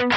[0.00, 0.08] Bonjour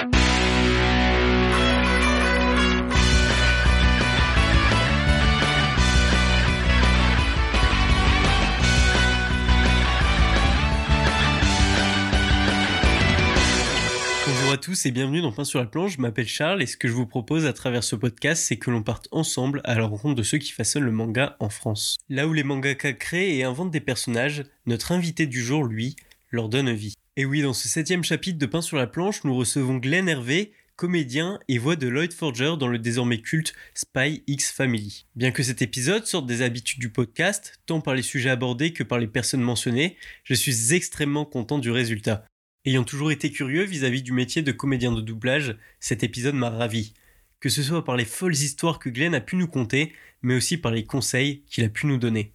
[14.53, 16.87] à tous et bienvenue dans Pain sur la planche, je m'appelle Charles et ce que
[16.87, 20.15] je vous propose à travers ce podcast c'est que l'on parte ensemble à la rencontre
[20.15, 21.97] de ceux qui façonnent le manga en France.
[22.07, 25.97] Là où les mangaka créent et inventent des personnages, notre invité du jour, lui,
[26.31, 26.95] leur donne vie.
[27.15, 30.51] Et oui, dans ce septième chapitre de Pain sur la planche, nous recevons Glenn Hervé,
[30.75, 35.05] comédien et voix de Lloyd Forger dans le désormais culte Spy X Family.
[35.15, 38.81] Bien que cet épisode sorte des habitudes du podcast, tant par les sujets abordés que
[38.81, 42.25] par les personnes mentionnées, je suis extrêmement content du résultat.
[42.65, 46.95] Ayant toujours été curieux vis-à-vis du métier de comédien de doublage, cet épisode m'a ravi.
[47.39, 50.57] Que ce soit par les folles histoires que Glenn a pu nous conter, mais aussi
[50.57, 52.33] par les conseils qu'il a pu nous donner.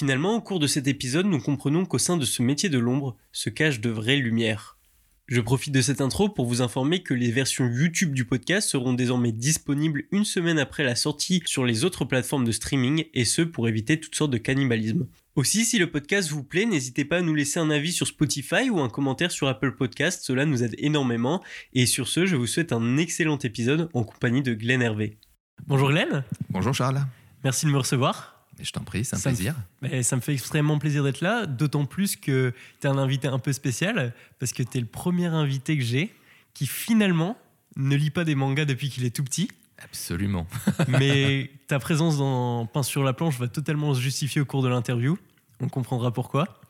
[0.00, 3.18] Finalement, au cours de cet épisode, nous comprenons qu'au sein de ce métier de l'ombre
[3.32, 4.78] se cachent de vraies lumières.
[5.26, 8.94] Je profite de cette intro pour vous informer que les versions YouTube du podcast seront
[8.94, 13.42] désormais disponibles une semaine après la sortie sur les autres plateformes de streaming, et ce
[13.42, 15.06] pour éviter toutes sortes de cannibalisme.
[15.36, 18.70] Aussi, si le podcast vous plaît, n'hésitez pas à nous laisser un avis sur Spotify
[18.70, 21.44] ou un commentaire sur Apple Podcast, cela nous aide énormément.
[21.74, 25.18] Et sur ce, je vous souhaite un excellent épisode en compagnie de Glenn Hervé.
[25.66, 27.02] Bonjour Glenn, Bonjour Charles,
[27.44, 28.39] merci de me recevoir.
[28.62, 29.54] Je t'en prie, c'est un Ça me plaisir.
[29.82, 33.28] Mais ça me fait extrêmement plaisir d'être là, d'autant plus que tu es un invité
[33.28, 36.14] un peu spécial, parce que tu es le premier invité que j'ai
[36.54, 37.36] qui finalement
[37.76, 39.50] ne lit pas des mangas depuis qu'il est tout petit.
[39.78, 40.46] Absolument.
[40.88, 44.68] Mais ta présence dans Pain sur la planche va totalement se justifier au cours de
[44.68, 45.18] l'interview.
[45.60, 46.60] On comprendra pourquoi.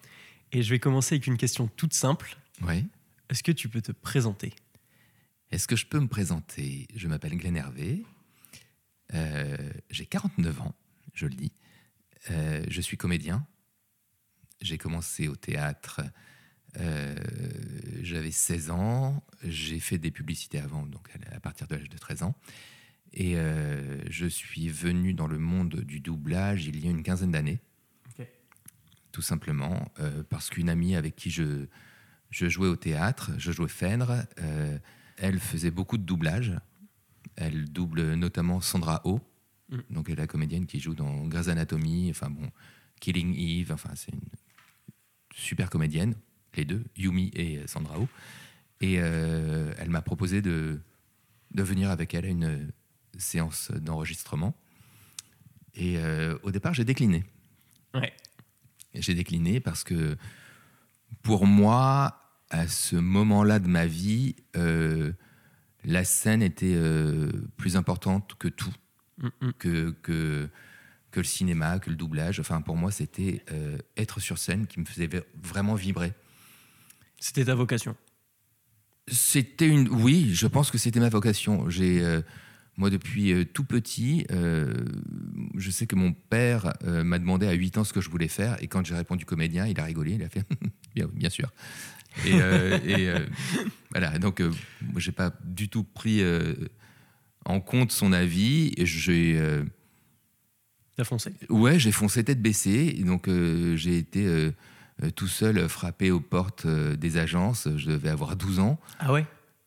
[0.53, 2.37] Et je vais commencer avec une question toute simple.
[2.63, 2.85] Oui.
[3.31, 4.53] Est-ce que tu peux te présenter?
[5.51, 6.87] Est-ce que je peux me présenter?
[6.95, 8.05] Je m'appelle Glenn Hervé.
[9.15, 9.57] Euh,
[9.91, 10.75] J'ai 49 ans,
[11.15, 11.53] je le dis.
[12.31, 13.47] Euh, je suis comédien.
[14.61, 16.03] J'ai commencé au théâtre.
[16.79, 17.15] euh,
[18.03, 19.25] J'avais 16 ans.
[19.43, 22.35] J'ai fait des publicités avant, donc à partir de l'âge de 13 ans.
[23.13, 27.33] Et euh, je suis venu dans le monde du doublage il y a une quinzaine
[27.33, 27.61] d'années.
[29.13, 29.91] Tout simplement
[30.29, 31.67] parce qu'une amie avec qui je,
[32.31, 33.69] je jouais au théâtre, je jouais
[34.39, 34.79] euh,
[35.17, 36.55] elle faisait beaucoup de doublage.
[37.35, 39.21] Elle double notamment Sandra Oh,
[39.71, 39.79] Mm.
[39.91, 42.51] donc elle est la comédienne qui joue dans Grey's Anatomy, enfin bon,
[43.01, 44.21] Killing Eve, enfin c'est une
[45.35, 46.15] super comédienne,
[46.57, 48.09] les deux, Yumi et Sandra Oh.
[48.81, 50.81] Et euh, elle m'a proposé de,
[51.53, 52.73] de venir avec elle à une
[53.19, 54.55] séance d'enregistrement.
[55.75, 57.25] Et euh, au départ, j'ai décliné.
[57.95, 58.13] Ouais.
[58.95, 60.17] J'ai décliné parce que
[61.23, 62.21] pour moi,
[62.51, 65.13] à ce moment-là de ma vie, euh,
[65.85, 68.73] la scène était euh, plus importante que tout,
[69.21, 70.49] Mm, que, que,
[71.11, 72.41] que le cinéma, que le doublage.
[72.41, 75.09] Enfin, pour moi, c'était euh, être sur scène qui me faisait
[75.43, 76.13] vraiment vibrer.
[77.19, 77.97] C'était ta vocation.
[79.09, 79.89] C'était une.
[79.89, 81.69] Oui, je pense que c'était ma vocation.
[81.69, 82.01] J'ai.
[82.03, 82.23] euh,
[82.77, 84.73] moi, depuis euh, tout petit, euh,
[85.57, 88.29] je sais que mon père euh, m'a demandé à 8 ans ce que je voulais
[88.29, 88.57] faire.
[88.63, 90.13] Et quand j'ai répondu comédien, il a rigolé.
[90.13, 90.45] Il a fait
[90.95, 91.53] bien, bien sûr.
[92.25, 93.13] Et, euh, et,
[93.91, 94.19] voilà.
[94.19, 94.43] Donc,
[94.97, 96.23] j'ai pas du tout pris
[97.47, 98.73] en compte son avis.
[98.79, 99.37] J'ai.
[99.39, 99.65] euh,
[100.97, 101.33] T'as foncé?
[101.49, 102.95] Ouais, j'ai foncé tête baissée.
[102.99, 104.51] Et donc, euh, j'ai été euh,
[105.03, 107.69] euh, tout seul frappé aux portes des agences.
[107.77, 108.79] Je devais avoir 12 ans.
[108.99, 109.27] Ah ouais?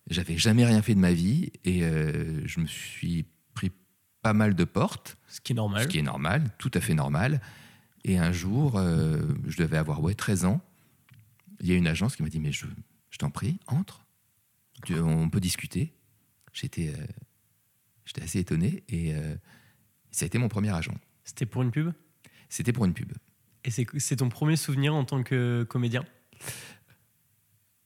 [0.09, 3.71] J'avais jamais rien fait de ma vie et je me suis pris
[4.21, 5.83] pas mal de portes, Ce qui est normal.
[5.83, 7.39] ce qui est normal, tout à fait normal.
[8.03, 10.61] Et un jour, je devais avoir ouais, 13 ans.
[11.61, 12.65] Il y a une agence qui m'a dit Mais je,
[13.11, 14.05] je t'en prie, entre.
[14.83, 15.93] Tu- on peut discuter.
[16.51, 16.93] J'étais
[18.05, 19.35] j'étais assez étonné et euh,
[20.11, 20.93] ça a été mon premier agent.
[21.23, 21.91] C'était pour une pub?
[22.49, 23.11] C'était pour une pub.
[23.65, 26.03] Et c'est ton premier souvenir en tant que comédien?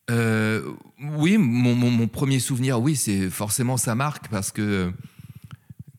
[0.09, 4.91] Euh, oui, mon, mon- mon premier souvenir, oui, c'est forcément ça marque parce que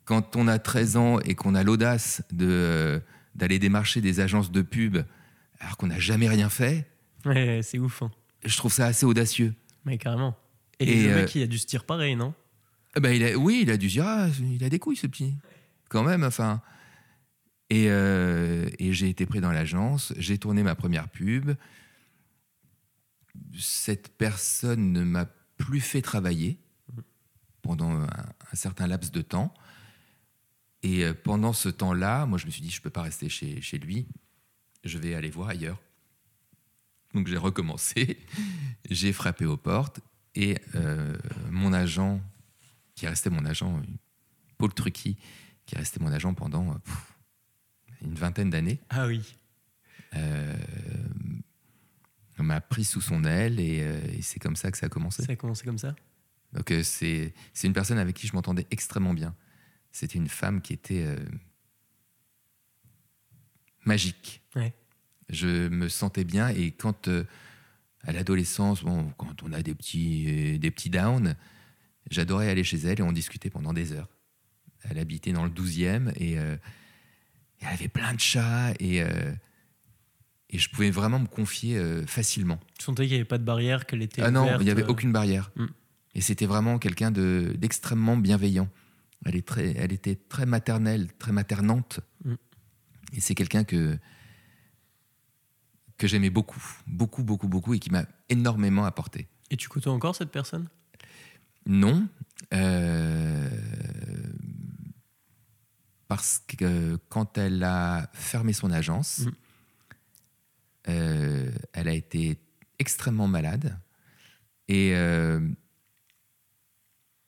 [0.06, 3.02] quand on a 13 ans et qu'on a l'audace de,
[3.34, 4.96] d'aller démarcher des agences de pub
[5.60, 6.86] alors qu'on n'a jamais rien fait,
[7.26, 8.02] Ouais, c'est ouf.
[8.02, 8.10] hein.
[8.44, 9.52] je trouve ça assez audacieux.
[9.84, 10.36] Mais carrément.
[10.80, 12.32] Et, Et, le euh, mec, il a dû se pareil, non?
[13.00, 15.36] Ben, oui, il a dû dire, ah, il a des couilles ce petit,
[15.88, 16.62] quand même, enfin.
[17.70, 21.52] Et, euh, et j'ai été pris dans l'agence, j'ai tourné ma première pub.
[23.58, 25.26] Cette personne ne m'a
[25.58, 26.58] plus fait travailler
[27.62, 28.08] pendant un,
[28.54, 29.52] certain laps de temps.
[30.82, 33.28] Et euh, pendant ce temps-là, moi, je me suis dit, je ne peux pas rester
[33.28, 34.06] chez, chez lui,
[34.84, 35.78] je vais aller voir ailleurs.
[37.14, 38.18] Donc j'ai recommencé,
[38.90, 40.00] j'ai frappé aux portes
[40.34, 41.16] et euh,
[41.50, 42.20] mon agent,
[42.98, 43.80] qui est resté mon agent,
[44.58, 45.16] Paul Trucky,
[45.66, 47.14] qui est resté mon agent pendant euh, pff,
[48.02, 49.22] une vingtaine d'années, Ah oui.
[50.16, 50.56] euh,
[52.38, 55.22] m'a pris sous son aile et, euh, et c'est comme ça que ça a commencé.
[55.22, 55.94] Ça a commencé comme ça?
[56.54, 59.34] Donc euh, c'est c'est une personne avec qui je m'entendais extrêmement bien.
[59.92, 61.16] C'était une femme qui était euh,
[63.84, 64.42] magique.
[64.56, 64.72] Ouais.
[65.28, 67.24] Je me sentais bien et quand euh,
[68.02, 71.36] à l'adolescence, bon, quand on a des petits euh, des petits downs,
[72.10, 74.08] j'adorais aller chez elle et on discutait pendant des heures.
[74.88, 76.54] Elle habitait dans le 12e et, euh,
[77.60, 79.32] et elle avait plein de chats et euh,
[80.50, 82.58] et je pouvais vraiment me confier euh, facilement.
[82.78, 84.84] Tu sentais qu'il n'y avait pas de barrière, qu'elle était Ah non, il n'y avait
[84.84, 85.50] aucune barrière.
[85.56, 85.66] Mm.
[86.14, 88.68] Et c'était vraiment quelqu'un de- d'extrêmement bienveillant.
[89.26, 92.00] Elle, est très, elle était très maternelle, très maternante.
[92.24, 92.34] Mm.
[93.12, 93.98] Et c'est quelqu'un que,
[95.98, 99.28] que j'aimais beaucoup, beaucoup, beaucoup, beaucoup, et qui m'a énormément apporté.
[99.50, 100.68] Et tu côtoies encore cette personne?
[101.68, 102.08] Non,
[102.54, 103.48] euh,
[106.08, 109.32] parce que quand elle a fermé son agence, Mhm.
[110.88, 112.38] euh, elle a été
[112.78, 113.78] extrêmement malade
[114.68, 115.40] et euh,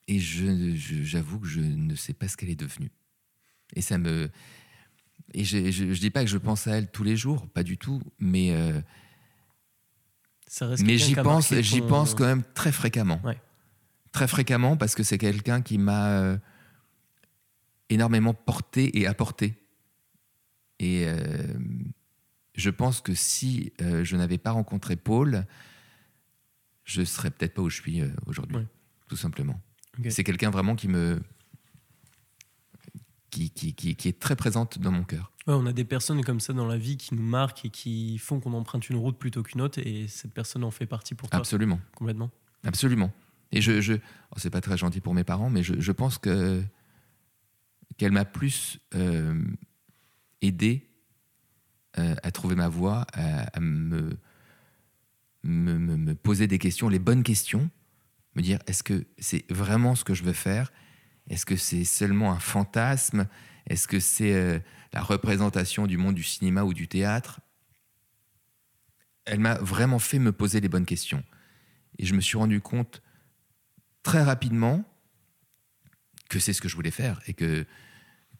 [0.07, 2.91] et je, je- j'avoue que je ne sais pas ce qu'elle est devenue.
[3.75, 4.29] Et ça me
[5.33, 7.63] et je, je, je dis pas que je pense à elle tous les jours, pas
[7.63, 8.81] du tout, mais euh,
[10.47, 13.21] Ça reste mais j'y pense, j'y pense quand même très fréquemment.
[13.23, 13.39] Ouais.
[14.11, 16.37] Très fréquemment parce que c'est quelqu'un qui m'a euh,
[17.89, 19.55] énormément porté et apporté.
[20.79, 21.53] Et euh,
[22.55, 25.45] je pense que si euh, je n'avais pas rencontré Paul,
[26.83, 28.67] je serais peut-être pas où je suis euh, aujourd'hui, Ouais.
[29.07, 29.61] tout simplement.
[30.09, 31.21] C'est quelqu'un vraiment qui me
[33.29, 35.31] qui, qui, qui, qui est très présente dans mon cœur.
[35.47, 38.17] Ouais, on a des personnes comme ça dans la vie qui nous marquent et qui
[38.17, 41.29] font qu'on emprunte une route plutôt qu'une autre, et cette personne en fait partie pour
[41.29, 41.79] toi Absolument.
[41.95, 42.29] complètement.
[42.63, 43.11] Absolument.
[43.51, 46.63] Et je, oh, c'est pas très gentil pour mes parents, mais je, pense que
[47.97, 49.43] qu'elle m'a plus euh,
[50.41, 50.89] aidé
[51.99, 54.17] euh, à trouver ma voie, à, me-
[55.43, 57.69] me poser des questions, les bonnes questions,
[58.35, 60.71] me dire est-ce que c'est vraiment ce que je veux faire?
[61.29, 63.27] Est-ce que c'est seulement un fantasme?
[63.67, 64.59] Est-ce que c'est euh,
[64.93, 67.41] la représentation du monde du cinéma ou du théâtre?
[69.25, 71.23] Elle m'a vraiment fait me poser les bonnes questions.
[71.99, 73.01] Et je me suis rendu compte
[74.03, 74.83] très rapidement
[76.29, 77.65] que c'est ce que je voulais faire et que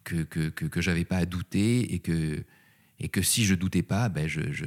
[0.04, 2.44] que que que, que j'avais pas à douter et que
[3.00, 4.66] et que si je doutais pas, ben je je,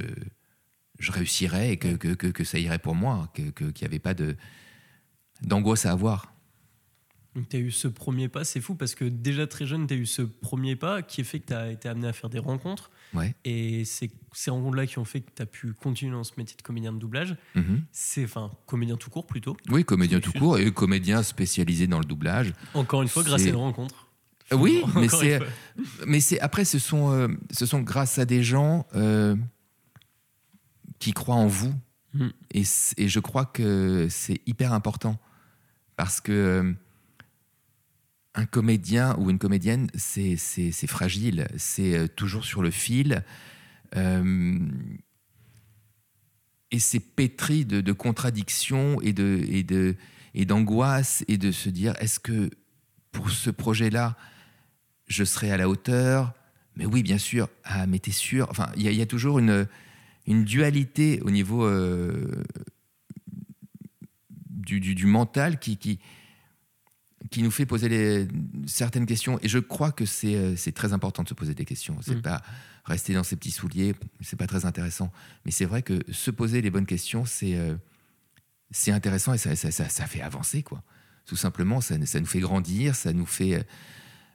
[0.99, 3.89] je réussirais et que, que, que, que ça irait pour moi, que que- qu'il n'y
[3.91, 4.35] avait pas de
[5.41, 6.33] d'angoisse à avoir.
[7.35, 9.93] Donc tu as eu ce premier pas, c'est fou parce que déjà très jeune, tu
[9.93, 12.29] as eu ce premier pas qui a fait que tu as été amené à faire
[12.29, 12.91] des rencontres.
[13.15, 13.35] Ouais.
[13.45, 16.55] Et c'est ces rencontres-là qui ont fait que tu as pu continuer dans ce métier
[16.57, 17.35] de comédien de doublage.
[17.55, 17.83] Mhm.
[17.91, 19.55] C'est, enfin, comédien tout court plutôt.
[19.69, 22.53] Oui, comédien tout court et comédien spécialisé dans le doublage.
[22.73, 24.07] Encore une fois, grâce à une rencontre.
[24.51, 25.47] Oui, mais c'est fois.
[26.05, 29.35] mais c'est après ce sont euh, ce sont grâce à des gens euh,
[30.99, 31.73] qui croient en vous
[32.15, 32.29] Mm.
[32.51, 35.19] et, je crois que c'est hyper important
[35.97, 36.73] parce que euh,
[38.35, 43.23] un comédien ou une comédienne c'est c'est fragile c'est euh, toujours sur le fil
[43.95, 44.59] euh,
[46.71, 49.95] et c'est pétri de, de contradictions et de et de
[50.33, 50.45] et
[51.27, 52.49] et de se dire est-ce que
[53.11, 54.17] pour ce projet là
[55.07, 56.33] je serai à la hauteur?
[56.75, 57.47] Mais oui, bien sûr.
[57.63, 58.47] Ah, mais t'es sûr?
[58.49, 59.67] Enfin, il y, a- il y a toujours une,
[60.25, 62.43] une dualité au niveau euh,
[64.49, 65.99] du, du- du mental qui, qui,
[67.31, 68.27] qui nous fait poser les,
[68.67, 69.39] certaines questions.
[69.41, 71.97] Et je crois que c'est euh, c'est très important de se poser des questions.
[72.01, 72.21] C'est Mm.
[72.21, 72.41] pas
[72.85, 75.11] rester dans ses petits souliers, c'est pas très intéressant.
[75.45, 77.75] Mais c'est vrai que se poser les bonnes questions, c'est euh,
[78.71, 80.83] c'est intéressant et ça, ça, ça, ça fait avancer, quoi.
[81.25, 83.65] Tout simplement, ça, ça nous fait grandir, ça nous fait.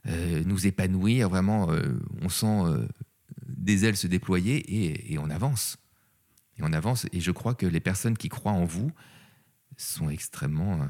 [0.06, 1.28] euh, nous épanouir.
[1.28, 2.62] Vraiment, euh, on sent
[3.46, 5.76] des ailes se déployer et, et on avance.
[6.58, 7.06] Et on avance.
[7.12, 8.90] Et je crois que les personnes qui croient en vous
[9.76, 10.86] sont extrêmement.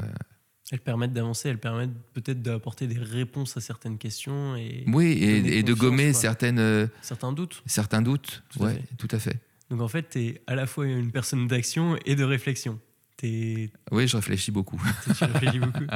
[0.73, 5.62] Elles permettent d'avancer, elles permettent peut-être d'apporter des réponses à certaines questions et oui, et,
[5.65, 6.21] de gommer quoi.
[6.21, 7.62] certaines, euh, certains doutes.
[7.67, 8.45] certains doutes.
[8.50, 8.97] Tout à ouais, fait.
[8.97, 9.37] tout à fait.
[9.71, 12.79] Donc en fait, tu es à la fois une personne d'action et de réflexion.
[13.17, 14.81] T'es- Oui, je réfléchis beaucoup.
[15.19, 15.85] tu réfléchis beaucoup.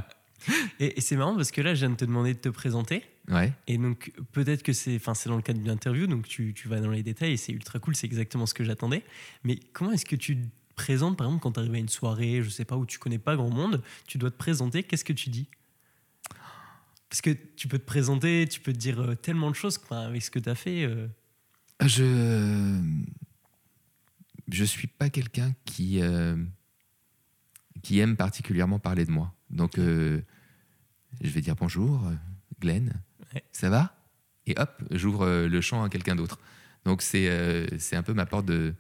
[0.79, 3.03] Et, et c'est marrant parce que là, je viens de te demander de te présenter.
[3.31, 3.51] Ouais.
[3.67, 6.81] Et donc, peut-être que c'est c'est dans le cadre d'une interview, donc tu, tu vas
[6.81, 9.05] dans les détails et c'est ultra cool, c'est exactement ce que j'attendais.
[9.45, 10.37] Mais comment est-ce que tu
[10.75, 13.19] présentes, par exemple, quand tu arrives à une soirée, je sais pas, où tu connais
[13.19, 15.49] pas grand monde, tu dois te présenter, qu'est-ce que tu dis?
[17.09, 20.23] Parce que tu peux te présenter, tu peux te dire euh, tellement de choses avec
[20.23, 20.85] ce que tu as fait.
[20.85, 21.07] euh,
[21.81, 22.81] Je.
[24.51, 26.01] Je suis pas quelqu'un qui.
[26.03, 26.37] euh,
[27.83, 29.33] qui aime particulièrement parler de moi.
[29.51, 30.21] Donc, euh,
[31.21, 32.15] je vais dire bonjour, euh,
[32.61, 32.93] Glenn.
[33.35, 33.45] Ouais.
[33.53, 33.95] Ça va?
[34.47, 36.39] Et hop, j'ouvre euh, le champ à quelqu'un d'autre.
[36.85, 38.75] Donc, c'est euh, c'est un peu ma porte de.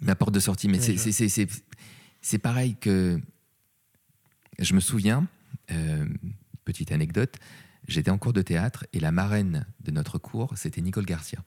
[0.00, 0.68] Ma porte de sortie.
[0.68, 1.64] Mais c'est- je c'est c'est- c'est-
[2.20, 3.20] c'est pareil que.
[4.58, 5.26] je me souviens,
[5.70, 6.06] euh,
[6.64, 7.36] petite anecdote,
[7.88, 11.44] j'étais en cours de théâtre et la marraine de notre cours, c'était Nicole Garcia.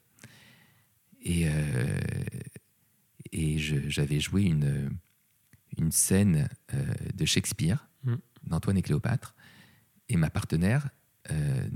[1.22, 2.00] Et, euh,
[3.32, 4.92] et j'avais joué une,
[5.78, 8.16] une scène euh, de Shakespeare, Mm.
[8.48, 9.36] d'Antoine et Cléopâtre,
[10.08, 10.90] et ma partenaire
[11.30, 11.70] de,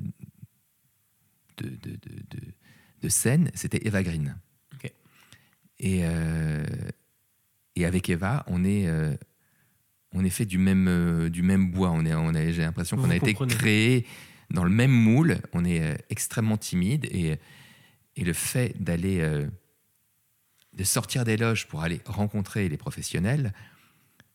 [1.58, 1.98] de, de,
[2.30, 2.54] de-
[3.02, 4.38] de scène, c'était Eva Green.
[5.84, 6.64] Et, euh,
[7.76, 9.14] et avec Eva, on est, euh,
[10.14, 11.92] on est fait du même, euh, du même bois.
[11.92, 14.08] On est, on j'ai l'impression qu'on a été créé
[14.50, 15.40] dans le même moule.
[15.52, 17.38] On est extrêmement timide et,
[18.16, 19.46] et le fait d'aller,
[20.72, 23.54] de sortir des loges pour aller rencontrer les professionnels,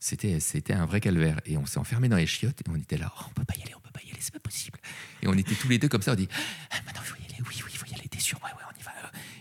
[0.00, 1.40] c'était, c'était un vrai calvaire.
[1.47, 3.57] Et on s'est enfermé dans les chiottes et on était là, Oh, on peut pas
[3.57, 4.78] y aller, on peut pas y aller, c'est pas possible.
[5.23, 6.28] Et on était tous les deux comme ça, on dit,
[6.71, 8.50] ah, maintenant il faut y aller, oui, oui, il faut y aller, t'es sûr, ouais,
[8.50, 8.93] ouais, on y va.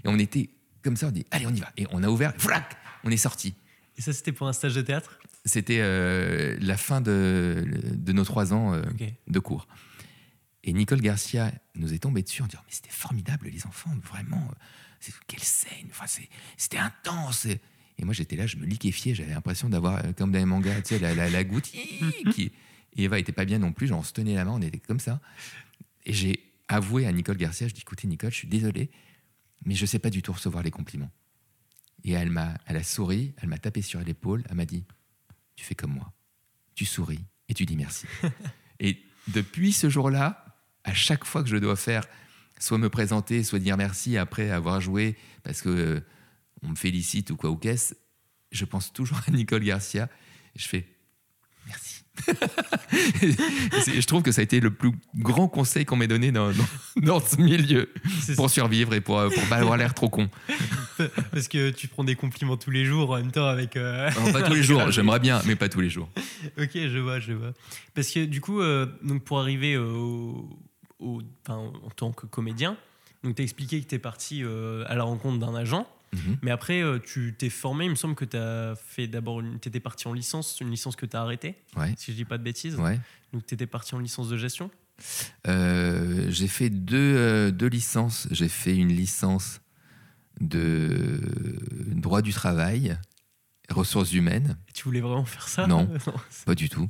[0.06, 0.50] Et on était
[0.88, 1.70] comme ça, on dit, allez, on y va.
[1.76, 3.56] Et on a ouvert, flac, on est sorti.
[3.98, 5.20] Et ça, c'était pour un stage de théâtre?
[5.44, 8.82] C'était euh, la fin de, de nos trois ans euh,
[9.28, 9.68] de cours.
[10.64, 14.38] Et Nicole Garcia nous est tombée dessus en disant Mais c'était formidable, les enfants, vraiment.
[14.52, 14.56] euh,
[15.00, 17.46] c'est- Quelle scène enfin, c'est- C'était intense.
[17.46, 19.14] Et, moi, j'étais là, je me liquéfiais.
[19.16, 21.72] J'avais l'impression d'avoir, comme dans les mangas, tu sais, la, la, la goutte.
[22.34, 22.52] qui...
[22.96, 23.88] Et Eva était pas bien non plus.
[23.88, 25.20] Genre, on se tenait la main, on était comme ça.
[26.06, 28.90] Et j'ai avoué à Nicole Garcia Je dis Écoutez, Nicole, je suis désolé,
[29.68, 31.12] mais je sais pas du tout recevoir les compliments.
[32.06, 34.86] Et elle, m'a, elle a souri, elle m'a tapé sur l'épaule, elle m'a dit
[35.58, 36.14] Tu fais comme moi.
[36.74, 38.08] Tu souris et tu dis merci.
[38.80, 42.06] et depuis ce jour-là, à chaque fois que je dois faire,
[42.60, 46.00] soit me présenter, soit dire merci après avoir joué, parce que euh,
[46.62, 47.94] on me félicite ou quoi ou qu'est-ce,
[48.52, 50.10] je pense toujours à Nicole Garcia.
[50.56, 50.88] Je fais
[51.66, 52.06] merci.
[53.88, 56.66] Je trouve que ça a été le plus grand conseil qu'on m'ait donné dans, dans,
[56.98, 57.90] dans ce milieu
[58.36, 60.30] pour survivre et pour, pour pas avoir l'air trop con.
[61.32, 63.78] Parce que tu prends des compliments tous les jours en même temps avec.
[63.78, 66.10] euh, Alors, pas tous les jours, j'aimerais bien, mais pas tous les jours.
[66.60, 67.54] ok, je vois, je vois.
[67.94, 70.50] Parce que du coup, euh, donc pour arriver euh, au,
[71.00, 72.78] au- enfin, en tant que comédien,
[73.24, 76.38] tu as expliqué que tu es parti euh, à la rencontre d'un agent, Mhm.
[76.42, 79.68] mais après euh, tu t'es formé, il me semble que tu as fait d'abord, tu
[79.68, 82.38] étais parti en licence, une licence que tu as arrêtée, Ouais, si je dis pas
[82.38, 82.76] de bêtises.
[82.76, 83.00] ouais.
[83.34, 84.72] Donc tu étais parti en licence de gestion.
[85.48, 88.28] Euh, j'ai fait deux, euh, deux licences.
[88.32, 89.60] J'ai fait une licence
[90.40, 91.20] de
[91.94, 92.98] droit du travail,
[93.70, 95.68] ressources humaines, Et tu voulais vraiment faire ça?
[95.68, 95.90] Non.
[96.46, 96.90] pas du tout.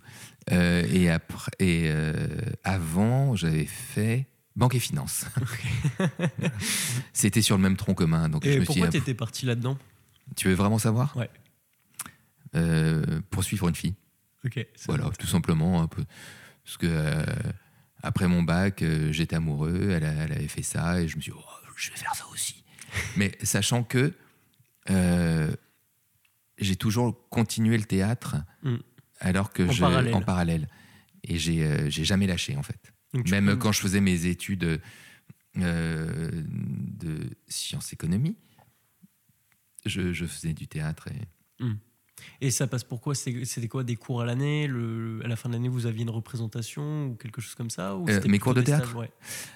[0.51, 1.91] Euh, et après, et
[2.63, 5.25] avant, j'avais fait banque et finance.
[7.13, 8.27] C'était sur le même tronc commun.
[8.29, 9.77] Donc je me pourquoi suis tu étais parti là-dedans?
[10.35, 11.15] Tu veux vraiment savoir?
[11.15, 11.29] Ouais.
[12.55, 13.95] Euh, Poursuivre une fille.
[14.45, 14.65] Ok.
[14.87, 15.81] Voilà, tout simplement.
[15.81, 16.03] Un peu.
[16.63, 17.23] Parce que euh,
[18.03, 21.21] après mon bac, euh, j'étais amoureux, elle, a- elle avait fait ça, et je me
[21.21, 22.63] suis dit, oh, je vais faire ça aussi.
[23.17, 24.13] Mais sachant que
[24.89, 25.51] euh,
[26.57, 28.75] j'ai toujours continué le théâtre Mm.
[29.19, 30.13] alors que En je, parallèle.
[30.13, 30.67] en parallèle.
[31.23, 32.93] Et j'ai jamais lâché, en fait.
[33.13, 34.81] Donc, Même peux- quand je faisais mes études
[35.57, 38.35] euh, de sciences économie,
[39.85, 41.07] je, je faisais du théâtre.
[41.09, 41.65] Et...
[42.41, 43.83] Et ça passe pourquoi C'était quoi?
[43.83, 44.65] Des cours à l'année?
[45.23, 47.95] À la fin de l'année, vous aviez une représentation ou quelque chose comme ça?
[47.95, 49.11] Ou Euh, mes cours de stages théâtre Ouais.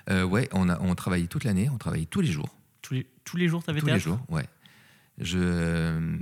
[0.10, 2.56] Euh, ouais, on, a, on travaillait toute l'année, on travaillait tous les jours.
[2.82, 3.98] Tous les, tous les jours, tu avais Tous théâtre?
[4.06, 4.46] les jours, ouais.
[5.36, 6.18] Euh,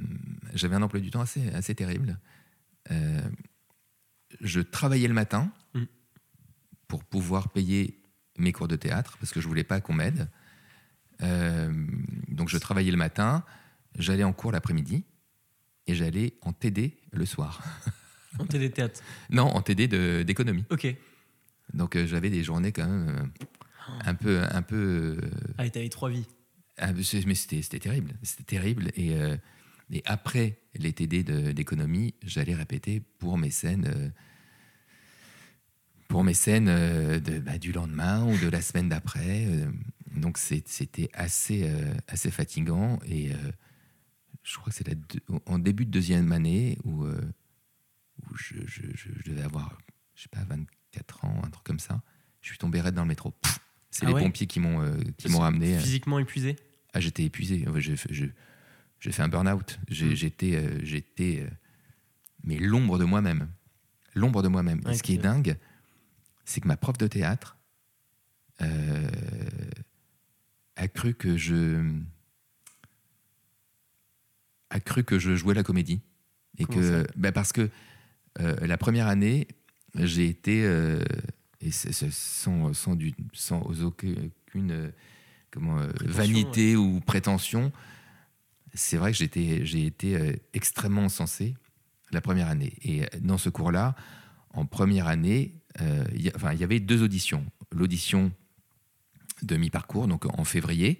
[0.55, 2.17] j'avais un emploi du temps assez, assez terrible.
[4.41, 5.83] Je travaillais le matin Mm.
[6.89, 8.01] Pour pouvoir payer
[8.37, 10.27] mes cours de théâtre parce que je voulais pas qu'on m'aide.
[11.21, 11.71] Euh,
[12.27, 13.45] donc je travaillais le matin,
[13.97, 15.05] j'allais en cours l'après-midi
[15.87, 17.63] et j'allais en TD le soir.
[18.37, 19.01] En téléthéâtre.
[19.29, 19.87] Non, en TD
[20.23, 20.65] d'économie.
[20.69, 20.87] Ok.
[21.73, 25.17] Donc euh, j'avais des journées quand même euh, un peu, un peu
[25.57, 26.25] Ah, et t'avais trois vies.
[26.77, 28.13] Ah, mais c'était terrible.
[28.23, 28.91] C'était terrible.
[28.95, 29.13] Et,
[29.91, 34.13] et après les TD d'économie, j'allais répéter pour mes scènes,
[36.09, 39.45] pour mes scènes euh, de, bah, du lendemain ou de la semaine d'après.
[39.47, 39.71] euh.
[40.17, 42.99] donc c'était assez, euh, assez fatigant.
[43.07, 43.31] Et
[44.43, 44.97] je crois que c'est
[45.45, 49.77] en début de deuxième année où, où je, je- je- je devais avoir,
[50.15, 52.01] je sais pas, 24 ans, un truc comme ça.
[52.41, 53.33] Je suis tombé raide dans le métro.
[53.91, 54.81] C'est Ah les ouais pompiers qui m'ont
[55.29, 55.77] m'ont ramené.
[55.77, 56.55] Physiquement épuisé?
[56.93, 57.65] Ah, j'étais épuisé.
[57.77, 57.95] J'ai
[59.11, 59.79] fait, un burn-out.
[59.89, 60.15] J'ai- Mm.
[60.15, 61.45] J'étais, j'étais,
[62.43, 63.47] mais l'ombre de moi-même.
[64.15, 64.81] L'ombre de moi-même.
[64.85, 65.55] Et Ouais, ce qui est dingue,
[66.49, 67.57] c'est que ma prof de théâtre
[68.61, 69.07] euh,
[70.75, 71.87] a cru que je
[74.71, 76.01] a cru que je jouais la comédie.
[76.57, 77.69] Et Comment que bah, parce que
[78.39, 79.47] euh, la première année
[79.95, 81.03] j'ai été euh,
[81.61, 84.31] et sans sans du sans aucune
[85.51, 87.71] comment vanité ou prétention
[88.73, 91.55] c'est vrai que j'étais j'ai été extrêmement encensé
[92.11, 92.73] la première année.
[92.81, 93.95] Et dans ce cours là
[94.51, 97.45] en première année, euh, il y, enfin, il y avait deux auditions.
[97.71, 98.31] L'audition
[99.41, 100.99] de mi-parcours, donc en février,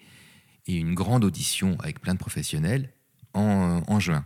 [0.67, 2.93] et une grande audition avec plein de professionnels
[3.33, 4.25] en, en juin.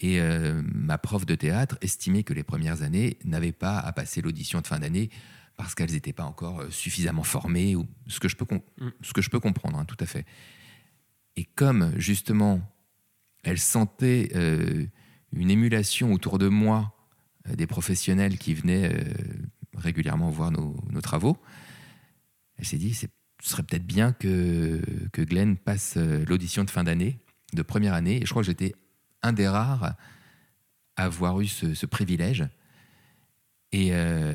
[0.00, 4.22] Et euh, ma prof de théâtre estimait que les premières années n'avaient pas à passer
[4.22, 5.10] l'audition de fin d'année
[5.56, 8.88] parce qu'elles n'étaient pas encore euh, suffisamment formées, ou ce que je peux, mm.
[9.02, 10.24] ce que je peux comprendre, hein, tout à fait.
[11.36, 12.60] Et comme justement,
[13.42, 14.86] elle sentait euh,
[15.32, 16.94] une émulation autour de moi
[17.56, 18.92] des professionnels qui venaient
[19.76, 21.38] régulièrement voir nos, travaux,
[22.56, 23.06] elle s'est dit, ce
[23.42, 24.80] serait peut-être bien que,
[25.12, 27.18] que Glenn passe l'audition de fin d'année,
[27.52, 28.20] de première année.
[28.22, 28.74] Et je crois que j'étais
[29.22, 29.96] un des rares
[30.96, 32.44] à avoir eu ce, privilège.
[33.72, 34.32] Et, euh,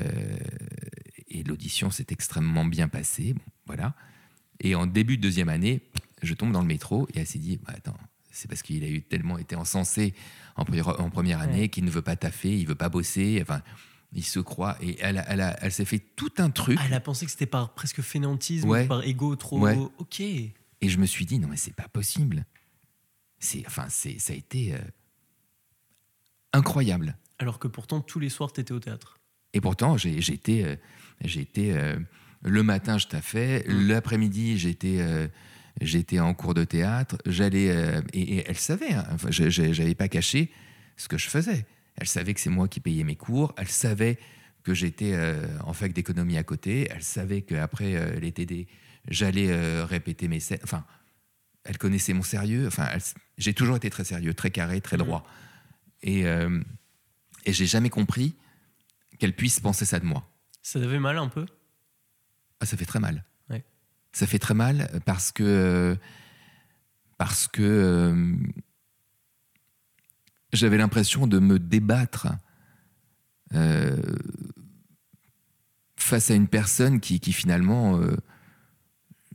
[1.28, 3.34] et l'audition s'est extrêmement bien passée.
[3.66, 3.94] voilà.
[4.60, 5.82] Et en début de deuxième année,
[6.22, 7.98] je tombe dans le métro et elle s'est dit bah, Attends,
[8.30, 10.14] c'est parce qu'il a eu tellement été encensé
[10.56, 13.38] en, en première année qu'il ne veut pas taffer, il veut pas bosser.
[13.42, 13.62] Enfin,
[14.12, 14.76] il se croit.
[14.80, 16.78] Et elle, elle, elle s'est fait tout un truc.
[16.84, 19.66] elle a pensé que c'était par presque fainéantisme, par ego trop.
[19.98, 20.20] Ok.
[20.20, 22.46] Et je me suis dit Non, mais c'est pas possible
[23.44, 24.78] c'est, enfin, c'est, ça a été euh,
[26.52, 27.16] incroyable.
[27.38, 29.18] Alors que pourtant, tous les soirs, tu étais au théâtre.
[29.52, 30.76] Et pourtant, j'ai, été, euh,
[31.58, 31.96] euh,
[32.42, 33.86] le matin, je taffais, mmh.
[33.88, 35.30] l'après-midi, j'étais,
[35.80, 40.52] j'étais en cours de théâtre, j'allais, et, elle savait, hein, enfin, j'avais pas caché
[40.96, 41.66] ce que je faisais.
[41.96, 44.18] Elle savait que c'est moi qui payais mes cours, elle savait
[44.62, 45.14] que j'étais
[45.64, 48.66] en fac d'économie à côté, elle savait qu'après les TD,
[49.08, 50.60] j'allais répéter mes scènes.
[50.64, 50.84] Enfin,
[51.64, 52.66] elle connaissait mon sérieux.
[52.66, 52.88] Enfin,
[53.38, 55.26] j'ai toujours été très sérieux, très carré, très droit.
[56.02, 56.60] Et, euh,
[57.46, 58.34] et j'ai jamais compris
[59.18, 60.30] qu'elle puisse penser ça de moi.
[60.62, 61.46] Ça devait mal un peu?
[62.60, 63.24] Ah, Ça fait très mal.
[64.14, 65.98] Ça fait très mal parce que.
[67.18, 67.62] Parce que.
[67.62, 68.36] Euh,
[70.54, 72.28] j'avais l'impression de me débattre
[73.54, 74.00] euh,
[75.96, 78.00] face à une personne qui, qui finalement.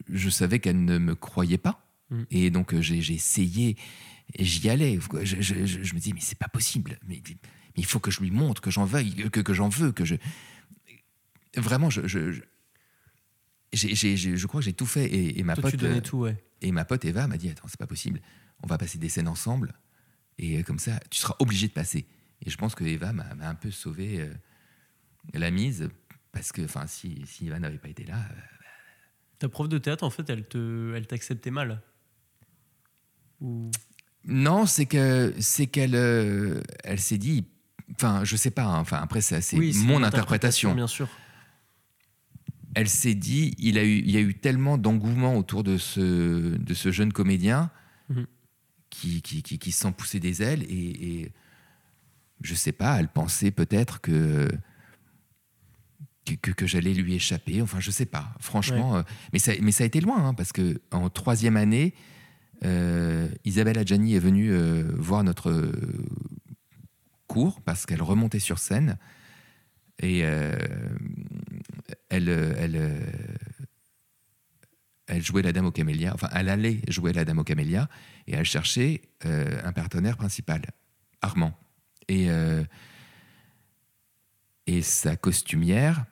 [0.08, 2.24] je savais qu'elle ne me croyait pas Mm.
[2.32, 3.78] Et donc euh, j'ai essayé,
[4.38, 5.00] j'y allais.
[5.22, 7.00] Je, je, me dis, mais c'est pas possible.
[7.08, 7.22] Mais,
[7.76, 10.16] il faut que je lui montre que j'en veuille, que, que j'en veux, que je.
[11.56, 12.42] Vraiment, je.
[13.74, 15.14] Je, je crois que j'ai tout fait.
[15.14, 15.82] Et, ma pote.
[15.84, 16.44] Euh, tout, ouais.
[16.62, 18.22] Et ma pote Eva m'a dit Attends, c'est pas possible.
[18.64, 19.74] On va passer des scènes ensemble.
[20.38, 22.08] Et euh, comme ça, tu seras obligé de passer.
[22.46, 24.30] Et je pense que Eva m'a un peu sauvé
[25.34, 25.90] la mise.
[26.32, 28.24] Parce que si, si Eva n'avait pas été là.
[29.40, 31.82] Ta prof de théâtre, en fait, elle t'acceptait elle mal.
[34.26, 37.46] Non, c'est que c'est qu'elle euh, elle s'est dit,
[37.96, 39.42] enfin, je sais pas, hein, enfin après c'est
[39.86, 40.76] mon interprétation.
[40.76, 41.08] Bien sûr.
[42.76, 46.56] Elle s'est dit, il a eu, il y a eu tellement d'engouement autour de ce
[46.56, 47.72] de ce jeune comédien
[48.10, 48.28] mhm.
[48.90, 51.32] qui, qui, qui, qui sent pousser des ailes et, et
[52.42, 54.48] je sais pas, elle pensait peut-être que
[56.42, 57.60] que, que, j'allais lui échapper.
[57.60, 58.98] Enfin, je sais pas, franchement.
[58.98, 59.02] Euh,
[59.34, 61.96] mais, ça, mais ça a été loin, hein, parce que en troisième année,
[62.66, 65.72] euh, Isabelle Adjani est venue euh, voir notre
[67.28, 68.98] cours parce qu'elle remontait sur scène
[70.02, 70.56] et euh,
[72.10, 73.02] elle, elle,
[75.08, 77.88] elle jouait la Dame aux Camélias, enfin elle allait jouer la Dame aux Camélias
[78.28, 80.62] et elle cherchait un partenaire principal,
[81.22, 81.58] Armand.
[82.08, 82.30] Et,
[84.82, 86.06] sa costumière,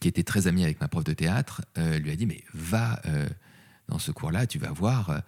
[0.00, 3.00] qui était très amie avec ma prof de théâtre, lui a dit Mais va
[3.88, 5.22] dans ce cours-là, tu vas voir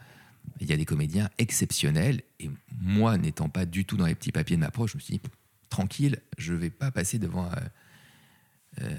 [0.61, 2.23] il y a des comédiens exceptionnels.
[2.41, 5.03] Et moi, n'étant pas du tout dans les petits papiers de ma proche, je me
[5.03, 5.21] suis dit,
[5.69, 7.69] tranquille, je ne vais pas passer devant euh, euh,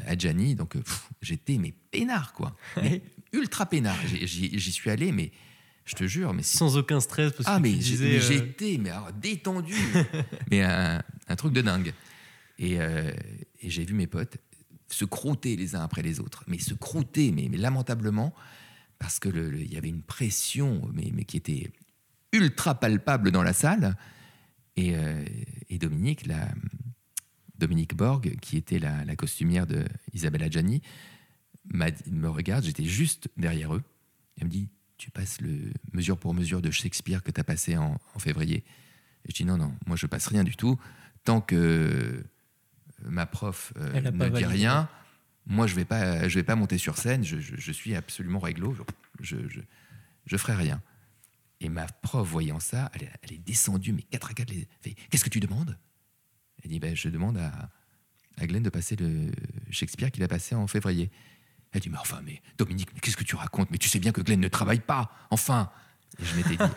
[0.05, 0.55] Adjani.
[0.55, 0.83] Donc, euh,
[1.21, 2.55] j'étais, mais peinard, quoi.
[3.33, 3.97] ultra peinard.
[4.05, 5.31] J'y suis allé, mais
[5.85, 6.33] je te jure.
[6.33, 7.33] mais Sans aucun stress.
[7.33, 9.75] Parce ah, mais j'étais mais détendu.
[10.51, 11.01] mais un,
[11.37, 11.93] truc de dingue.
[12.59, 14.37] Et, et j'ai vu mes potes
[14.89, 16.43] se croûter les uns après les autres.
[16.47, 18.33] Mais se croûter, mais, mais lamentablement
[18.99, 21.71] parce que il y avait une pression, mais, mais, qui était
[22.33, 23.95] ultra palpable dans la salle.
[24.75, 25.23] Et, euh,
[25.71, 26.47] Dominique, la,
[27.60, 30.82] Dominique Borg, qui était la, costumière de Isabelle Adjani,
[31.74, 33.84] me regarde, j'étais juste derrière eux.
[34.39, 37.78] Elle me dit Tu passes le mesure pour mesure de Shakespeare que tu as passé
[37.78, 38.63] en, février.
[39.26, 40.80] Et je dis Non, non, moi je passe rien du tout.
[41.24, 42.24] Tant que
[43.04, 44.89] ma prof euh, ne dit rien,
[45.48, 48.76] moi, je ne vais, pas, je vais pas monter sur scène, je, suis absolument réglo,
[49.22, 49.60] je, je,
[50.26, 50.82] je, ferai rien.
[51.62, 54.54] Et ma prof, voyant ça, elle, est descendue, mais quatre à quatre,
[55.10, 55.78] Qu'est-ce que tu demandes?
[56.67, 57.69] Elle dit ben, Je demande à,
[58.38, 59.32] à Glenn de passer le
[59.71, 61.10] Shakespeare qu'il a passé en février.
[61.71, 63.71] Elle dit Mais enfin, mais Dominique, mais qu'est-ce que tu racontes?
[63.71, 65.71] Mais tu sais bien que Glenn ne travaille pas, enfin
[66.19, 66.71] et je m'étais dit,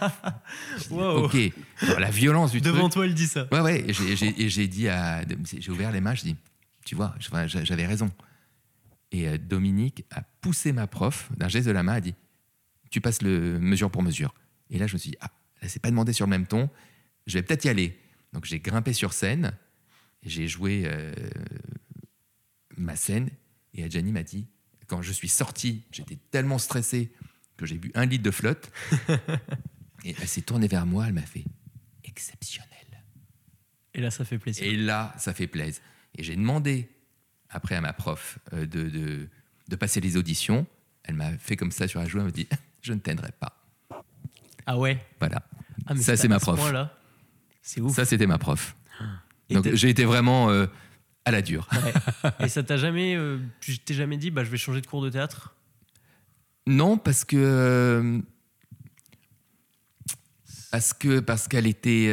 [0.91, 3.47] ok, la violence du Devant toi, elle dit ça.
[3.53, 5.23] Ouais, ouais, et j'ai dit à.
[5.59, 6.37] J'ai ouvert les mains, je dis
[6.85, 8.11] tu vois, j'avais raison.
[9.13, 12.15] Et euh, Dominique a poussé ma prof d'un geste de la main, a dit
[12.91, 14.35] Tu passes le mesure pour mesure.
[14.71, 15.31] Et là, je me suis dit Ah,
[15.63, 16.71] là, c'est pas demandé sur le même ton,
[17.27, 17.99] je vais peut-être y aller.
[18.33, 19.53] Donc, j'ai grimpé sur scène,
[20.23, 21.13] j'ai joué euh,
[22.77, 23.31] ma scène,
[23.75, 24.47] et Adjani m'a dit
[24.87, 27.13] Quand je suis sorti, j'étais tellement stressé
[27.57, 28.71] que j'ai bu un litre de flotte.
[30.05, 31.45] et elle s'est tournée vers moi, elle m'a fait
[32.05, 32.69] Exceptionnel.
[33.95, 34.65] Et là, ça fait plaisir.
[34.65, 35.83] Et là, ça fait plaisir.
[36.17, 36.89] Et j'ai demandé
[37.49, 39.29] après à ma prof euh, de, de,
[39.69, 40.67] de passer les auditions.
[41.05, 42.49] Elle m'a fait comme ça sur la joue, elle m'a dit
[42.83, 43.57] Je ne t'aiderai pas.
[44.67, 45.05] Ah ouais?
[45.19, 45.43] Voilà.
[45.87, 46.73] ah, mais Ça, c'est ma ce prof.
[47.63, 47.95] C'est ouf.
[47.95, 48.77] Ça, c'était ma prof.
[49.55, 50.67] Donc j'ai été vraiment euh,
[51.25, 51.69] à la dure.
[51.73, 52.35] Ouais.
[52.47, 53.15] Et ça t'a jamais.
[53.17, 55.55] euh, tu t'es jamais dit, bah, je vais changer de cours de théâtre?
[56.67, 57.37] Non, parce que.
[57.37, 58.21] euh,
[60.71, 62.13] Parce que parce qu'elle était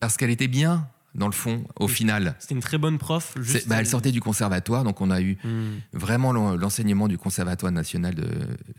[0.00, 2.34] parce qu'elle était bien dans le fond au final.
[2.38, 3.34] C'était une très bonne prof.
[3.40, 5.78] Juste, bah, elle sortait du conservatoire, donc on a eu Hmm.
[5.92, 8.28] vraiment l'en- l'enseignement du Conservatoire national de,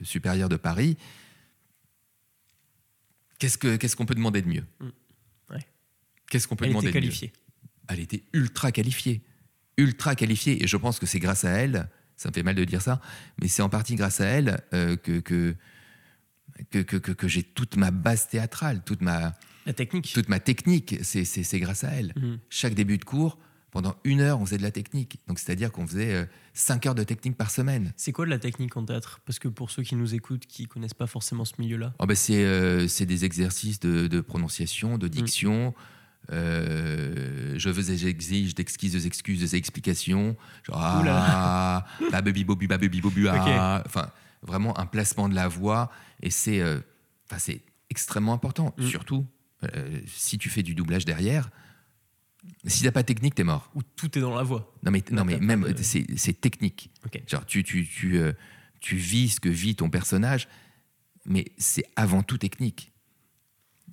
[0.02, 0.98] supérieur de Paris.
[3.40, 4.64] Qu'est-ce que- qu'est-ce qu'on peut demander de mieux?
[4.80, 4.88] Mm.
[6.30, 7.34] Qu'est-ce qu'on peut Elle demander était de mieux qualifiée.
[7.88, 9.22] Elle était ultra qualifiée.
[9.78, 10.64] Ultra qualifiée.
[10.64, 13.02] Et je pense que c'est grâce à elle, ça me fait mal de dire ça,
[13.42, 15.56] mais c'est en partie grâce à elle euh, que, que,
[16.72, 20.12] que, que- j'ai toute ma base théâtrale, toute ma, La technique.
[20.14, 20.98] toute ma technique.
[21.04, 22.14] C'est- C'est c'est grâce à elle.
[22.16, 22.38] Hmm.
[22.50, 23.38] Chaque début de cours,
[23.72, 25.20] pendant une heure, on faisait de la technique.
[25.28, 27.94] Donc c'est-à-dire qu'on faisait euh, cinq heures de technique par semaine.
[27.96, 29.22] C'est quoi de la technique en théâtre?
[29.26, 32.16] Parce que pour ceux qui nous écoutent, qui connaissent pas forcément ce milieu-là, Oh ben
[32.16, 35.74] c'est euh, c'est des exercices de, de prononciation, de diction.
[36.32, 40.36] Euh, je veux et j'exige d'exquises excuses, des explications.
[40.64, 43.82] Genre, ah, babubi bobu, babubi bobu, ah.
[43.86, 45.92] Enfin, vraiment un placement de la voix.
[46.22, 46.80] Et c'est euh,
[47.38, 48.74] c'est extrêmement important.
[48.78, 48.86] Mm.
[48.88, 49.26] Surtout,
[49.64, 51.50] euh, si tu fais du doublage derrière,
[52.66, 53.70] si t'as pas de technique, t'es mort.
[53.76, 54.74] où tout est dans la voix.
[54.84, 56.90] Non mais, non, mais même, de- c'est technique.
[57.28, 58.34] Genre, tu, tu, tu, euh,
[58.80, 60.48] tu vis ce que vit ton personnage,
[61.26, 62.92] mais c'est avant tout technique.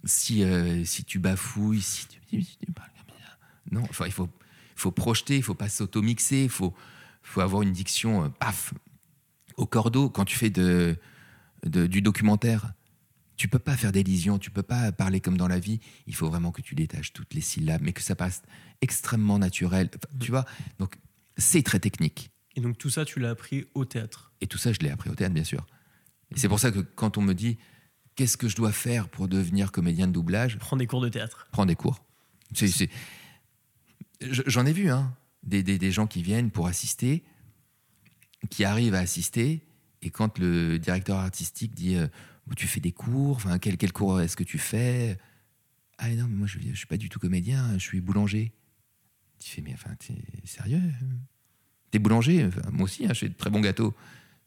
[0.07, 3.39] Si, euh, si tu bafouilles, si tu, si tu parles comme ça.
[3.71, 4.29] Non, enfin, il faut,
[4.75, 6.75] faut projeter, il faut pas s'auto-mixer, il faut,
[7.23, 8.73] faut avoir une diction, euh, paf,
[9.57, 10.09] au cordeau.
[10.09, 10.97] Quand tu fais de,
[11.65, 12.73] de- du documentaire,
[13.37, 15.81] tu peux pas faire d'élision, tu peux pas parler comme dans la vie.
[16.07, 18.43] Il faut vraiment que tu détaches toutes les syllabes, mais que ça passe
[18.81, 19.91] extrêmement naturel.
[19.95, 20.47] Enfin, Tu vois
[20.79, 20.97] Donc,
[21.37, 22.31] c'est très technique.
[22.55, 24.33] Et donc tout ça, tu l'as appris au théâtre?
[24.41, 25.67] Et tout ça, je l'ai appris au théâtre, bien sûr.
[26.35, 27.59] Et c'est pour ça que quand on me dit
[28.17, 31.47] qu'est-ce que je dois faire pour devenir comédien de doublage, Prends des cours de théâtre.
[31.53, 32.03] prends des cours.
[34.21, 37.23] J'en ai vu, hein, des, des- des gens qui viennent pour assister,
[38.51, 39.63] qui arrivent à assister,
[40.03, 42.07] et quand le directeur artistique dit euh,
[42.57, 45.19] Tu fais des cours, enfin, quel, quel cours est-ce que tu fais?
[45.99, 48.53] Ah non, mais moi je ne suis pas du tout comédien, je suis boulanger.
[49.39, 50.81] Tu fais Mais enfin, t'es sérieux?
[51.91, 53.95] T'es boulanger Enfin, Moi aussi, hein, je fais de très bons gâteaux.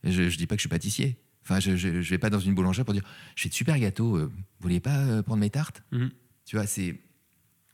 [0.04, 1.18] Je ne dis pas que je suis pâtissier.
[1.50, 3.04] Enfin, je ne vais pas dans une boulangerie pour dire
[3.36, 5.82] Je fais de super gâteaux, euh, vous voulez pas euh, prendre mes tartes?
[5.92, 6.12] Mhm.
[6.46, 7.00] tu vois, c'est.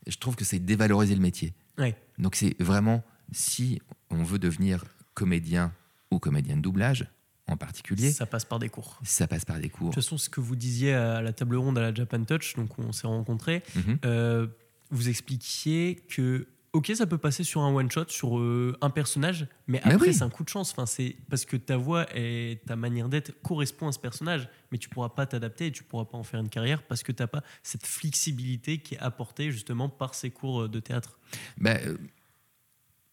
[0.06, 1.52] Je trouve que c'est dévaloriser le métier.
[1.78, 1.96] Ouais.
[2.18, 4.84] Donc c'est vraiment, si on veut devenir
[5.14, 5.72] comédien
[6.10, 7.06] ou comédien de doublage
[7.48, 9.00] en particulier, ça, Ça passe par des cours.
[9.28, 9.90] passe par des cours.
[9.90, 12.54] De toute façon, ce que vous disiez à la table ronde à la Japan Touch,
[12.56, 13.98] donc on s'est rencontrés, Mhm.
[14.04, 14.46] euh,
[14.90, 19.46] vous expliquiez que ok, ça peut passer sur un one shot, sur euh, un personnage,
[19.66, 20.14] mais après oui.
[20.14, 20.72] c'est un coup de chance.
[20.72, 24.78] Enfin, c'est parce que ta voix et ta manière d'être correspond à ce personnage, mais
[24.78, 27.26] tu pourras pas t'adapter et tu pourras pas en faire une carrière parce que t'as
[27.26, 31.18] pas cette flexibilité qui est apportée justement par ces cours euh, de théâtre.
[31.58, 31.96] Ben, euh,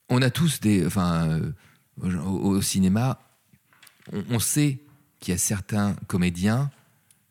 [0.09, 0.85] on a tous des.
[0.85, 1.41] Enfin,
[2.01, 3.19] au, au cinéma,
[4.11, 4.79] on, on sait
[5.19, 6.69] qu'il y a certains comédiens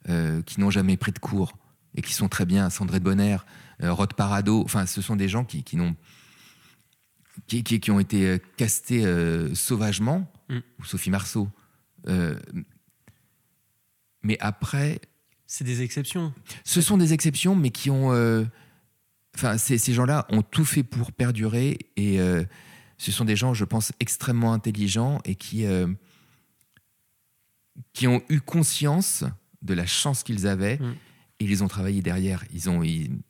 [0.09, 1.53] euh, qui n'ont jamais pris de cours
[1.95, 2.71] et qui sont très bien.
[2.71, 3.37] Sandré de Bonner,
[3.83, 5.95] euh, Rod Parado, enfin, ce sont des gens qui, qui n'ont.
[7.47, 10.59] Qui, qui- qui ont été euh, castés euh, sauvagement, Mm.
[10.79, 11.49] ou Sophie Marceau.
[12.09, 12.39] Euh,
[14.23, 15.01] mais après,
[15.47, 16.33] C'est des exceptions.
[16.65, 18.11] ce sont des exceptions, mais qui ont.
[19.35, 22.19] Enfin, ces, ces gens-là ont tout fait pour perdurer et
[22.99, 25.65] ce sont des gens, je pense, extrêmement intelligents et qui,
[27.93, 29.25] qui ont eu conscience
[29.63, 30.95] de la chance qu'ils avaient Mm.
[31.41, 32.45] et ils ont travaillé derrière.
[32.53, 33.21] Ils ont, ils-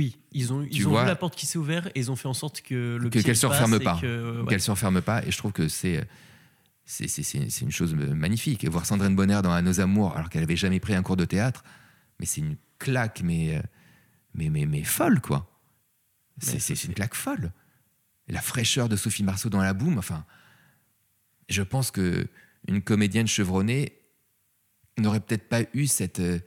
[0.00, 2.16] Oui, ils ont, ils ont vois, vu la porte qui s'est ouverte et ils ont
[2.16, 3.98] fait en sorte que le Que- qu'elle se referme pas.
[4.00, 4.48] que- ouais.
[4.48, 6.08] qu'elles se referment pas et je trouve que c'est.
[6.86, 8.64] C'est, une chose magnifique.
[8.64, 11.18] Et voir Sandrine Bonner dans À nos amours, alors qu'elle avait jamais pris un cours
[11.18, 11.62] de théâtre,
[12.18, 13.62] mais c'est une claque, mais,
[14.32, 15.46] mais, mais, mais folle, quoi.
[16.40, 17.52] C'est, une claque folle.
[18.26, 20.24] La fraîcheur de Sophie Marceau dans la boum, enfin.
[21.50, 22.26] Je pense que
[22.66, 23.92] une comédienne chevronnée
[24.98, 26.40] n'aurait peut-être pas eu cette, euh,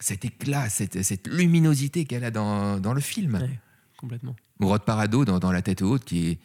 [0.00, 3.34] cet éclat, cette, cette luminosité qu'elle a dans, dans le film.
[3.34, 3.60] Ouais,
[3.96, 4.36] complètement.
[4.60, 6.38] Ou Rod Parado dans, dans La tête haute, qui est,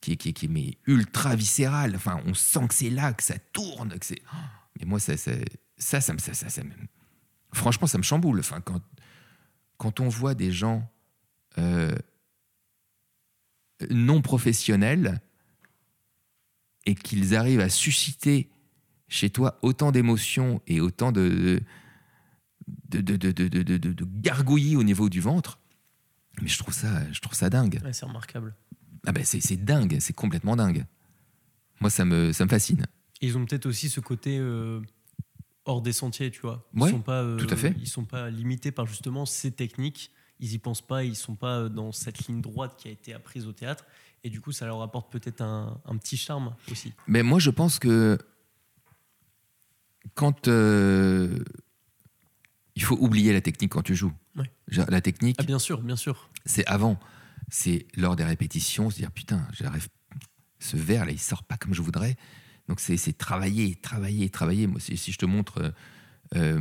[0.00, 1.94] qui, qui, qui mais ultra viscéral.
[1.96, 4.22] Enfin, on sent que c'est là, que ça tourne, que c'est.
[4.78, 5.32] Mais moi, ça, ça,
[5.76, 6.70] ça, ça, ça, ça, ça me-
[7.52, 8.40] franchement, ça me chamboule.
[8.40, 8.80] Enfin, quand,
[9.76, 10.88] quand on voit des gens
[11.58, 11.94] euh,
[13.90, 15.20] non professionnels
[16.86, 18.50] et qu'ils arrivent à susciter
[19.08, 21.62] chez toi autant d'émotions et autant de, de,
[22.90, 25.58] de, de, de, de- de- de- de gargouillis au niveau du ventre,
[26.42, 27.80] mais je trouve ça, je trouve ça dingue.
[27.84, 28.54] Ouais, c'est remarquable.
[29.06, 30.84] Ah ben c'est c'est dingue, c'est complètement dingue.
[31.80, 32.86] Moi, ça me, ça me fascine.
[33.22, 34.80] Ils ont peut-être aussi ce côté euh,
[35.64, 36.68] hors des sentiers, tu vois.
[36.74, 37.74] Ils Ouais, sont pas, euh, tout à fait.
[37.78, 40.10] Ils sont pas limités par justement ces techniques.
[40.40, 41.04] Ils y pensent pas.
[41.04, 43.84] Ils sont pas euh, dans cette ligne droite qui a été apprise au théâtre.
[44.24, 46.92] Et du coup, ça leur apporte peut-être un, un petit charme aussi.
[47.06, 48.18] Mais moi, je pense que
[50.14, 51.38] quand euh,
[52.76, 54.12] il faut oublier la technique quand tu joues.
[54.36, 54.50] Ouais.
[54.88, 56.30] La technique, Ah bien sûr, bien sûr.
[56.46, 56.98] c'est avant.
[57.48, 59.88] C'est lors des répétitions, se dire putain, j'arrive,
[60.60, 62.16] ce verre là, il sort pas comme je voudrais.
[62.68, 64.66] Donc c'est c'est travailler, travailler, travailler.
[64.68, 65.70] Moi, si, si je te montre euh,
[66.36, 66.60] euh,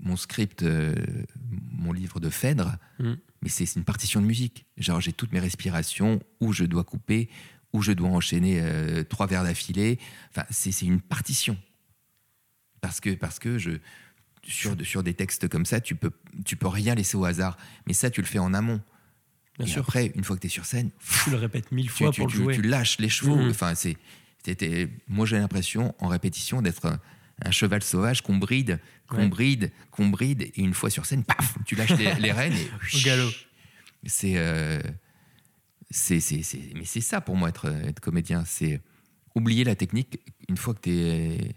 [0.00, 0.94] mon script, euh,
[1.70, 3.18] mon livre de Phèdre, Mhm.
[3.42, 4.66] mais c'est une partition de musique.
[4.76, 7.28] Genre j'ai toutes mes respirations, où je dois couper,
[7.72, 8.60] où je dois enchaîner
[9.08, 9.98] trois vers d'affilée.
[10.30, 11.56] Enfin, c'est c'est une partition.
[12.80, 13.70] Parce que, parce que je,
[14.46, 16.10] sur, sur des textes comme ça, tu peux,
[16.44, 17.56] tu peux rien laisser au hasard.
[17.86, 18.80] Mais ça, tu le fais en amont.
[19.58, 19.82] Bien et sûr.
[19.82, 20.90] après, une fois que tu es sur scène,
[21.24, 22.54] Tu le répètes mille fois tu- pour le tu- jouer.
[22.54, 23.36] tu lâches les chevaux.
[23.36, 23.50] Mhm.
[23.50, 23.96] Enfin, c'est,
[24.44, 26.98] c'était- moi, j'ai l'impression, en répétition, d'être un,
[27.44, 29.28] un cheval sauvage qu'on bride, qu'on Ouais.
[29.28, 30.42] bride, qu'on bride.
[30.42, 32.54] Et une fois sur scène, paf, tu lâches les, les rênes.
[32.54, 33.30] Et, Au galop.
[34.06, 34.80] C'est, euh,
[35.90, 38.44] c'est, c'est, c'est- mais c'est ça pour moi, être, être comédien.
[38.46, 38.80] C'est
[39.34, 41.54] oublier la technique une fois que tu es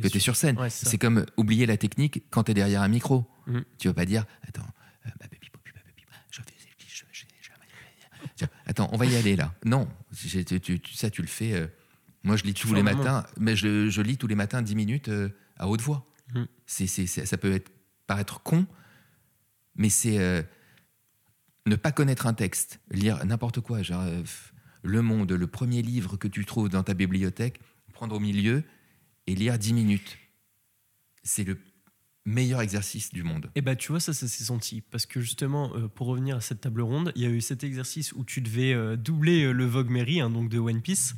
[0.00, 0.58] Que tu es sur scène.
[0.58, 3.26] Ouais, c'est comme oublier la technique quand tu es derrière un micro.
[3.46, 3.64] Mhm.
[3.78, 4.62] Tu vas pas dire Attends,
[5.06, 9.06] euh, baby, baby, baby, baby, je fais- je- je- je- je- Tiens, Attends, on va
[9.06, 9.54] y aller là.
[9.64, 10.44] Non, tu-
[10.80, 11.52] tu- ça tu le fais.
[11.54, 11.66] euh,
[12.24, 15.28] moi je lis tous les matins, mais je, lis tous les matins 10 minutes euh,
[15.56, 16.06] à haute voix.
[16.66, 17.70] C'est- ça peut être,
[18.06, 18.66] paraître con,
[19.74, 20.42] mais c'est euh,
[21.66, 24.04] ne pas connaître un texte, lire n'importe quoi, genre
[24.82, 27.60] Le Monde, le premier livre que tu trouves dans ta bibliothèque,
[27.92, 28.64] prendre au milieu
[29.26, 30.18] et lire 10 minutes.
[31.22, 31.58] C'est le
[32.24, 33.50] meilleur exercice du monde.
[33.56, 36.40] Et bah tu vois ça, ça s'est senti parce que justement euh, pour revenir à
[36.40, 39.52] cette table ronde, il y a eu cet exercice où tu devais euh, doubler euh,
[39.52, 41.14] le Vogue Mary, hein, donc de One Piece.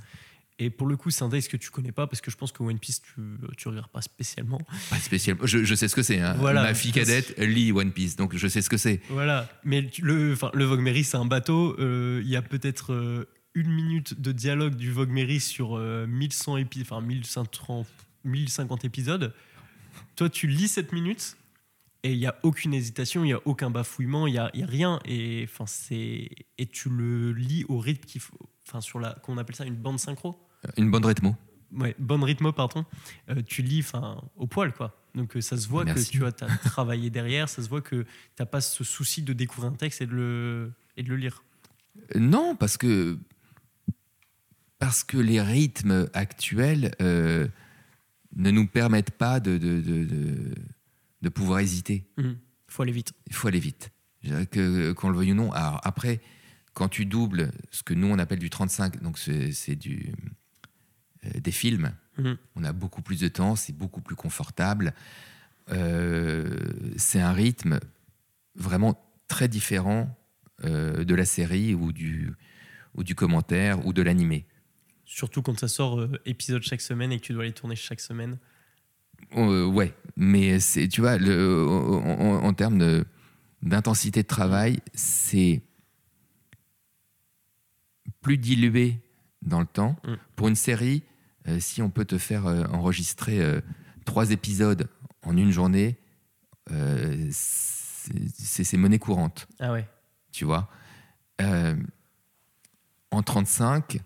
[0.60, 2.52] Et pour le coup, c'est un texte que tu connais pas parce que je pense
[2.52, 3.20] que One Piece tu
[3.56, 4.60] tu regardes pas spécialement.
[4.88, 5.44] Pas spécialement.
[5.46, 6.20] Je, je sais ce que c'est.
[6.20, 6.34] hein.
[6.38, 6.62] Voilà.
[6.62, 9.00] Ma fille cadette lit One Piece, donc je sais ce que c'est.
[9.10, 9.48] Voilà.
[9.64, 11.76] Mais le le Vogue Mary c'est un bateau.
[12.20, 16.86] Il y a peut-être une minute de dialogue du Vogue Mary sur euh, 1100 épisodes,
[16.90, 17.86] enfin 1530
[18.24, 19.34] 1050 épisodes.
[20.16, 21.36] Toi tu lis cette minute
[22.02, 24.62] et il y a aucune hésitation, il y a aucun bafouillement, il y a, y
[24.62, 28.98] a rien et enfin c'est et tu le lis au rythme qu'il faut enfin sur
[28.98, 30.36] la qu'on appelle ça une bande synchro.
[30.76, 31.36] Une bonne rythmo.
[31.72, 32.84] Ouais, bonne rythme pardon.
[33.30, 35.00] Euh, tu lis enfin au poil quoi.
[35.14, 36.18] Donc euh, ça se voit Merci.
[36.18, 36.32] que tu as
[36.64, 40.06] travaillé derrière, ça se voit que t'as pas ce souci de découvrir un texte et
[40.06, 41.44] de le et de le lire.
[42.16, 43.18] Non, parce que
[44.78, 47.48] parce que les rythmes actuels euh,
[48.36, 50.54] ne nous permettent pas de, de, de, de-
[51.22, 52.04] de pouvoir hésiter.
[52.18, 52.36] Mhm.
[52.68, 53.12] Faut aller vite.
[53.28, 53.90] Il faut aller vite.
[54.50, 55.52] Que qu'on le veuille ou non.
[55.52, 56.20] Alors après,
[56.72, 60.12] quand tu doubles ce que nous on appelle du 35, donc c'est c'est du
[61.26, 62.36] euh, des films, Mhm.
[62.56, 64.94] on a beaucoup plus de temps, c'est beaucoup plus confortable.
[65.70, 66.56] Euh,
[66.96, 67.80] c'est un rythme
[68.54, 70.16] vraiment très différent
[70.62, 72.32] de la série ou du
[72.94, 74.46] ou du commentaire ou de l'animé.
[75.04, 78.00] Surtout quand ça sort euh, épisode chaque semaine et que tu dois les tourner chaque
[78.00, 78.38] semaine.
[79.36, 83.04] Euh, ouais, mais c'est, tu vois, le, en, en- en termes de-
[83.62, 85.62] d'intensité de travail, c'est
[88.20, 88.98] plus dilué
[89.42, 89.96] dans le temps.
[90.04, 90.14] Mm.
[90.36, 91.02] Pour une série,
[91.48, 93.40] euh, si on peut te faire euh, enregistrer
[94.04, 94.88] trois épisodes
[95.22, 95.98] en une journée,
[97.30, 99.86] c'est, c'est- monnaie courante, Ah ouais.
[100.32, 100.68] tu vois.
[103.10, 103.98] En 35,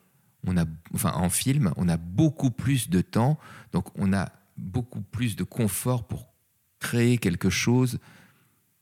[0.49, 3.39] on a, enfin en film, on a beaucoup plus de temps,
[3.73, 6.29] donc on a beaucoup plus de confort pour
[6.81, 7.99] créer quelque chose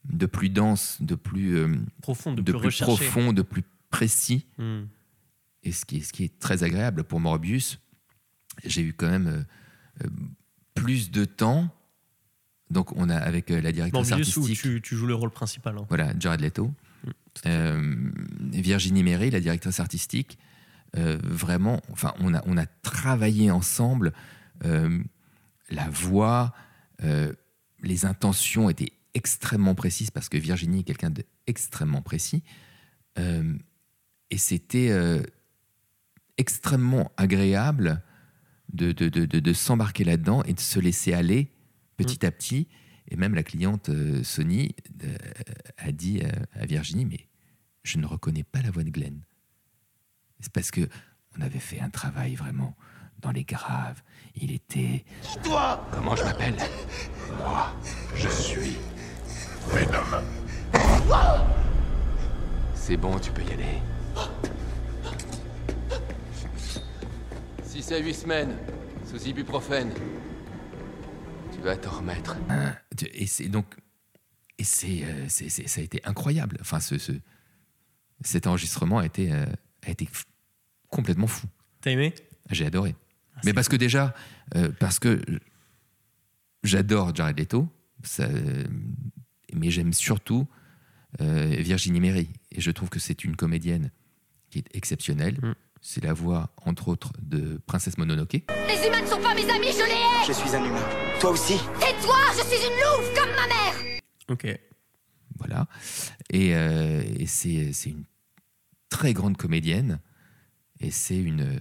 [0.04, 4.46] de plus dense, de plus, euh, Profond, de, de plus profond, de plus précis.
[4.58, 4.88] Mhm.
[5.64, 7.78] Et ce qui est, ce qui est très agréable pour Morbius,
[8.64, 9.42] j'ai eu quand même euh,
[10.04, 10.08] euh,
[10.74, 11.68] plus de temps.
[12.70, 14.62] Donc on a avec euh, la directrice Morbius où artistique.
[14.62, 15.76] tu, tu joues le rôle principal.
[15.78, 15.86] hein.
[15.88, 16.66] Voilà, Jared Leto.
[17.04, 17.10] Mm,
[17.46, 18.10] Euh,
[18.52, 20.38] Virginie Méry, la directrice artistique.
[20.96, 24.12] Euh, vraiment, enfin, on a, on a travaillé ensemble.
[24.64, 25.02] euh,
[25.68, 26.54] la voix,
[27.02, 27.32] euh,
[27.82, 32.42] les intentions étaient extrêmement précises parce que Virginie est quelqu'un d'extrêmement précis.
[34.30, 34.90] Et c'était
[36.36, 38.02] extrêmement agréable
[38.72, 41.50] de, de, de, de- s'embarquer là-dedans et de se laisser aller
[41.96, 42.68] petit à petit.
[43.08, 43.90] Et même la cliente
[44.22, 44.74] Sony
[45.78, 46.20] a dit
[46.52, 47.28] à Virginie, mais
[47.84, 49.24] je ne reconnais pas la voix de Glenn.
[50.40, 50.88] C'est parce que
[51.38, 52.74] on avait fait un travail vraiment
[53.20, 54.02] dans les graves.
[54.34, 55.04] Il était...
[55.42, 56.56] Toi Comment je m'appelle
[57.38, 57.72] Moi,
[58.14, 58.76] je suis
[59.68, 60.22] Venom.
[62.74, 63.80] C'est bon, tu peux y aller.
[67.64, 68.56] 6 à 8 semaines,
[69.04, 69.92] sous ibuprofène.
[71.52, 72.36] Tu vas t'en remettre.
[73.12, 73.66] Et c'est donc...
[74.58, 76.56] Et c'est, euh, c'est- c'est- ça a été incroyable.
[76.62, 77.12] Enfin, ce, ce-
[78.22, 79.44] cet enregistrement a été, euh,
[79.88, 80.08] a été
[80.88, 81.46] complètement fou.
[81.80, 82.14] T'as aimé?
[82.50, 82.94] J'ai adoré.
[83.34, 84.14] Ah, Mais parce que déjà,
[84.54, 85.20] euh, parce que
[86.62, 87.68] j'adore Jared Leto,
[88.02, 88.28] ça,
[89.52, 90.46] mais j'aime surtout
[91.20, 92.28] euh, Virginie Méry.
[92.52, 93.90] Et je trouve que c'est une comédienne
[94.50, 95.38] qui est exceptionnelle.
[95.42, 95.54] Mm.
[95.80, 98.32] C'est la voix, entre autres, de Princesse Mononoke.
[98.32, 100.88] Les humains ne sont pas mes amis, je les hais Je suis un humain.
[101.20, 104.46] Toi aussi Et toi, je suis une louve comme ma mère Ok.
[105.38, 105.68] Voilà.
[106.30, 108.04] Et, euh, et c'est une
[108.88, 110.00] très grande comédienne.
[110.80, 111.60] Et c'est une,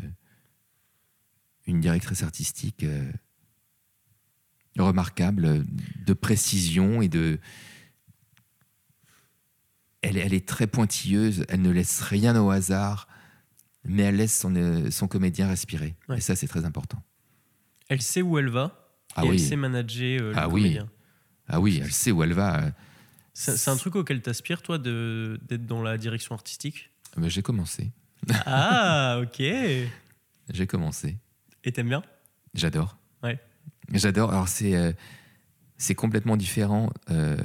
[1.67, 3.11] une directrice artistique euh,
[4.77, 5.65] remarquable,
[6.05, 7.39] de précision et de.
[10.01, 13.07] Elle, elle est très pointilleuse, elle ne laisse rien au hasard,
[13.83, 15.95] mais elle laisse son, euh, son comédien respirer.
[16.09, 16.17] Ouais.
[16.17, 17.01] Et ça, c'est très important.
[17.87, 18.81] Elle sait où elle va.
[19.15, 19.35] Ah et oui.
[19.35, 20.61] elle sait manager euh, le Ah oui.
[20.61, 20.89] comédien.
[21.47, 22.71] Ah oui, elle sait où elle va.
[23.33, 26.91] C'est c'est un truc auquel t'aspires, toi, de- d'être dans la direction artistique?
[27.15, 27.91] Mais J'ai commencé.
[28.45, 29.39] Ah, ok.
[29.39, 29.89] Et
[30.53, 31.17] J'ai commencé.
[31.63, 32.03] t'aimes bien?
[32.53, 32.97] J'adore.
[33.23, 33.39] Ouais.
[33.91, 34.31] J'adore.
[34.31, 34.91] Alors, c'est euh,
[35.77, 37.37] c'est complètement différent euh,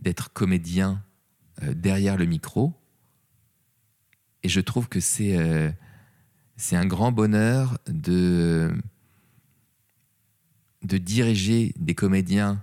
[0.00, 1.02] d'être comédien
[1.62, 2.74] euh, derrière le micro.
[4.42, 5.36] Et je trouve que c'est
[6.56, 8.72] c'est un grand bonheur de,
[10.82, 12.62] de diriger des comédiens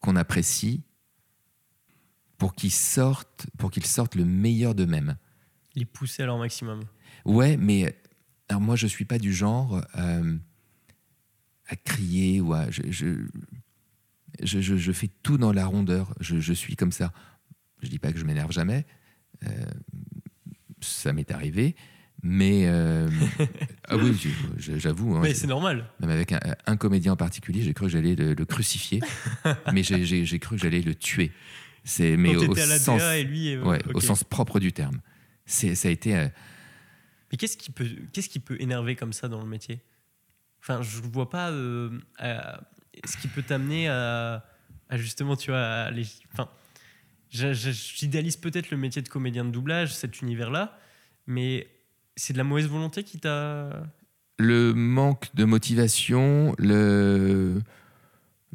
[0.00, 0.82] qu'on apprécie
[2.38, 5.16] pour qu'ils sortent, pour qu'ils sortent le meilleur d'eux-mêmes.
[5.74, 6.82] Les pousser à leur maximum.
[7.24, 7.94] Ouais, mais
[8.48, 10.36] alors moi, je suis pas du genre euh,
[11.68, 12.70] à crier ou à.
[12.70, 13.26] Je, je,
[14.42, 16.14] je, je- je fais tout dans la rondeur.
[16.20, 17.12] Je, je suis comme ça.
[17.82, 18.86] Je dis pas que je m'énerve jamais.
[19.44, 19.48] Euh,
[20.80, 21.74] ça m'est arrivé.
[22.22, 22.66] Mais.
[22.66, 23.08] euh,
[23.88, 24.16] ah oui,
[24.56, 25.14] j'avoue.
[25.16, 25.90] hein, Mais c'est normal.
[26.00, 29.00] même avec un, un comédien en particulier, j'ai cru que j'allais le, le crucifier.
[29.72, 31.32] mais j'ai cru que j'allais le tuer.
[31.88, 33.54] C'est mais Quand au, la sens, et lui.
[33.54, 35.00] euh, ouais, au sens propre du terme.
[35.46, 36.16] C'est ça a été.
[36.16, 36.28] euh,
[37.30, 39.80] Mais qu'est-ce qui peut, qu'est-ce qui peut énerver comme ça dans le métier?
[40.60, 42.60] Enfin, je vois pas euh, à-
[43.04, 44.44] ce qui peut t'amener à,
[44.88, 46.48] à justement, tu vois, à aller- Enfin,
[47.30, 50.78] j'idéalise peut-être le métier de comédien de doublage, cet univers-là,
[51.26, 51.68] mais
[52.16, 53.70] c'est de la mauvaise volonté qui t'a.
[54.38, 57.60] le manque de motivation, le,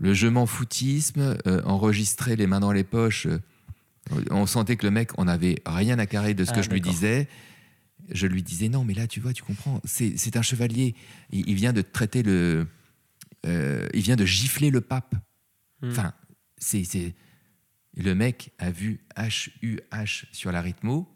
[0.01, 3.27] le je m'en foutisme, euh, enregistrer les mains dans les poches.
[3.27, 3.39] euh,
[4.31, 6.69] on sentait que le mec, on n'avait rien à carrer de ce Ah, que je
[6.71, 7.27] lui disais.
[8.09, 10.95] Je lui disais non, mais là, tu vois, tu comprends, c'est un chevalier.
[11.31, 12.67] Il, il vient de traiter le.
[13.45, 15.13] euh, il vient de gifler le pape.
[15.81, 15.91] Hmm.
[15.91, 16.13] Enfin,
[16.57, 16.83] c'est.
[16.83, 17.13] c'est-
[17.95, 21.07] Le mec a vu H-U-H sur la rythmo.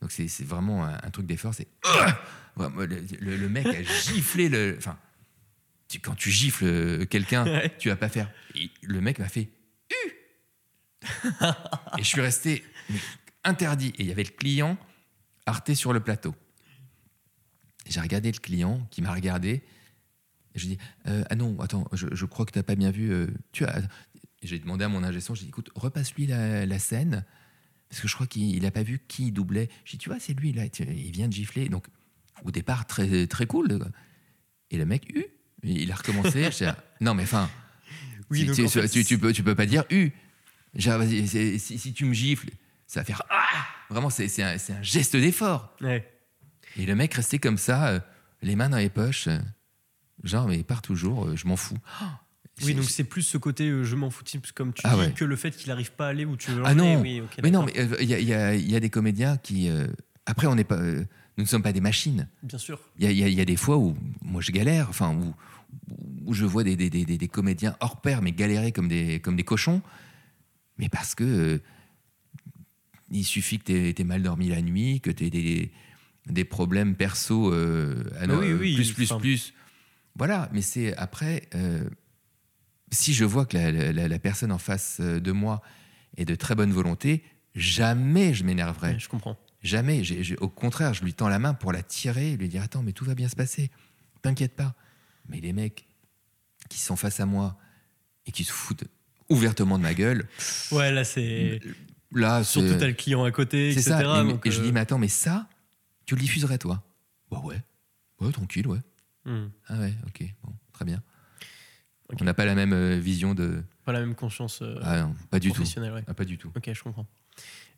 [0.00, 1.54] Donc, c'est vraiment un, un truc d'effort.
[1.54, 1.66] C'est.
[2.56, 4.74] Le- le mec a giflé le.
[4.78, 4.96] Enfin,
[5.88, 7.74] tu- quand tu gifles quelqu'un, Ouais.
[7.78, 8.30] tu vas pas faire.
[8.54, 9.48] Et le mec m'a fait.
[9.90, 10.08] U
[11.98, 12.98] Et je suis resté mais,
[13.44, 13.88] interdit.
[13.98, 14.76] Et il y avait le client
[15.46, 16.34] Arte sur le plateau.
[17.86, 19.62] J'ai regardé le client qui m'a regardé.
[20.54, 22.90] Et je dis euh, Ah non, attends, je, je crois que tu n'as pas bien
[22.90, 23.10] vu.
[23.12, 23.78] euh, tu as.
[24.42, 27.24] Et J'ai demandé à mon ingé son, j'ai dit Écoute, repasse-lui la, la scène.
[27.88, 29.68] Parce que je crois qu'il n'a pas vu qui doublait.
[29.84, 30.64] J'ai dit Tu vois, c'est lui, là.
[30.80, 31.68] Il vient de gifler.
[31.70, 31.86] Donc,
[32.44, 33.78] au départ, très, très cool.
[34.70, 35.24] Et le mec, U.
[35.62, 36.48] Il a recommencé.
[36.66, 37.48] Ah, non, mais enfin.
[38.30, 40.10] Oui, tu, tu- en fait, tu- tu peux, tu peux pas dire U.
[40.78, 42.50] C'est- si, si tu me gifles,
[42.86, 43.44] ça va faire Ah
[43.90, 45.74] Vraiment, c'est un, un geste d'effort.
[45.80, 46.06] Ouais.
[46.76, 48.00] Et le mec restait comme ça, euh,
[48.42, 49.28] les mains dans les poches.
[49.28, 49.38] euh,
[50.24, 51.78] genre, mais part toujours, euh, je m'en fous.
[52.64, 55.12] Oui, donc c'est plus ce côté je m'en foutis, comme tu Ah dis, ouais.
[55.12, 56.94] que le fait qu'il n'arrive pas à aller où tu veux Ah l'emmener.
[56.96, 58.80] non, oui, ok, mais non, mais il y, a- il y a- il y a
[58.80, 59.70] des comédiens qui.
[60.26, 60.80] après, on n'est pas,
[61.38, 62.28] nous ne sommes pas des machines.
[62.42, 62.78] Bien sûr.
[62.98, 65.34] Il y a, y y des fois où moi je galère, enfin, où,
[66.26, 69.20] où je vois des, des- des- des- des comédiens hors pair, mais galérer comme des,
[69.20, 69.80] comme des cochons.
[70.76, 71.24] Mais parce que.
[71.24, 71.58] euh,
[73.10, 75.72] il suffit que tu aies, mal dormi la nuit, que tu aies des,
[76.26, 79.54] des problèmes perso euh, Ah oui, oui, plus, plus, plus.
[80.14, 81.88] Voilà, mais c'est après, euh,
[82.90, 85.62] si je vois que la, la- la personne en face euh, de moi
[86.18, 87.22] est de très bonne volonté,
[87.54, 88.98] jamais je m'énerverai.
[88.98, 89.38] Je comprends.
[89.68, 90.02] Jamais.
[90.40, 93.04] Au contraire, je lui tends la main pour la tirer, lui dire Attends, mais tout
[93.04, 93.70] va bien se passer.
[94.22, 94.74] T'inquiète pas.
[95.28, 95.86] Mais les mecs
[96.70, 97.58] qui sont face à moi
[98.26, 98.84] et qui se foutent
[99.28, 100.26] ouvertement de ma gueule,
[100.72, 101.60] Ouais, là, c'est.
[102.12, 103.82] là, Surtout, t'as le client à côté, etc.
[103.90, 104.00] ça.
[104.00, 105.48] Et, donc, et je euh, dis Mais attends, mais ça,
[106.06, 106.82] tu le diffuserais, toi?
[107.30, 107.62] Bah ouais.
[108.20, 108.80] Ouais, tranquille, ouais.
[109.26, 111.02] hmm, Ah ouais, ok, bon, très bien.
[112.18, 113.62] On n'a pas la même euh, vision de.
[113.84, 115.56] Pas la même conscience euh, Ah non, pas du tout.
[115.56, 116.04] professionnelle, ouais.
[116.06, 116.50] Ah, pas du tout.
[116.56, 117.06] Ok, je comprends.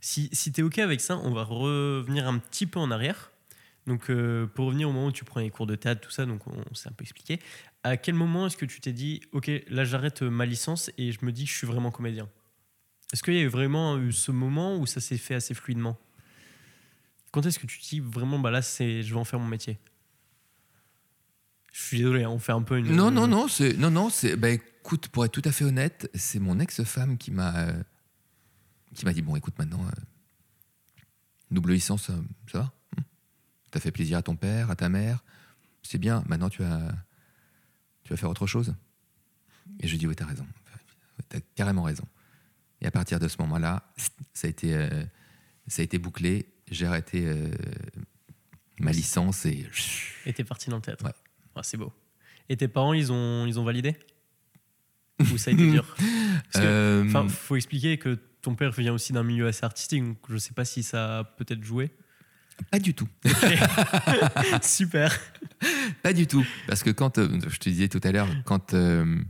[0.00, 3.30] Si, si tu es OK avec ça, on va revenir un petit peu en arrière.
[3.86, 6.26] Donc, euh, pour revenir au moment où tu prends les cours de théâtre, tout ça,
[6.26, 7.40] donc on, s'est un peu expliqué.
[7.82, 11.24] À quel moment est-ce que tu t'es dit, OK, là j'arrête ma licence et je
[11.24, 12.28] me dis je suis vraiment comédien?
[13.12, 15.98] Est-ce qu'il y a vraiment eu ce moment où ça s'est fait assez fluidement?
[17.32, 19.78] Quand est-ce que tu te dis vraiment, bah là, je vais en faire mon métier?
[21.72, 22.94] Je suis désolé, hein, on fait un peu une.
[22.94, 24.36] Non, non, non, c'est non, non, c'est.
[24.36, 27.82] Bah, écoute, pour être tout à fait honnête, c'est mon ex-femme qui m'a euh,
[28.94, 30.00] qui m'a dit bon, écoute, maintenant, euh,
[31.50, 32.14] double licence, euh,
[32.50, 33.04] ça va Hum.
[33.70, 35.22] T'as fait plaisir à ton père, à ta mère,
[35.82, 36.24] c'est bien.
[36.26, 36.90] Maintenant, tu vas
[38.04, 38.74] tu vas faire autre chose?
[39.80, 40.46] Et je lui dis oui, t'as raison,
[41.28, 42.04] t'as carrément raison.
[42.80, 43.92] Et à partir de ce moment-là,
[44.34, 45.04] ça a été euh,
[45.68, 46.46] ça a été bouclé.
[46.70, 47.50] J'ai arrêté euh,
[48.80, 49.68] ma licence et
[50.26, 51.04] Et t'es parti dans le théâtre.
[51.04, 51.12] Ouais.
[51.54, 51.92] Ah, c'est beau.
[52.48, 53.96] Et tes parents, ils ont, ils ont validé?
[55.20, 55.84] Ou ça a été dur?
[56.52, 60.18] Parce que, Euh, faut expliquer que ton père vient aussi d'un milieu assez artistique, donc
[60.28, 61.90] je sais pas si ça a peut-être joué.
[62.70, 63.08] pas du tout.
[64.62, 65.18] Super.
[66.02, 66.46] Pas du tout.
[66.66, 69.20] Parce que quand, euh, je te disais tout à l'heure, quand euh,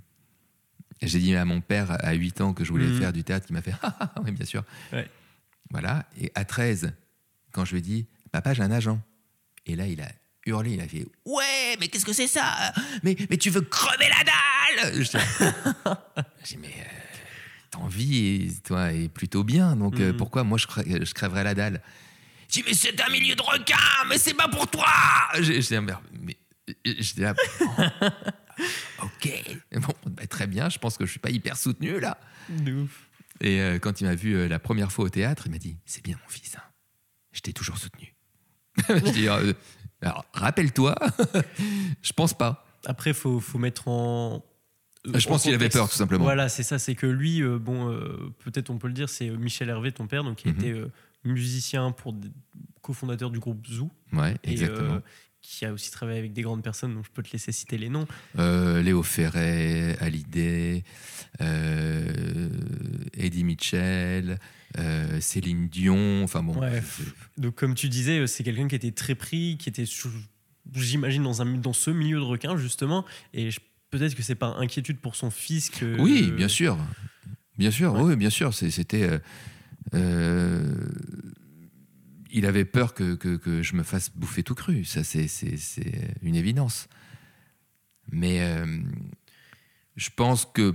[1.02, 2.98] j'ai dit à mon père à 8 ans que je voulais Mhm.
[2.98, 4.62] faire du théâtre, il m'a fait Ah, ah, oui, bien sûr.
[4.92, 5.08] Ouais.
[5.70, 6.06] Voilà.
[6.20, 6.92] Et à 13,
[7.52, 9.00] quand je lui ai dit Papa, j'ai un agent.
[9.66, 10.08] Et là, il a
[10.46, 12.72] hurlé, il a fait Ouais, mais qu'est-ce que c'est ça?
[13.02, 14.94] Mais, mais tu veux crever la dalle?
[15.02, 15.24] Je dis,
[16.44, 16.99] J'ai dit, Mais euh,
[17.70, 19.76] ton vie, toi, est plutôt bien.
[19.76, 20.16] Donc euh, Mhm.
[20.16, 21.80] pourquoi moi, je, cre- je crèverais la dalle?
[22.48, 23.76] J'ai dit, mais c'est un milieu de requins,
[24.08, 24.86] mais c'est pas pour toi
[25.32, 26.36] dit, mais, mais
[26.84, 27.34] j'étais là,
[29.02, 29.32] ok,
[29.80, 32.18] bon, bah, très bien, je pense que je suis pas hyper soutenu là.
[32.48, 33.08] De ouf.
[33.40, 35.76] Et euh, quand il m'a vu euh, la première fois au théâtre, il m'a dit,
[35.86, 36.62] c'est bien mon fils, hein.
[37.32, 38.14] je t'ai toujours soutenu.
[38.88, 39.52] je dis, euh,
[40.02, 40.94] alors, rappelle-toi,
[42.02, 42.66] je pense pas.
[42.86, 44.44] Après, faut, faut mettre en.
[45.06, 46.24] Je en pense qu'il avait peur, tout simplement.
[46.24, 46.78] Voilà, c'est ça.
[46.78, 50.06] C'est que lui, euh, bon, euh, peut-être on peut le dire, c'est Michel Hervé, ton
[50.06, 50.54] père, donc qui Mhm.
[50.58, 50.90] était euh,
[51.24, 52.14] musicien pour
[52.82, 53.90] cofondateur du groupe Zoo.
[54.12, 54.94] Ouais, exactement.
[54.96, 55.00] euh,
[55.42, 57.88] qui a aussi travaillé avec des grandes personnes, donc je peux te laisser citer les
[57.88, 58.06] noms.
[58.38, 60.84] Euh, Léo Ferret, Hallyday,
[61.40, 62.50] euh,
[63.14, 64.38] Eddie Mitchell,
[64.78, 66.58] euh, Céline Dion, enfin bon.
[66.60, 66.82] Ouais.
[67.38, 69.84] Donc, comme tu disais, euh, c'est quelqu'un qui était très pris, qui était,
[70.74, 73.04] j'imagine, dans, un, dans ce milieu de requins, justement.
[73.32, 73.60] Et je-
[73.90, 76.00] peut-être que c'est par inquiétude pour son fils que.
[76.00, 76.76] Oui, bien sûr.
[77.58, 78.02] Bien sûr, Ouais.
[78.02, 78.54] oui, bien sûr.
[78.54, 79.02] C'était.
[79.02, 79.18] euh,
[79.94, 80.88] euh,
[82.32, 84.84] il avait peur que, que- que je me fasse bouffer tout cru.
[84.84, 85.26] Ça, c'est-
[86.22, 86.88] une évidence.
[88.12, 88.66] Mais euh,
[89.96, 90.74] je pense que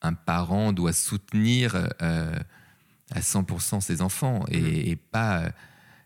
[0.00, 2.38] un parent doit soutenir euh,
[3.10, 5.50] à 100% ses enfants et, et pas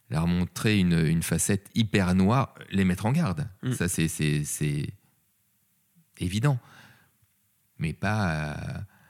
[0.08, 3.48] leur montrer une, une facette hyper noire, les mettre en garde.
[3.62, 3.72] Mm.
[3.72, 4.08] Ça, c'est
[6.22, 6.58] évident.
[7.78, 8.54] Mais pas.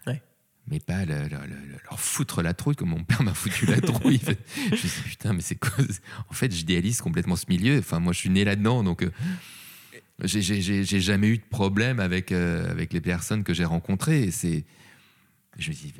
[0.07, 0.23] euh, Ouais.
[0.67, 3.81] Mais pas le- le- le- leur foutre la trouille comme mon père m'a foutu la
[3.81, 4.21] trouille.
[4.57, 5.73] je me suis dit, putain, mais c'est quoi
[6.29, 7.79] En fait, j'idéalise complètement ce milieu.
[7.79, 9.11] Enfin, moi, je suis né là-dedans, donc euh,
[10.25, 14.31] j'ai- jamais eu de problème avec, euh, avec les personnes que j'ai rencontrées.
[14.31, 14.65] C'est,
[15.59, 15.93] je me dis,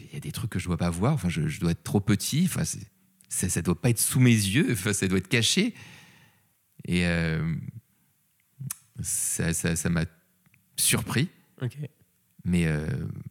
[0.00, 1.14] il y a des trucs que je dois pas voir.
[1.14, 2.42] Enfin, je, je dois être trop petit.
[2.46, 2.64] Enfin,
[3.28, 4.68] ça, ça doit pas être sous mes yeux.
[4.72, 5.74] Enfin, ça doit être caché.
[6.86, 7.54] Et euh,
[9.00, 10.04] ça, ça, ça m'a
[10.82, 11.28] surpris.
[11.60, 11.78] Ok.
[12.44, 12.86] Mais euh,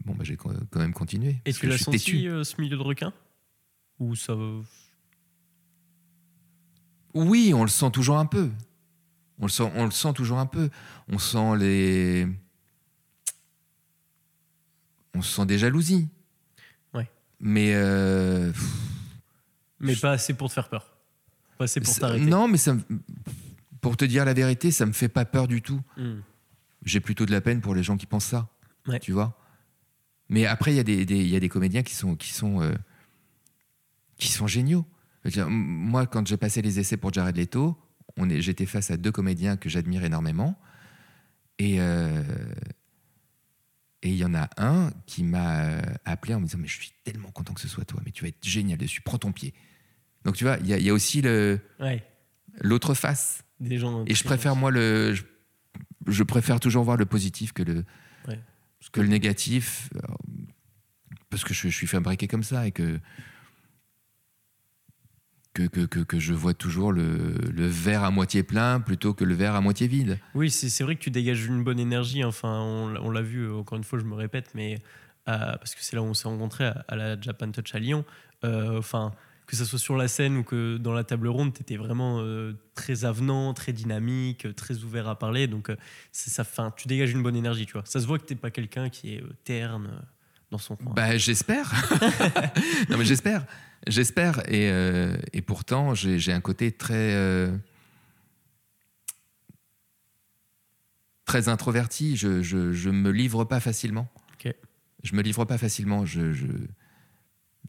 [0.05, 1.37] bon, bah, j'ai quand même continué.
[1.45, 3.13] Et tu l'as senti, euh, ce milieu de requins
[3.99, 4.35] Ou ça.
[7.13, 8.49] Oui, on le sent toujours un peu.
[9.39, 10.69] On le sent, on le sent toujours un peu.
[11.09, 12.27] On sent les.
[15.13, 16.07] On sent des jalousies.
[16.93, 17.09] Ouais.
[17.41, 17.73] Mais.
[17.75, 18.53] euh,
[19.81, 20.95] Mais pas assez pour te faire peur.
[21.57, 22.25] Pas assez pour t'arrêter.
[22.25, 22.77] non, mais ça
[23.81, 25.81] pour te dire la vérité, ça me fait pas peur du tout.
[25.97, 26.19] Hmm.
[26.83, 28.49] J'ai plutôt de la peine pour les gens qui pensent ça.
[28.87, 28.99] Ouais.
[28.99, 29.37] Tu vois
[30.29, 32.31] Mais après, il y, a des- des- il y a des comédiens qui sont, qui
[32.33, 32.73] sont, euh,
[34.17, 34.85] qui sont géniaux.
[35.25, 37.77] Dire, Moi, quand j'ai passé les essais pour Jared Leto,
[38.39, 40.59] j'étais face à deux comédiens que j'admire énormément.
[41.59, 42.23] Et euh,
[44.03, 46.73] et il y en a un qui m'a euh, appelé en me disant Mais je
[46.79, 49.31] suis tellement content que ce soit toi, mais tu vas être génial dessus, prends ton
[49.31, 49.53] pied.
[50.25, 51.21] Donc tu vois, il y, a- il y a aussi
[51.79, 52.03] Ouais.
[52.61, 53.43] l'autre face.
[53.59, 54.03] Des gens.
[54.07, 55.13] Et je préfère, moi, le.
[55.13, 55.21] Je,
[56.07, 57.83] je préfère toujours voir le positif que le,
[58.27, 58.39] Ouais.
[58.91, 59.89] que le négatif.
[59.95, 59.99] euh,
[61.29, 62.99] Parce que je, je suis fabriqué comme ça et que.
[65.53, 69.23] que, que, que, que je vois toujours le, le verre à moitié plein plutôt que
[69.25, 70.17] le verre à moitié vide.
[70.33, 72.23] Oui, c'est c'est vrai que tu dégages une bonne énergie.
[72.23, 74.75] Enfin, on, l'a- on l'a vu, euh, encore une fois, je me répète, mais
[75.27, 77.79] euh, parce que c'est là où on s'est rencontrés à, à la Japan Touch à
[77.79, 78.05] Lyon.
[78.45, 79.11] Euh, Enfin,
[79.47, 82.19] que ce soit sur la scène ou que dans la table ronde, tu étais vraiment
[82.21, 85.47] euh, très avenant, très dynamique, euh, très ouvert à parler.
[85.47, 85.75] Donc, euh,
[86.11, 87.83] ça, fin, tu dégages une bonne énergie, tu vois.
[87.85, 89.91] Ça se voit que t'es pas quelqu'un qui est euh, terne
[90.51, 90.93] dans son coin.
[90.95, 91.71] Bah, j'espère.
[92.89, 93.45] non, mais j'espère.
[93.87, 94.41] J'espère.
[94.51, 94.69] Et,
[95.33, 97.49] et pourtant, j'ai un côté très.
[101.25, 102.17] très introverti.
[102.17, 104.11] Je, je, je me livre pas facilement.
[104.33, 104.53] Ok.
[105.03, 106.05] Je me livre pas facilement.
[106.05, 106.45] Je, je...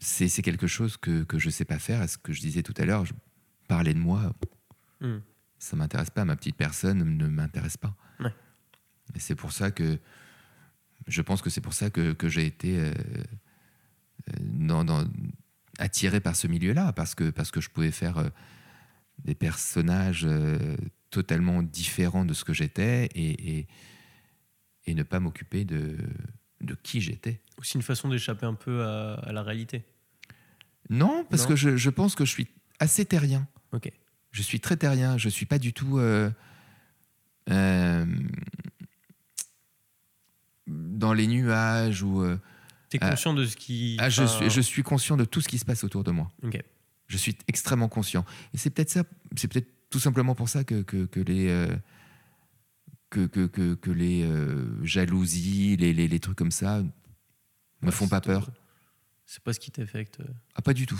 [0.01, 2.01] C'est c'est quelque chose que, que je sais pas faire.
[2.01, 3.13] Et ce que je disais tout à l'heure, je
[3.67, 4.33] parlais de moi.
[5.01, 5.19] Hmm.
[5.59, 6.25] Ça m'intéresse pas.
[6.25, 7.95] Ma petite personne ne m'intéresse pas.
[8.19, 8.33] Ouais.
[9.15, 9.99] Et c'est pour ça que.
[11.07, 12.79] Je pense que c'est pour ça que, que j'ai été.
[12.79, 12.93] euh,
[14.39, 15.05] dans- dans-
[15.79, 18.29] attiré par ce milieu-là, parce que, parce que je pouvais faire euh,
[19.25, 20.77] des personnages euh,
[21.09, 23.67] totalement différents de ce que j'étais et, et,
[24.85, 25.97] et ne pas m'occuper de,
[26.63, 27.39] de qui j'étais.
[27.57, 29.83] Aussi une façon d'échapper un peu à, à la réalité.
[30.89, 32.47] Non, parce Non que je, je pense que je suis
[32.79, 33.47] assez terrien.
[33.71, 33.91] Ok.
[34.31, 35.17] Je suis très terrien.
[35.17, 36.29] Je suis pas du tout euh,
[37.49, 38.05] euh,
[40.67, 42.21] dans les nuages ou.
[42.23, 42.37] euh,
[42.89, 43.97] T'es conscient de ce qui.
[43.99, 46.31] ah, je, suis, je suis conscient de tout ce qui se passe autour de moi.
[46.43, 46.61] Ok.
[47.07, 48.25] Je suis extrêmement conscient.
[48.53, 49.03] Et c'est peut-être ça,
[49.35, 51.67] c'est peut-être tout simplement pour ça que, que, que les
[53.13, 56.89] que, que, que, que les euh, jalousies, les, les, les trucs comme ça me
[57.83, 58.49] Ouais, font pas peur.
[59.25, 60.19] C'est pas ce qui t'affecte.
[60.19, 60.99] euh, Ah, pas du tout.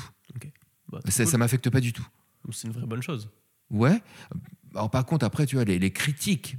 [0.91, 1.37] bah, Ça, cool.
[1.39, 2.07] m'affecte pas du tout.
[2.51, 3.29] C'est une vraie bonne chose.
[3.69, 4.01] Ouais.
[4.75, 6.57] Alors par contre, après, tu vois, les, les critiques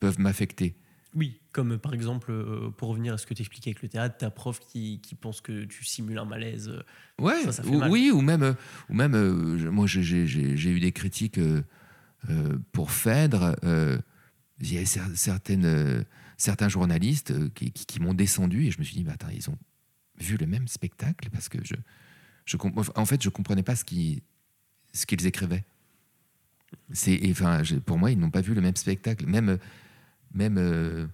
[0.00, 0.76] peuvent m'affecter.
[1.14, 3.88] Oui, comme euh, par exemple, euh, pour revenir à ce que tu expliquais avec le
[3.88, 6.68] théâtre, ta prof qui, qui pense que tu simules un malaise.
[6.68, 6.82] euh,
[7.22, 7.90] Ouais, Ça, ça fait ou- mal.
[7.90, 8.54] oui, ou même,
[8.88, 11.40] ou même euh, moi j'ai- eu des critiques
[12.72, 13.56] pour Phèdre.
[14.60, 16.02] Il y a cer- certaines, euh,
[16.38, 19.28] certains journalistes euh, qui, qui- qui m'ont descendu et je me suis dit, bah, attends,
[19.28, 19.58] ils ont
[20.18, 21.74] vu le même spectacle parce que je,
[22.46, 22.56] je
[22.94, 24.20] en fait, je comprenais pas ce qu'ils
[24.94, 25.64] ce qu'ils écrivaient.
[26.92, 29.26] C'est, enfin, pour moi, ils n'ont pas vu le même spectacle.
[29.26, 29.58] Même,
[30.32, 31.06] même euh,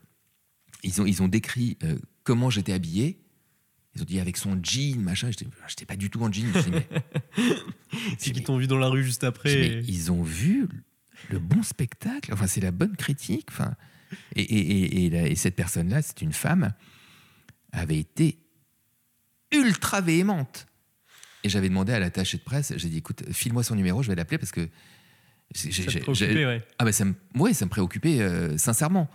[0.84, 3.18] ils, ont, ils ont décrit euh, comment j'étais habillé.
[3.94, 5.30] Ils ont dit avec son jean, machin.
[5.68, 6.46] J'étais, pas du tout en jean.
[6.54, 6.88] C'est mais-
[8.18, 9.50] qui t'ont vu dans la rue juste après.
[9.60, 10.68] mais ils ont vu
[11.30, 12.32] le bon spectacle.
[12.32, 13.46] Enfin, c'est la bonne critique.
[13.50, 13.74] Enfin,
[14.36, 16.72] et, et, et, la- et cette personne-là, c'est une femme,
[17.72, 18.38] avait été
[19.52, 20.66] ultra véhémente.
[21.44, 24.14] Et j'avais demandé à l'attaché de presse, j'ai dit, écoute, file-moi son numéro, je vais
[24.14, 24.68] l'appeler parce que.
[25.54, 26.64] j'ai- Ça préoccupait, ouais.
[26.78, 29.10] ah ben ça me, ouais, ça me préoccupait euh, sincèrement.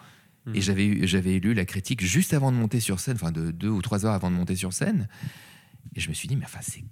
[0.45, 0.55] Mhm.
[0.55, 3.81] Et j'avais lu la critique juste avant de monter sur scène, enfin de deux ou
[3.81, 5.07] trois heures avant de monter sur scène.
[5.95, 6.83] Et je me suis dit, mais enfin, c'est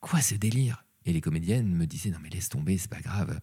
[0.00, 0.84] quoi ce délire?
[1.04, 3.40] Et les comédiennes me disaient, non mais laisse tomber, c'est pas grave.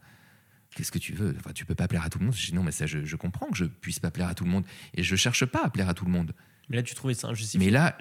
[0.76, 1.36] Qu'est-ce que tu veux?
[1.39, 2.36] Enfin, tu peux pas plaire à tout le monde.
[2.36, 4.43] Je dis, non mais ça, je, je comprends que je puisse pas plaire à tout
[4.45, 4.65] le monde.
[4.93, 6.34] Et je cherche pas à plaire à tout le monde.
[6.70, 7.65] Mais là, tu trouvais ça injustifié.
[7.65, 7.97] Mais là,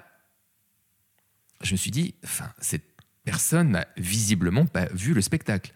[1.63, 2.85] je me suis dit, enfin, cette
[3.23, 5.73] personne n'a visiblement pas vu le spectacle.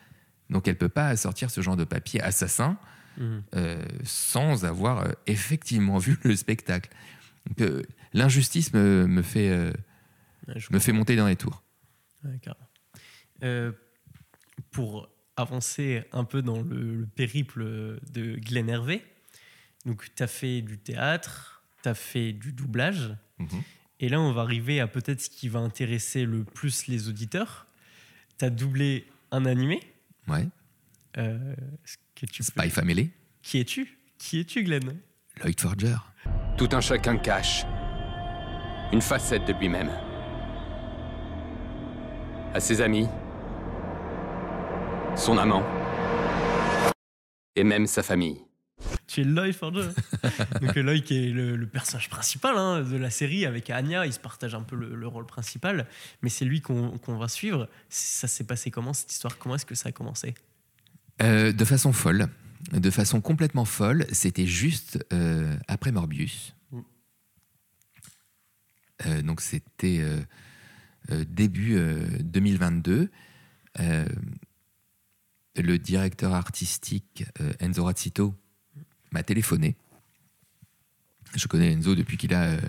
[0.49, 2.77] Donc elle peut pas sortir ce genre de papier assassin
[3.17, 3.43] Mhm.
[3.55, 6.89] euh, sans avoir euh, effectivement vu le spectacle.
[7.45, 7.83] Donc, euh,
[8.13, 9.71] l'injustice me, me fait, euh,
[10.47, 11.63] Ouais, me fait monter dans les tours.
[12.23, 12.39] Ouais,
[14.71, 19.03] pour avancer un peu dans le, le périple de Glenn Hervé,
[19.85, 23.15] donc tu as fait du théâtre, tu as fait du doublage,
[23.99, 27.65] et là on va arriver à peut-être ce qui va intéresser le plus les auditeurs.
[28.39, 29.79] Tu as doublé un animé.
[30.27, 30.47] Ouais.
[31.17, 31.55] Euh,
[32.15, 33.11] que tu peux- Spy Family,
[33.41, 33.97] Qui es-tu?
[34.17, 34.97] Qui es-tu, Glenn?
[35.41, 35.97] Lloyd Forger.
[36.57, 37.63] Tout un chacun cache
[38.91, 39.89] une facette de lui-même.
[42.53, 43.07] À ses amis,
[45.15, 45.63] son amant,
[47.55, 48.41] et même sa famille.
[49.07, 49.89] Tu es Lloyd Forger.
[50.61, 54.05] Donc euh, Lloyd qui est le, le personnage principal hein, de la série avec Anya,
[54.05, 55.87] il se partage un peu le, le rôle principal,
[56.21, 57.69] mais c'est lui qu'on va suivre.
[57.89, 59.37] Ça s'est passé comment cette histoire?
[59.37, 60.33] Comment est-ce que ça a commencé?
[61.21, 62.27] Euh, de façon folle,
[62.71, 66.55] de façon complètement folle, c'était juste euh, après Morbius.
[66.71, 66.79] Mm.
[69.05, 70.19] Euh, donc c'était euh,
[71.11, 73.09] euh, début euh, 2022.
[75.55, 78.33] Le directeur artistique euh, Enzo Razzito
[79.11, 79.75] m'a téléphoné.
[81.35, 82.59] Je connais Enzo depuis qu'il a, euh,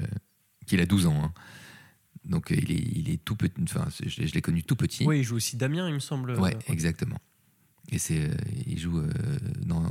[0.67, 1.25] qu'il a 12 ans.
[1.25, 1.33] hein.
[2.25, 3.55] Donc euh, il est, il est tout petit.
[3.63, 5.05] Enfin, je, je l'ai connu tout petit.
[5.07, 6.39] Oui, il joue aussi Damien, il me semble.
[6.39, 7.19] Ouais, Euh, exactement.
[7.91, 8.35] Et c'est, euh,
[8.67, 9.11] il joue euh,
[9.65, 9.83] dans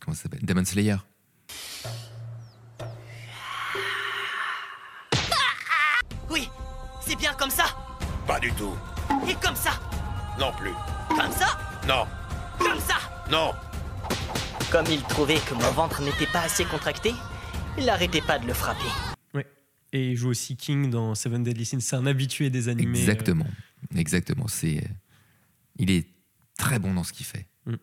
[0.00, 0.96] comment ça s'appelle, Demon Slayer.
[6.30, 6.48] Oui,
[7.04, 7.64] c'est bien comme ça
[8.26, 8.74] Pas du tout.
[9.28, 9.72] et comme ça.
[10.38, 10.72] Non plus.
[11.08, 11.58] Comme ça
[11.88, 12.06] Non.
[12.58, 12.94] Comme ça
[13.30, 13.52] Non.
[14.70, 17.12] Comme il trouvait que mon ventre n'était pas assez contracté,
[17.78, 18.80] il n'arrêtait pas de le frapper.
[19.34, 19.46] Ouais.
[19.92, 21.80] Et il joue aussi King dans Seven Deadly Sins.
[21.80, 22.98] C'est un habitué des animés.
[22.98, 23.46] euh, Exactement.
[23.94, 24.48] Exactement.
[24.48, 24.88] C'est, euh,
[25.76, 26.06] il est
[26.56, 27.46] très bon dans ce qu'il fait.
[27.66, 27.74] Mm.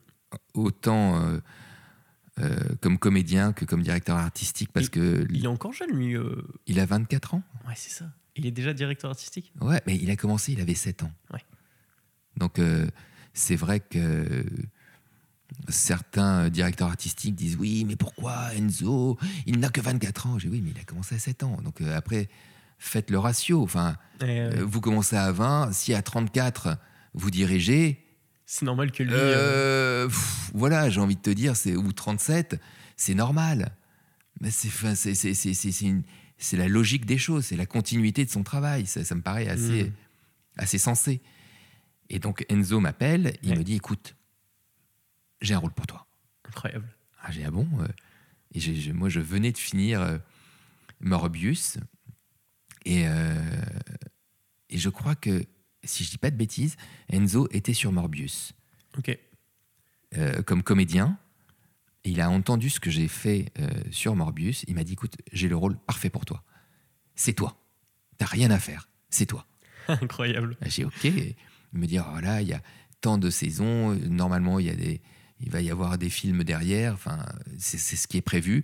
[0.55, 1.39] Autant euh,
[2.39, 6.15] euh, comme comédien que comme directeur artistique, parce Il- que Il est encore jeune, lui.
[6.17, 6.41] euh.
[6.65, 7.43] il a 24 ans.
[7.67, 8.05] Ouais, c'est ça.
[8.35, 9.51] Il est déjà directeur artistique?
[9.61, 11.11] Ouais, mais il a commencé, il avait 7 ans.
[11.33, 11.43] Ouais.
[12.37, 12.87] Donc euh,
[13.33, 14.45] c'est vrai que
[15.69, 19.17] certains directeurs artistiques disent oui, mais pourquoi Enzo?
[19.45, 20.39] Il n'a que 24 ans.
[20.39, 21.57] J'ai oui, mais il a commencé à 7 ans.
[21.63, 22.29] Donc euh, après,
[22.79, 23.61] faites le ratio.
[23.61, 26.77] Enfin, Et, euh, vous commencez à 20, si à 34
[27.13, 28.05] vous dirigez,
[28.45, 29.11] C'est normal que lui.
[29.13, 32.59] euh, pff, voilà, j'ai envie de te dire, c'est ou 37,
[32.97, 33.75] c'est normal.
[34.39, 36.03] Mais c'est enfin, c'est- c'est- c'est- c'est- c'est une-
[36.37, 38.85] c'est la logique des choses, c'est la continuité de son travail.
[38.87, 39.91] Ça, ça me paraît assez, Mm.
[40.57, 41.21] assez sensé.
[42.13, 43.57] Et donc Enzo m'appelle, il Ouais.
[43.57, 44.15] me dit, écoute,
[45.39, 46.05] j'ai un rôle pour toi.
[46.45, 46.87] Incroyable.
[47.23, 47.87] Ah, j'ai ah bon euh,
[48.53, 50.17] Et moi, je venais de finir euh,
[50.99, 51.77] Morbius.
[52.83, 53.61] Et, euh,
[54.69, 55.45] et je crois que,
[55.85, 56.75] si je dis pas de bêtises,
[57.09, 58.51] Enzo était sur Morbius
[58.97, 59.17] Ok.
[60.17, 61.17] euh, comme comédien.
[62.03, 64.65] Et il a entendu ce que j'ai fait euh, sur Morbius.
[64.67, 66.43] Il m'a dit écoute, j'ai le rôle parfait pour toi.
[67.15, 67.57] C'est toi.
[68.17, 68.89] T'as rien à faire.
[69.09, 69.47] C'est toi.
[69.87, 70.57] Incroyable.
[70.65, 71.07] J'ai OK.
[71.73, 72.61] Il me dit, oh, voilà, il y a
[73.01, 73.95] tant de saisons.
[73.95, 75.01] Normalement, il, y a des,
[75.39, 76.93] il va y avoir des films derrière.
[76.93, 77.25] Enfin,
[77.57, 78.63] c'est ce qui est prévu.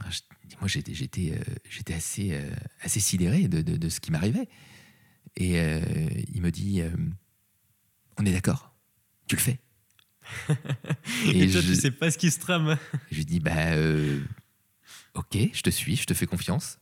[0.00, 0.20] Ah, je-
[0.60, 2.48] Moi, j'étais j'étais euh, j'étais assez, euh,
[2.80, 4.48] assez sidéré de, de- de ce qui m'arrivait.
[5.36, 5.80] Et euh,
[6.32, 6.80] il me dit,
[8.18, 8.74] on est d'accord,
[9.28, 9.58] tu le fais.
[11.26, 12.78] Et, toi, je- tu sais pas ce qui se trame.
[13.10, 13.76] je lui dis, bah,
[15.14, 16.78] ok, je te suis, je te fais confiance.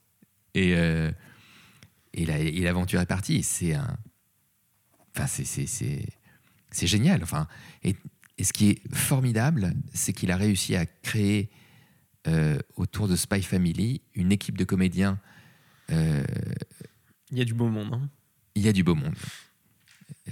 [0.55, 3.43] Et, et la- et l'aventure est partie.
[3.43, 3.97] C'est un.
[5.17, 7.23] Enfin, c'est- génial.
[7.23, 7.47] Enfin,
[7.83, 7.95] et,
[8.39, 11.51] et ce qui est formidable, c'est qu'il a réussi à créer
[12.27, 15.19] euh, autour de Spy Family une équipe de comédiens.
[15.91, 16.25] euh,
[17.31, 17.93] Il y a du beau monde.
[17.95, 18.09] hein.
[18.57, 19.15] il y a du beau monde.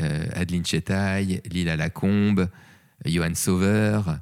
[0.00, 2.48] Euh, Adeline Chetaille, Lila Lacombe,
[3.04, 4.18] Johan Sauveur,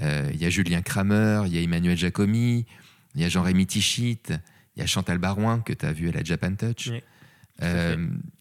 [0.00, 2.66] il y a Julien Kramer, il y a Emmanuel Jacomi,
[3.14, 4.18] il y a Jean-Rémy Tichit,
[4.74, 6.88] il y a Chantal Barouin que tu as vu à la Japan Touch.
[6.88, 7.02] Oui,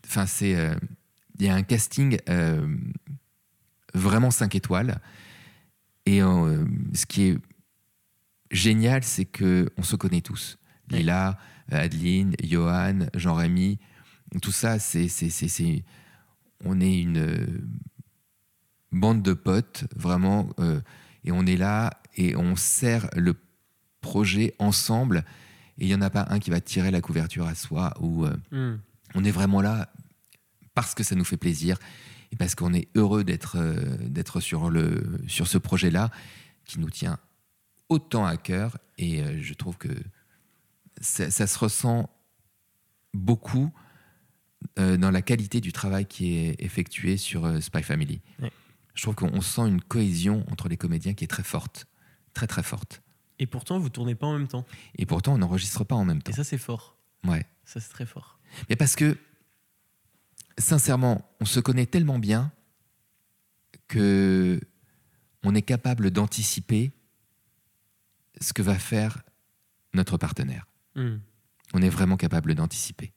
[0.06, 0.56] Enfin, c'est.
[1.42, 2.68] Il y a un casting euh,
[3.96, 5.00] vraiment 5 étoiles.
[6.06, 6.64] Et euh,
[6.94, 7.38] ce qui est
[8.52, 10.58] génial, c'est que on se connaît tous.
[10.92, 11.00] Oui.
[11.00, 11.38] Lila,
[11.72, 13.80] Adeline, Johan, Jean-Rémy,
[14.42, 15.84] tout ça, c'est, c'est, c'est, c'est-
[16.64, 17.48] on est une euh,
[18.92, 20.80] bande de potes, vraiment, euh,
[21.24, 23.34] et on est là et on sert le
[24.02, 25.24] projet ensemble.
[25.80, 28.26] Et il n'y en a pas un qui va tirer la couverture à soi ou
[28.26, 28.78] euh, Hmm.
[29.16, 29.91] on est vraiment là
[30.84, 31.78] parce que ça nous fait plaisir
[32.32, 36.12] et parce qu'on est heureux d'être euh, d'être sur le sur ce projet-là
[36.66, 37.20] qui nous tient
[37.90, 39.90] autant à cœur et euh, je trouve que
[41.00, 42.10] ça, ça se ressent
[43.14, 43.72] beaucoup
[44.80, 48.22] euh, dans la qualité du travail qui est effectué sur Spy Family.
[48.94, 51.88] Je trouve qu'on sent une cohésion entre les comédiens qui est très forte,
[52.34, 53.02] très très forte.
[53.40, 54.66] Et pourtant, vous tournez pas en même temps.
[54.98, 56.32] Et pourtant, on n'enregistre pas en même temps.
[56.32, 56.98] Et ça, c'est fort.
[57.26, 57.46] Ouais.
[57.66, 58.40] Ça, c'est très fort.
[58.70, 59.18] Mais parce que,
[60.58, 62.52] sincèrement, on se connaît tellement bien
[63.88, 64.60] que
[65.44, 66.92] on est capable d'anticiper
[68.40, 69.24] ce que va faire
[69.94, 70.68] notre partenaire.
[70.96, 71.18] Hmm.
[71.74, 73.12] On est vraiment capable d'anticiper.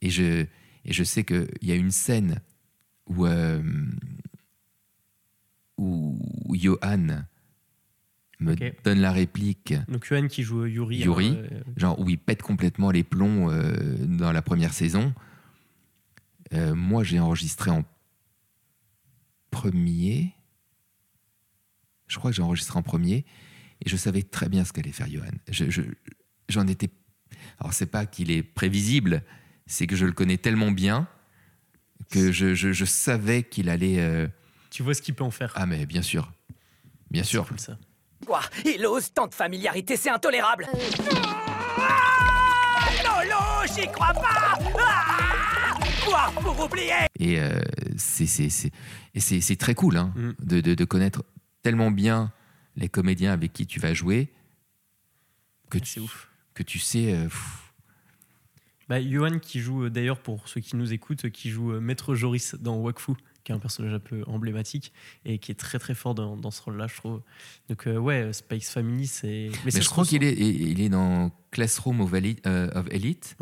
[0.00, 0.46] Et je,
[0.84, 2.40] et je sais qu'il y a une scène
[3.06, 3.62] où, euh,
[5.76, 6.18] où
[6.54, 7.24] Johan
[8.40, 10.98] me donne la réplique Donc, Yohan qui joue Yuri.
[10.98, 11.36] Yuri.
[11.36, 15.14] euh, genre où il pète complètement les plombs euh, dans la première saison.
[16.54, 17.84] Euh, moi, j'ai enregistré en
[19.50, 20.34] premier.
[22.06, 23.24] Je crois que j'ai enregistré en premier
[23.84, 25.24] et je savais très bien ce qu'allait faire Johan.
[25.50, 25.82] Je, je-
[26.48, 26.90] j'en étais.
[27.58, 29.22] Alors, c'est pas qu'il est prévisible,
[29.66, 31.08] c'est que je le connais tellement bien
[32.10, 33.98] que je, je- je savais qu'il allait.
[34.00, 34.28] euh,
[34.70, 35.52] tu vois ce qu'il peut en faire.
[35.56, 36.32] Ah, mais bien sûr.
[37.10, 37.46] Bien sûr.
[37.48, 37.78] cool, ça.
[38.26, 40.66] Quoi Il ose tant de familiarité, c'est intolérable
[41.78, 45.13] Ah Lolo, j'y crois pas Ah
[46.06, 47.60] Quoi Pour oublier Et euh,
[47.96, 48.70] c'est c'est- c'est-
[49.14, 50.30] et c'est- c'est très cool hein, Mm.
[50.40, 51.24] de, de- de connaître
[51.62, 52.32] tellement bien
[52.76, 54.28] les comédiens avec qui tu vas jouer
[55.70, 56.28] que, tu, ouf.
[56.54, 57.14] que tu sais.
[57.14, 57.28] euh,
[58.88, 62.14] Bah, Johan qui joue, euh, d'ailleurs, pour ceux qui nous écoutent, qui joue euh, Maître
[62.14, 64.92] Joris dans Wakfu, qui est un personnage un peu emblématique
[65.24, 67.22] et qui est très très fort dans, dans ce rôle-là, je trouve.
[67.70, 69.50] Donc, euh, ouais, Space Family, c'est.
[69.64, 73.36] mais je crois qu'il est, il est dans Classroom of Elite, euh, of Elite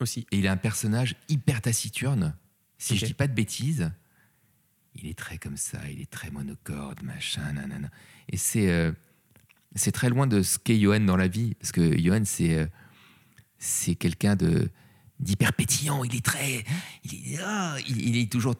[0.00, 0.26] aussi.
[0.32, 2.34] et il a un personnage hyper taciturne,
[2.78, 2.98] si Ok.
[3.00, 3.90] je dis pas de bêtises.
[4.94, 7.90] il est très comme ça, il est très monocorde, machin, nanana.
[8.30, 8.92] Et c'est euh,
[9.74, 12.66] c'est très loin de ce qu'est Johan dans la vie, parce que Johan, c'est euh,
[13.58, 14.70] c'est quelqu'un de
[15.20, 16.02] d'hyper pétillant.
[16.04, 16.64] Il est très,
[17.04, 18.54] il est, ah, il, il est toujours.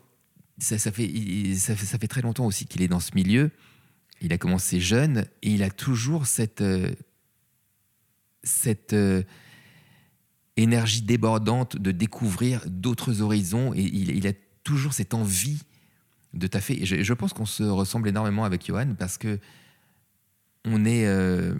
[0.58, 3.14] Ça, ça fait, il- ça, fait, ça fait très longtemps aussi qu'il est dans ce
[3.14, 3.50] milieu.
[4.22, 6.94] Il a commencé jeune et il a toujours cette euh,
[8.42, 8.92] cette
[10.56, 14.32] énergie débordante de découvrir d'autres horizons et il, il a
[14.64, 15.60] toujours cette envie
[16.34, 16.82] de taffer.
[16.82, 19.38] Et je, je pense qu'on se ressemble énormément avec Johan parce que
[20.64, 21.54] on est euh,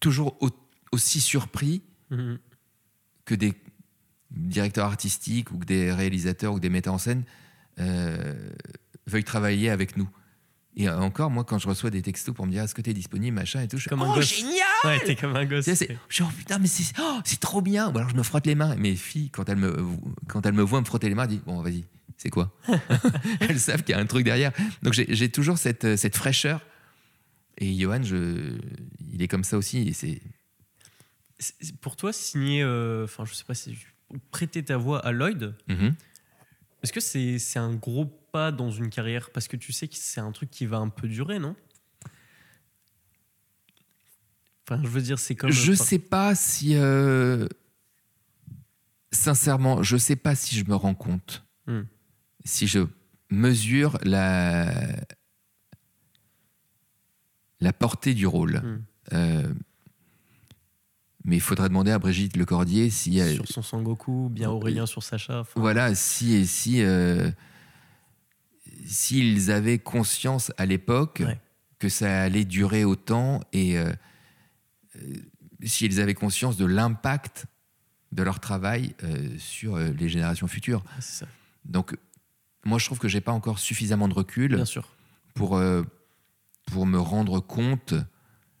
[0.00, 0.50] toujours au-
[0.92, 2.38] aussi surpris Mhm.
[3.26, 3.52] que des
[4.30, 7.24] directeurs artistiques ou que des réalisateurs ou que des metteurs en scène
[7.80, 8.50] euh,
[9.06, 10.08] veuillent travailler avec nous.
[10.80, 12.94] Et encore, moi, quand je reçois des textos pour me dire est-ce que tu es
[12.94, 14.32] disponible, machin et tout, je suis Comme un oh, gosse.
[14.38, 14.54] génial
[14.84, 15.64] Ouais, t'es comme un gosse.
[15.64, 17.92] Tu sais, c'est- je suis oh, putain, mais c'est oh, c'est trop bien.
[17.92, 18.76] Ou alors je me frotte les mains.
[18.76, 19.76] Mes filles, quand elles me,
[20.28, 21.84] quand elles me voient me frotter les mains, elles disent Bon, vas-y,
[22.16, 22.56] c'est quoi
[23.40, 24.52] Elles savent qu'il y a un truc derrière.
[24.82, 26.60] Donc j'ai j'ai toujours cette, euh, cette fraîcheur.
[27.58, 28.56] Et Johan, je,
[29.12, 29.88] il est comme ça aussi.
[29.88, 30.22] Et c'est
[31.40, 33.76] C'est- Pour toi, signer, euh, enfin, je sais pas si
[34.30, 35.94] prêter ta voix à Lloyd, Mhm.
[36.82, 39.96] est-ce que c'est c'est un gros pas dans une carrière Parce que tu sais que
[39.96, 41.54] c'est un truc qui va un peu durer, non?
[44.68, 45.50] Enfin, je veux dire, c'est comme.
[45.50, 46.74] Je sais pas si.
[46.76, 47.46] euh,
[49.10, 51.44] sincèrement, je sais pas si je me rends compte.
[51.66, 51.82] Hmm.
[52.44, 52.80] Si je
[53.30, 54.72] mesure la.
[57.60, 58.58] la portée du rôle.
[58.58, 58.82] Hmm.
[59.14, 59.52] Euh,
[61.24, 63.18] mais il faudrait demander à Brigitte Lecordier si.
[63.18, 65.44] elle- Sur son Sangoku, bien Aurélien sur Sacha.
[65.56, 66.82] voilà, si et si.
[66.82, 67.30] euh,
[68.88, 71.38] S'ils avaient conscience à l'époque Ouais.
[71.78, 73.92] que ça allait durer autant et euh,
[74.96, 75.14] euh,
[75.62, 77.46] s'ils avaient conscience de l'impact
[78.12, 80.82] de leur travail euh, sur les générations futures.
[81.00, 81.26] ça.
[81.64, 81.94] Donc,
[82.64, 84.88] moi, je trouve que j'ai pas encore suffisamment de recul Bien sûr.
[85.34, 85.82] pour, euh,
[86.72, 87.94] pour me rendre compte.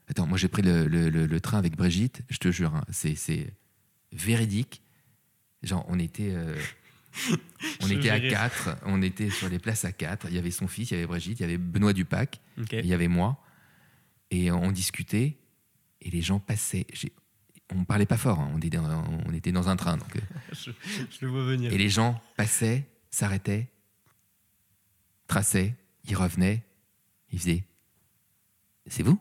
[0.08, 2.84] Attends, moi, j'ai pris le, le- le- le train avec Brigitte, je te jure, hein,
[2.90, 3.52] c'est c'est
[4.12, 4.82] véridique.
[5.62, 6.34] Genre, on était.
[7.82, 8.32] on était à vais rire.
[8.32, 10.26] quatre, on était sur les places à quatre.
[10.28, 12.40] Il y avait son fils, il y avait Brigitte, il y avait Benoît Dupac,
[12.72, 13.42] il y avait moi.
[14.30, 15.38] Et on discutait,
[16.00, 16.86] et les gens passaient.
[17.74, 19.96] On parlait pas fort, hein, on, était dans, on était dans un train.
[19.96, 20.20] Donc, euh,
[20.52, 20.70] je,
[21.10, 21.72] je le vois venir.
[21.72, 23.68] et les gens passaient, s'arrêtaient,
[25.26, 26.64] traçaient, ils revenaient,
[27.30, 27.64] ils faisaient
[28.86, 29.20] C'est vous?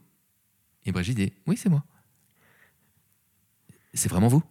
[0.86, 1.84] Et Brigitte disait Oui, c'est moi.
[3.94, 4.44] C'est vraiment vous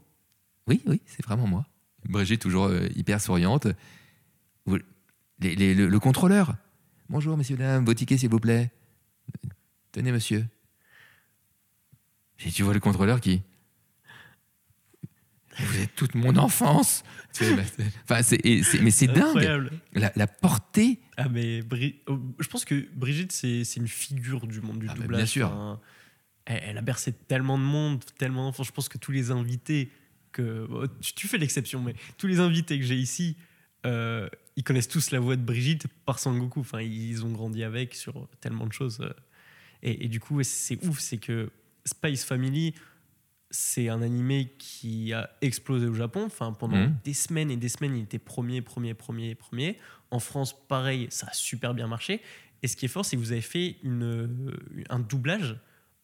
[0.66, 1.66] Oui, oui, c'est vraiment moi.
[2.08, 3.66] Brigitte, toujours euh, hyper souriante.
[4.66, 4.78] Vous-
[5.40, 6.56] les- les- le, le contrôleur
[7.08, 8.70] Bonjour, messieurs, dames, vos tickets, s'il vous plaît.
[9.92, 10.44] Tenez, monsieur.
[12.44, 13.42] Et tu vois le contrôleur qui.
[15.58, 17.02] Vous êtes toute mon enfance.
[17.40, 17.46] Bah,
[18.04, 18.40] Enfin, c'est-
[18.82, 19.70] mais c'est dingue.
[19.94, 21.00] La, la portée.
[21.16, 24.94] Ah mais Bri- oh, je pense que Brigitte c'est une figure du monde du Ah
[24.94, 25.16] doublage.
[25.16, 25.46] bien sûr.
[25.46, 25.80] Enfin,
[26.44, 28.64] elle, elle a bercé tellement de monde, tellement d'enfants.
[28.64, 29.90] Je pense que tous les invités
[30.36, 33.36] que tu, tu fais l'exception, mais tous les invités que j'ai ici,
[33.84, 36.60] euh, ils connaissent tous la voix de Brigitte par Sangoku.
[36.60, 39.00] Enfin, ils ont grandi avec sur tellement de choses.
[39.00, 39.10] euh.
[39.82, 41.50] Et, et du coup, c'est ouf, c'est que
[41.84, 42.74] Spice Family,
[43.50, 46.24] c'est un animé qui a explosé au Japon.
[46.26, 46.96] Enfin, pendant Mhm.
[47.04, 49.78] des semaines et des semaines, il était premier, premier, premier, premier.
[50.10, 52.20] En France, pareil, ça a super bien marché.
[52.62, 54.56] Et ce qui est fort, c'est que vous avez fait une,
[54.88, 55.56] un doublage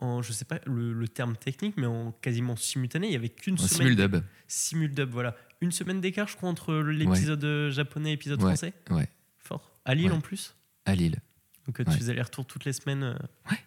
[0.02, 3.06] en, je sais pas le, le terme technique, mais en quasiment simultané.
[3.08, 3.88] Il y avait qu'une semaine.
[3.94, 4.22] simuldub.
[4.48, 5.36] Simuldub, voilà.
[5.60, 8.50] Une semaine d'écart, je crois, entre l'épisode euh, japonais et l'épisode Ouais.
[8.50, 8.72] français.
[8.90, 9.78] Ouais, Fort.
[9.84, 10.16] À Lille Ouais.
[10.16, 10.54] en plus.
[10.84, 11.18] à Lille.
[11.66, 13.04] Donc euh, tu faisais les retours toutes les semaines.
[13.04, 13.14] euh.
[13.50, 13.58] Ouais.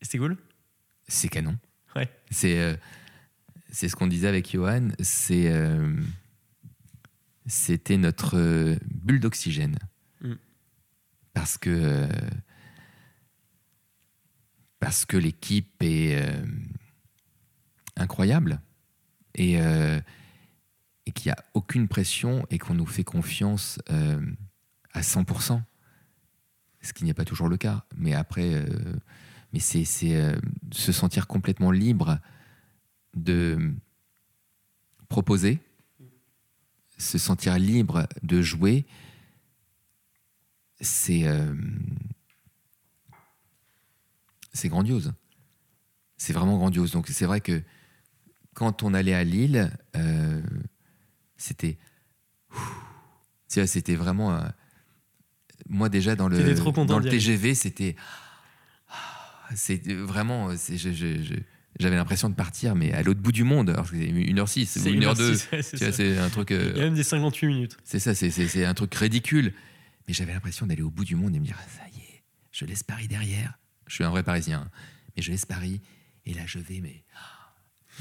[0.00, 0.36] Et c'était cool
[1.06, 1.58] C'est canon.
[1.94, 2.08] Ouais.
[2.30, 2.74] C'est, euh,
[3.70, 4.88] c'est ce qu'on disait avec Johan.
[5.00, 5.94] C'est, euh,
[7.46, 9.78] c'était notre bulle d'oxygène.
[10.22, 10.34] Mm.
[11.34, 12.08] Parce que.
[14.80, 16.46] Parce que l'équipe est euh,
[17.96, 18.60] incroyable.
[19.34, 20.00] Et, euh,
[21.14, 24.20] qu'il n'y a aucune pression et qu'on nous fait confiance euh,
[24.92, 25.62] à 100%.
[26.82, 27.84] Ce qui n'est pas toujours le cas.
[27.96, 28.64] Mais après.
[29.52, 32.20] mais c'est se sentir complètement libre
[33.16, 33.74] de
[35.08, 35.60] proposer,
[36.98, 38.86] se sentir libre de jouer,
[40.80, 41.24] c'est
[44.52, 45.12] c'est grandiose.
[46.16, 46.90] C'est vraiment grandiose.
[46.92, 47.62] Donc c'est vrai que
[48.54, 50.42] quand on allait à Lille, euh,
[51.36, 51.78] c'était
[53.48, 54.48] tu vois, c'était vraiment euh,
[55.68, 57.08] moi déjà dans le trop dans le.
[57.08, 57.94] TGV, c'était
[59.54, 61.40] c'est vraiment c'est- je-
[61.80, 64.90] j'avais l'impression de partir mais à l'autre bout du monde alors c'est 1h06 ou C'est
[64.92, 67.76] 1h02 1h06, ouais, c'est un truc euh, Il y a même des 58 minutes.
[67.84, 69.54] c'est ça c'est- un truc ridicule
[70.06, 72.22] mais j'avais l'impression d'aller au bout du monde et me dire ah, ça y est,
[72.52, 73.58] je laisse Paris derrière.
[73.88, 74.70] Je suis un vrai Parisien,
[75.16, 75.80] mais je laisse Paris
[76.26, 77.02] et là je vais, mais,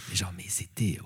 [0.10, 1.00] mais genre, mais c'était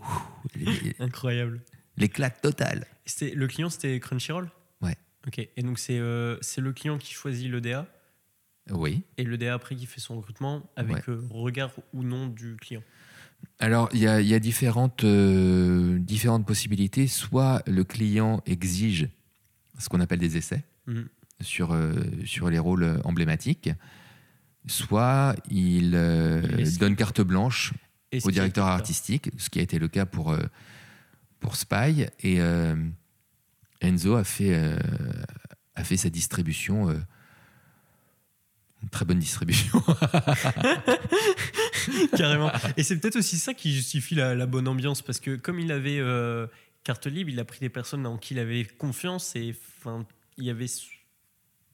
[0.56, 1.62] les- Incroyable.
[1.98, 2.86] l'éclate totale.
[3.06, 4.50] C'était le client, c'était Crunchyroll?
[4.82, 4.96] Ouais.
[5.28, 5.40] Ok.
[5.40, 7.88] Et donc c'est euh, le client qui choisit le DA
[8.72, 9.04] Oui.
[9.18, 11.04] et le DA après qui fait son recrutement avec Ouais.
[11.10, 12.84] euh, regard ou non du client?
[13.58, 17.08] Alors, il y a, y a différentes, euh, différentes possibilités.
[17.08, 19.10] Soit le client exige
[19.80, 21.08] ce qu'on appelle des essais Mhm.
[21.42, 21.94] sur, euh,
[22.26, 23.70] sur les rôles emblématiques,
[24.68, 26.42] soit il, euh,
[26.80, 27.74] donne carte blanche
[28.24, 30.40] au directeur artistique, ce qui a été le cas pour, euh,
[31.40, 32.08] pour Spy.
[32.20, 32.76] Et euh,
[33.82, 34.76] Enzo a fait,
[35.76, 36.90] a fait sa distribution.
[36.90, 39.82] une très bonne distribution.
[42.18, 42.52] Carrément.
[42.78, 45.72] Et c'est peut-être aussi ça qui justifie la, la bonne ambiance, parce que comme il
[45.72, 46.48] avait euh,
[46.84, 50.06] carte libre, il a pris des personnes en qui il avait confiance, et enfin,
[50.38, 50.68] il y avait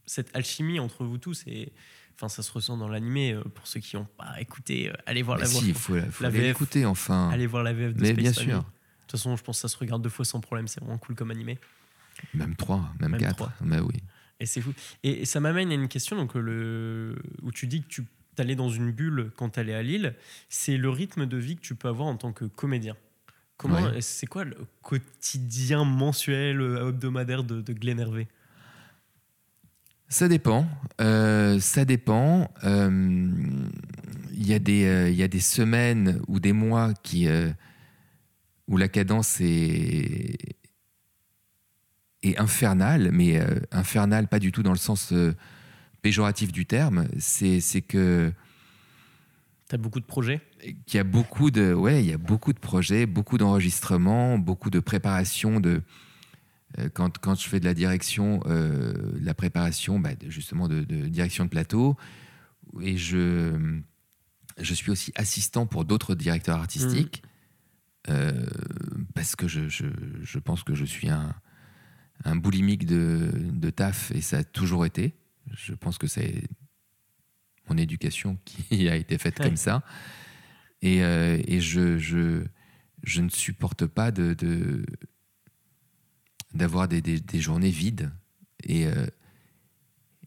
[0.05, 1.71] cette alchimie entre vous tous, et
[2.17, 3.33] enfin, ça se ressent dans l'animé.
[3.33, 5.61] euh, Pour ceux qui n'ont pas écouté, euh, allez voir Mais la voix.
[5.61, 6.41] si, il faut, faut La VF.
[6.43, 7.29] l'écouter enfin.
[7.29, 8.51] Allez voir la VF de Mais Space bien Family.
[8.51, 8.59] sûr.
[8.59, 8.65] De
[9.01, 11.15] toute façon, je pense que ça se regarde deux fois sans problème, c'est vraiment cool
[11.15, 11.57] comme animé.
[12.33, 13.35] Même trois, même, Même quatre.
[13.35, 13.53] trois.
[13.61, 13.95] Mais oui.
[14.39, 14.73] Et c'est fou.
[15.03, 18.05] Et, et ça m'amène à une question donc, euh, le, où tu dis que tu
[18.37, 20.13] allais dans une bulle quand tu allais à Lille.
[20.49, 22.95] C'est le rythme de vie que tu peux avoir en tant que comédien.
[23.55, 24.01] Comment, Ouais.
[24.01, 28.27] C'est quoi le quotidien mensuel, hebdomadaire de, de Glenn Hervé?
[30.09, 30.65] Ça dépend.
[31.01, 32.49] Euh, ça dépend.
[32.63, 33.29] Euh,
[34.33, 37.49] Il y, a des, euh, il y a des semaines ou des mois qui, euh,
[38.67, 40.37] où la cadence est,
[42.23, 45.33] est infernale, mais euh, infernale pas du tout dans le sens euh,
[46.01, 47.07] péjoratif du terme.
[47.19, 48.31] C'est que
[49.69, 50.39] Tu as beaucoup de projets?
[50.85, 54.71] qu'il y a beaucoup de ouais il y a beaucoup de projets beaucoup d'enregistrements beaucoup
[54.71, 55.81] de préparation de euh,
[56.93, 61.45] quand, quand je fais de la direction euh, la préparation bah, justement de, de direction
[61.45, 61.95] de plateau
[62.81, 63.79] et je
[64.59, 67.23] je suis aussi assistant pour d'autres directeurs artistiques
[68.09, 68.45] euh,
[69.15, 69.85] parce que je, je,
[70.21, 71.33] je pense que je suis un
[72.25, 75.13] un boulimique de, de taf et ça a toujours été
[75.53, 76.43] je pense que c'est
[77.69, 79.45] mon éducation qui a été faite Ouais.
[79.45, 79.83] comme ça
[80.81, 82.43] et, euh, et je, je,
[83.03, 84.85] je ne supporte pas de, de-
[86.57, 88.11] d'avoir des, des- des journées vides.
[88.63, 89.07] Et, euh,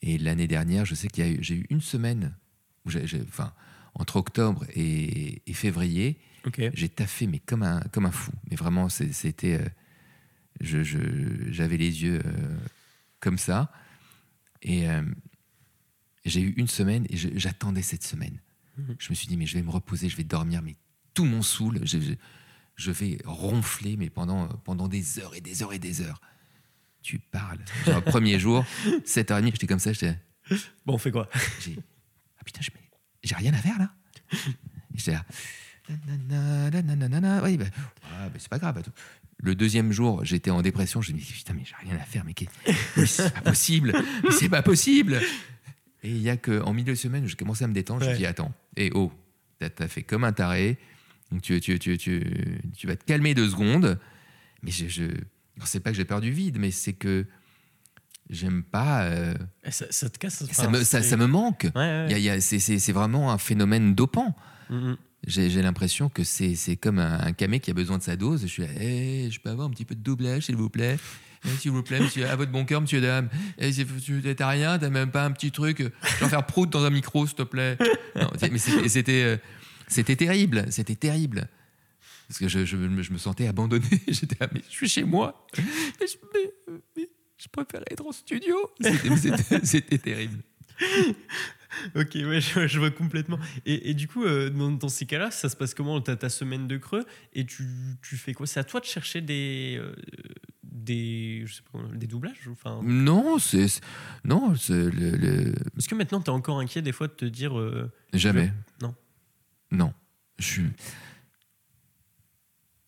[0.02, 2.34] et l'année dernière, je sais qu'il y a eu, j'ai eu une semaine,
[2.86, 2.90] où
[3.28, 3.52] enfin,
[3.94, 6.18] entre octobre et, et février,
[6.74, 8.32] j'ai taffé mais comme un, comme un fou.
[8.50, 9.68] Mais vraiment, c'était, euh,
[10.60, 12.56] je, je- j'avais les yeux euh,
[13.20, 13.70] comme ça.
[14.62, 15.02] Et euh,
[16.24, 18.40] j'ai eu une semaine et j'attendais cette semaine.
[18.78, 18.96] Mhm.
[18.98, 20.76] Je me suis dit, mais je vais me reposer, je vais dormir, mais
[21.14, 21.98] tout mon saoul, je,
[22.76, 26.20] je- vais ronfler, mais pendant, pendant des heures et des heures et des heures.
[27.02, 27.58] Tu parles.
[27.86, 28.64] Genre, le premier jour,
[29.06, 30.18] 7h30, j'étais comme ça, j'étais.
[30.84, 31.28] Bon, on fait quoi?
[31.60, 31.76] J'ai
[32.38, 32.60] ah putain,
[33.22, 33.90] j'ai rien à faire là.
[34.94, 35.24] J'étais là.
[37.42, 37.64] Oui, bah,
[38.12, 38.78] ah, bah, c'est pas grave.
[38.78, 38.92] attends.
[39.42, 41.00] Le deuxième jour, j'étais en dépression.
[41.00, 42.24] Je me dis putain, mais j'ai rien à faire.
[42.24, 42.34] Mais,
[43.06, 43.94] c'est pas possible.
[44.38, 45.20] C'est pas possible.
[46.02, 48.00] Et il y a que en milieu de semaine, j'ai commencé à me détendre.
[48.02, 48.18] Je me Ouais.
[48.18, 49.12] dis attends, et oh,
[49.58, 50.78] t'as fait comme un taré.
[51.30, 52.22] Donc tu, tu, tu, tu,
[52.76, 53.98] tu vas te calmer deux secondes.
[54.62, 55.04] Mais je, je
[55.64, 57.26] c'est pas que j'ai peur du vide, mais c'est que
[58.28, 59.04] j'aime pas.
[59.04, 61.66] euh, Eh, ça, ça te casse ça, me, ça, ça me manque.
[61.74, 62.40] Ouais, ouais.
[62.40, 64.36] C'est- vraiment un phénomène dopant.
[64.70, 64.96] Mhm.
[65.26, 68.42] J'ai j'ai l'impression que c'est comme un, un camé qui a besoin de sa dose.
[68.42, 70.96] Je suis là, Eh, je peux avoir un petit peu de doublage, s'il vous plaît?
[71.44, 73.28] Eh, S'il vous plaît, monsieur, à votre bon cœur, monsieur, dame.
[73.58, 75.78] Eh, c'est- tu- T'as rien, t'as même pas un petit truc.
[75.80, 77.76] Je vais faire prout dans un micro, s'il te plaît.
[78.16, 78.58] Non, mais
[78.88, 79.40] c'était-
[79.91, 81.49] c'était terrible, c'était terrible.
[82.28, 83.84] Parce que je, je me- je me sentais abandonné.
[84.09, 85.47] J'étais mais je suis chez moi.
[86.01, 88.57] Mais je, mais- mais je préférais être en studio.
[89.64, 90.43] C'était- terrible.
[91.95, 93.38] Ok, ouais, je, je vois complètement.
[93.64, 96.28] Et, et du coup, euh, dans, dans ces cas-là, ça se passe comment T'as ta
[96.28, 97.64] semaine de creux et tu,
[98.03, 98.47] tu fais quoi?
[98.47, 99.95] C'est à toi de chercher des, euh,
[100.64, 103.66] des, je sais pas, des doublages enfin, Non, c'est
[104.24, 107.59] non, c'est le, le- Est-ce que maintenant, t'es encore inquiet des fois de te dire
[107.59, 108.53] euh, jamais.
[108.82, 108.95] Non.
[109.70, 109.92] Non,
[110.38, 110.70] je suis.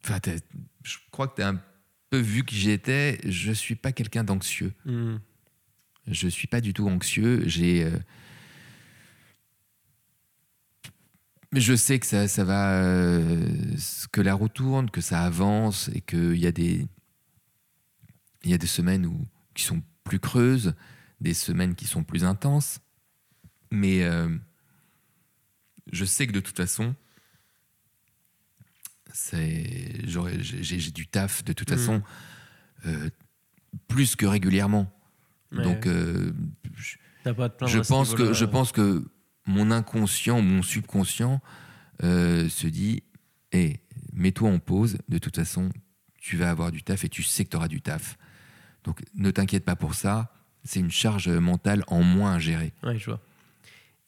[0.05, 0.19] Enfin,
[0.83, 1.61] je crois que tu as un
[2.11, 3.21] peu vu qui j'étais.
[3.25, 4.73] Je suis pas quelqu'un d'anxieux.
[4.85, 5.17] hmm,
[6.09, 7.43] Je suis pas du tout anxieux.
[7.47, 7.85] J'ai.
[7.85, 7.97] euh,
[11.53, 13.77] je sais que ça, ça va, euh,
[14.11, 16.87] que la roue tourne, que ça avance et qu'il y a des,
[18.43, 20.75] il y a des semaines où, qui sont plus creuses,
[21.21, 22.81] des semaines qui sont plus intenses.
[23.71, 24.35] Mais euh,
[25.93, 26.95] je sais que de toute façon,
[29.13, 31.77] c'est, j'ai, du taf de toute Mhm.
[31.77, 32.03] façon,
[32.87, 33.11] euh,
[33.89, 34.93] plus que régulièrement.
[35.53, 35.63] Ouais.
[35.63, 36.33] Donc, euh,
[36.77, 36.97] je-
[37.81, 39.05] pense que je pense que
[39.47, 41.41] mon inconscient, mon subconscient
[42.03, 43.03] euh, se dit,
[43.53, 43.81] hé,
[44.13, 44.99] mets-toi en pause.
[45.09, 45.71] De toute façon,
[46.19, 48.17] tu vas avoir du taf et tu sais que tu auras du taf.
[48.85, 50.33] Donc, ne t'inquiète pas pour ça.
[50.65, 52.73] C'est une charge mentale en moins à gérer.
[52.83, 53.21] Ouais, je vois.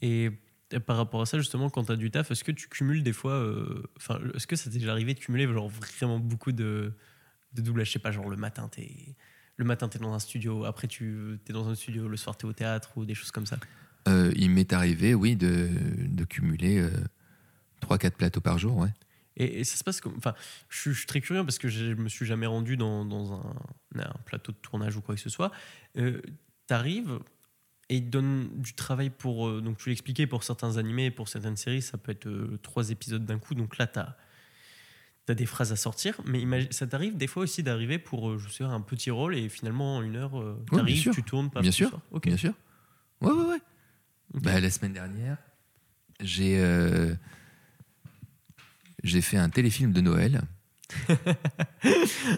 [0.01, 0.31] Et
[0.73, 3.03] euh, par rapport à ça, justement, quand tu as du taf, est-ce que tu cumules
[3.03, 3.33] des fois.
[3.33, 6.93] euh, Enfin, est-ce que ça t'est déjà arrivé de cumuler genre, vraiment beaucoup de,
[7.53, 7.89] de doublage?
[7.89, 9.17] Je sais pas, genre le matin, tu es.
[9.57, 12.37] Le matin, tu es dans un studio, après, tu es dans un studio, le soir,
[12.37, 13.57] tu es au théâtre ou des choses comme ça?
[14.09, 15.69] Euh, il m'est arrivé, oui, de,
[16.09, 16.85] de cumuler
[17.81, 18.77] 3-4 plateaux par jour.
[18.77, 18.89] Ouais.
[19.37, 20.15] Et, et ça se passe comme.
[20.17, 20.35] Enfin,
[20.69, 23.33] je, suis- je suis très curieux parce que je me suis jamais rendu dans, dans
[23.35, 23.55] un,
[24.01, 25.53] un plateau de tournage ou quoi que ce soit.
[25.97, 26.21] Euh,
[26.67, 27.19] T'arrives
[27.89, 29.49] et ils te donnent du travail pour.
[29.49, 32.91] euh, donc, tu l'expliquais, pour certains animés, pour certaines séries, ça peut être euh, trois
[32.91, 33.55] épisodes d'un coup.
[33.55, 36.21] Donc là, tu as, des phrases à sortir.
[36.25, 39.11] Mais imagine, ça t'arrive des fois aussi d'arriver pour, euh, je sais pas, un petit
[39.11, 41.15] rôle et finalement, en une heure, euh, t'arrives, sûr.
[41.15, 42.27] tu tournes, pas Bien sûr, Ok.
[42.27, 42.55] Bien sûr.
[43.21, 43.61] Ouais, ouais, ouais.
[44.35, 45.37] Bah, la semaine dernière,
[46.21, 47.15] j'ai euh,
[49.03, 50.41] j'ai fait un téléfilm de Noël.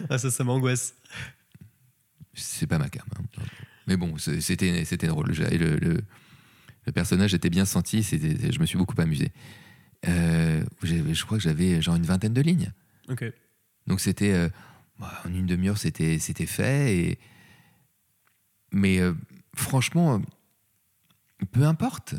[0.09, 0.93] Ah, ça, ça m'angoisse.
[2.33, 3.03] C'est pas ma cam.
[3.17, 3.43] hein.
[3.87, 5.31] Mais bon, c'était c'était drôle.
[5.51, 6.01] Et Le, le-
[6.85, 8.03] le personnage était bien senti.
[8.03, 9.31] c'était- Je me suis beaucoup amusé.
[10.07, 12.71] Euh, je crois que j'avais genre une vingtaine de lignes.
[13.09, 13.25] Ok.
[13.87, 14.49] Donc c'était euh,
[14.99, 16.95] bah, en une demi-heure, c'était c'était fait.
[16.97, 17.19] Et...
[18.71, 19.13] Mais euh,
[19.55, 20.21] franchement,
[21.51, 22.15] peu importe.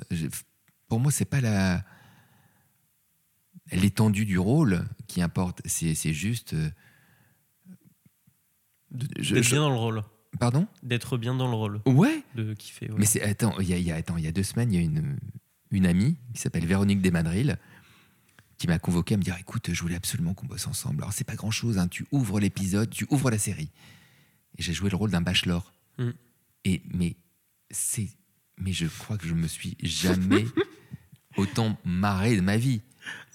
[0.89, 1.85] Pour moi, c'est pas la
[3.71, 5.61] l'étendue du rôle qui importe.
[5.67, 6.55] C'est c'est juste.
[9.19, 10.03] je- D'être je- bien dans le rôle.
[10.39, 10.67] Pardon?
[10.83, 11.81] D'être bien dans le rôle.
[11.87, 12.23] Ouais.
[12.35, 12.91] De kiffer.
[12.91, 12.99] ouais.
[12.99, 14.77] Mais c'est attends, il y a, y a- attends, il y a deux semaines, il
[14.77, 15.17] y a une
[15.71, 17.57] une amie qui s'appelle Véronique Desmadrilles
[18.57, 21.03] qui m'a convoqué à me dire écoute, je voulais absolument qu'on bosse ensemble.
[21.03, 23.71] Alors c'est pas grand chose, tu ouvres l'épisode, tu ouvres la série.
[24.59, 25.73] Et j'ai joué le rôle d'un bachelor.
[25.99, 26.11] Mm.
[26.65, 27.17] Et mais
[27.71, 28.09] c'est
[28.59, 30.45] mais je crois que je me suis jamais
[31.37, 32.81] autant marré de ma vie.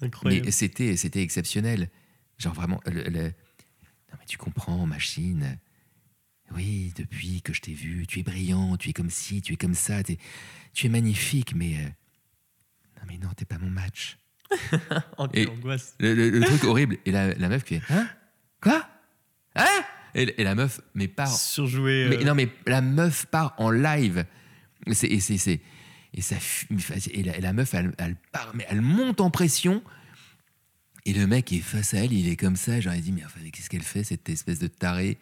[0.02, 0.46] Incroyable.
[0.46, 1.90] Mais c'était c'était exceptionnel.
[2.38, 5.58] Genre vraiment le- le- non mais tu comprends machine.
[6.56, 9.56] Oui, depuis que je t'ai vu, tu es brillant, tu es comme ci, tu es
[9.56, 10.18] comme ça, tu
[10.86, 11.88] es magnifique, mais euh,
[12.98, 14.18] non mais non, t'es pas mon match.
[15.18, 15.96] Oh, quelle Et- angoisse.
[16.00, 16.98] Le, le- le truc horrible.
[17.06, 18.08] Et la, la meuf qui fait Hein?
[18.62, 18.88] Quoi?
[19.56, 19.84] Hein?
[20.16, 21.28] Et, et la meuf, mais part.
[21.36, 22.08] Surjoué.
[22.10, 24.26] Mais, euh, non, mais la meuf part en live.
[24.86, 25.62] Et, c'est- et, c'est- c'est-
[26.14, 26.68] et, ça, fu-
[27.12, 29.82] et, la, meuf, elle, elle part, mais elle monte en pression.
[31.06, 32.80] Et le mec est face à elle, il est comme ça.
[32.80, 35.18] J'aurais dit, mais enfin, qu'est-ce qu'elle fait, cette espèce de taré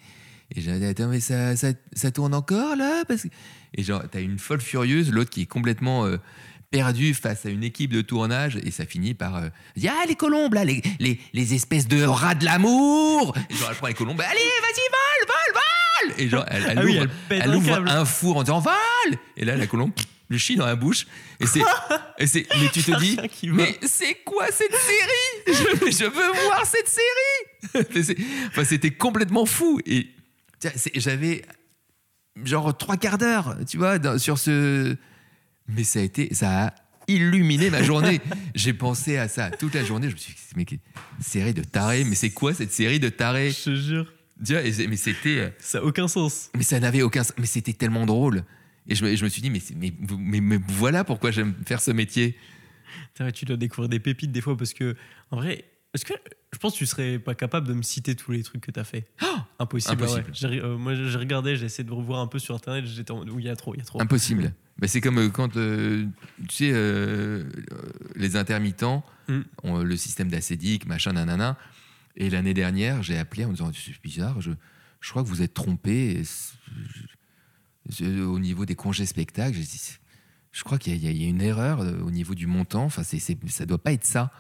[0.54, 3.04] Et j'ai dit, attends, mais ça, ça, ça tourne encore là?
[3.08, 3.28] Parce que...
[3.74, 6.18] Et genre, t'as une folle furieuse, l'autre qui est complètement euh,
[6.72, 8.58] perdue face à une équipe de tournage.
[8.64, 9.38] Et ça finit par.
[9.38, 13.56] Euh, dire, ah, les colombes là, les, les, les espèces de rats de l'amour Et
[13.56, 15.62] genre, elle prend les colombes, allez, vas-y, vole, vole,
[16.14, 17.90] vole Et genre, elle, elle Ah oui, ouvre, elle pète elle un ouvre câble.
[17.90, 19.92] un four en disant, vole Et là, la colombe
[20.32, 21.08] le chie dans la bouche.
[21.42, 21.60] Et c'est.
[22.18, 25.44] et c'est mais tu te dis, mais c'est quoi cette série?
[25.48, 28.16] Je, je veux voir cette série
[28.48, 29.82] Enfin, c'était complètement fou.
[29.86, 30.08] Et
[30.96, 31.44] j'avais
[32.44, 34.96] genre trois quarts d'heure, tu vois, dans- sur ce.
[35.68, 36.74] Mais ça a été, ça a
[37.08, 38.20] illuminé ma journée.
[38.56, 40.10] J'ai pensé à ça toute la journée.
[40.10, 40.66] Je me suis dit, mais
[41.22, 42.04] série de tarés.
[42.04, 43.52] Mais c'est quoi cette série de tarés?
[43.52, 44.12] Je te jure,
[44.90, 46.50] Mais c'était, euh, ça n'a aucun sens.
[46.56, 47.34] mais ça n'avait aucun, sens.
[47.38, 48.44] mais c'était tellement drôle.
[48.88, 51.82] Et je me, je me suis dit, mais, mais, mais, mais voilà pourquoi j'aime faire
[51.82, 52.38] ce métier.
[53.36, 54.96] Tu dois découvrir des pépites des fois parce que,
[55.30, 56.14] en vrai, est-ce que
[56.54, 58.80] je pense que tu serais pas capable de me citer tous les trucs que tu
[58.80, 59.08] as fait?
[59.60, 59.94] Impossible.
[60.04, 60.26] Impossible.
[60.28, 60.32] ouais.
[60.34, 63.26] J'ai- euh, moi, j'ai regardé, j'ai essayé de revoir un peu sur internet, j'étais en
[63.26, 64.02] il y a trop, il y a trop.
[64.02, 64.54] Impossible.
[64.80, 66.06] Mais c'est comme euh, quand, euh,
[66.50, 67.44] tu sais,
[68.16, 69.42] les intermittents Mm.
[69.64, 71.58] ont le système d'acédique, machin, nanana.
[72.18, 74.52] Et l'année dernière, j'ai appelé en me disant, c'est bizarre, je,
[75.00, 76.22] je crois que vous êtes trompé
[78.02, 79.56] au niveau des congés spectacles.
[79.56, 79.82] J'ai dit,
[80.52, 82.84] je crois qu'il y, a- il y a une erreur au niveau du montant.
[82.86, 84.32] Enfin, c'est, c'est- ça doit pas être ça.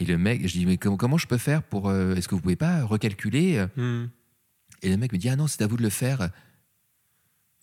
[0.00, 1.88] Et le mec, je dis, mais comment, comment je peux faire pour.
[1.88, 4.06] euh, est-ce que vous pouvez pas recalculer Hmm.
[4.82, 6.30] Et le mec me dit, ah non, c'est à vous de le faire.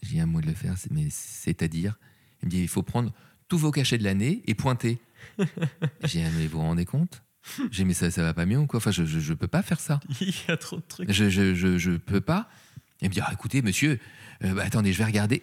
[0.04, 1.98] J'ai à moi de le faire, c'est- mais c'est-à-dire?
[2.42, 3.12] Il me dit, il faut prendre
[3.48, 5.00] tous vos cachets de l'année et pointer.
[6.04, 7.24] J'ai dit, ah, mais vous vous rendez compte?
[7.72, 8.78] J'ai mais ça, ça va pas mieux ou quoi?
[8.78, 10.00] Enfin, je, je, je peux pas faire ça.
[10.22, 11.12] Il y a trop de trucs.
[11.12, 12.50] Je, je, je, je peux pas.
[13.02, 14.00] Il me dit, ah, écoutez, monsieur,
[14.44, 15.42] euh, bah, attendez, je vais regarder.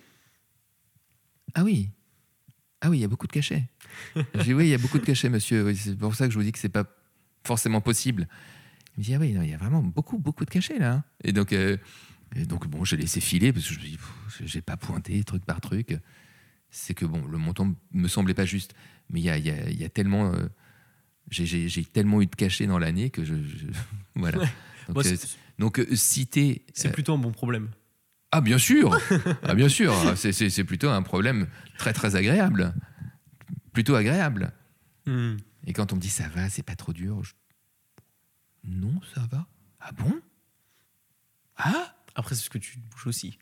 [1.55, 1.89] Ah oui.
[2.85, 3.65] Ah oui, il y a beaucoup de cachets.
[4.35, 5.65] J'ai dit, oui, il y a beaucoup de cachets, monsieur.
[5.65, 6.85] Oui, c'est pour ça que je vous dis que c'est pas
[7.45, 8.29] forcément possible.
[8.97, 10.93] Il me dit, ah oui, non, il y a vraiment beaucoup, beaucoup de cachets là.
[10.93, 11.05] hein.
[11.25, 11.79] Et donc, euh,
[12.37, 13.99] et donc bon, j'ai laissé filer parce que je me dis,
[14.45, 15.97] j'ai pas pointé truc par truc.
[16.71, 18.75] C'est que bon, le montant me semblait pas juste.
[19.09, 20.33] Mais il y a, y a- y a tellement.
[20.35, 20.47] euh,
[21.31, 23.35] j'ai- tellement eu de cachets dans l'année que je.
[23.35, 23.67] je-
[24.15, 24.39] voilà.
[24.89, 25.17] Donc, Moi, euh,
[25.59, 26.67] donc, citer.
[26.75, 27.71] c'est plutôt un bon problème.
[28.37, 28.99] Ah, bien sûr
[29.45, 31.47] Ah, bien sûr C'est- plutôt un problème
[31.79, 32.75] très, très agréable.
[33.73, 34.53] Plutôt agréable.
[35.07, 35.37] Hmm.
[35.67, 37.33] Et quand on me dit ça va, c'est pas trop dur, je-
[38.65, 39.47] non, ça va.
[39.81, 40.13] Ah bon?
[41.57, 41.95] Ah?
[42.15, 43.39] Après, c'est ce que tu bouges aussi.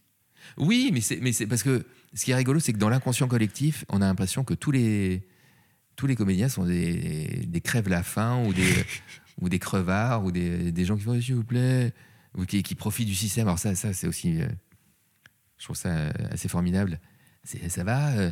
[0.57, 3.29] Oui, mais c'est mais c'est parce que ce qui est rigolo, c'est que dans l'inconscient
[3.29, 5.27] collectif, on a l'impression que tous les
[5.95, 8.73] tous les comédiens sont des, des crèves la faim ou des
[9.41, 11.93] ou des crevards ou des, des gens qui font s'il vous plaît
[12.37, 13.47] ou qui, qui profitent du système.
[13.47, 14.49] Alors ça, ça c'est aussi, euh,
[15.63, 16.99] je trouve ça euh, assez formidable.
[17.45, 18.31] Ça va, euh,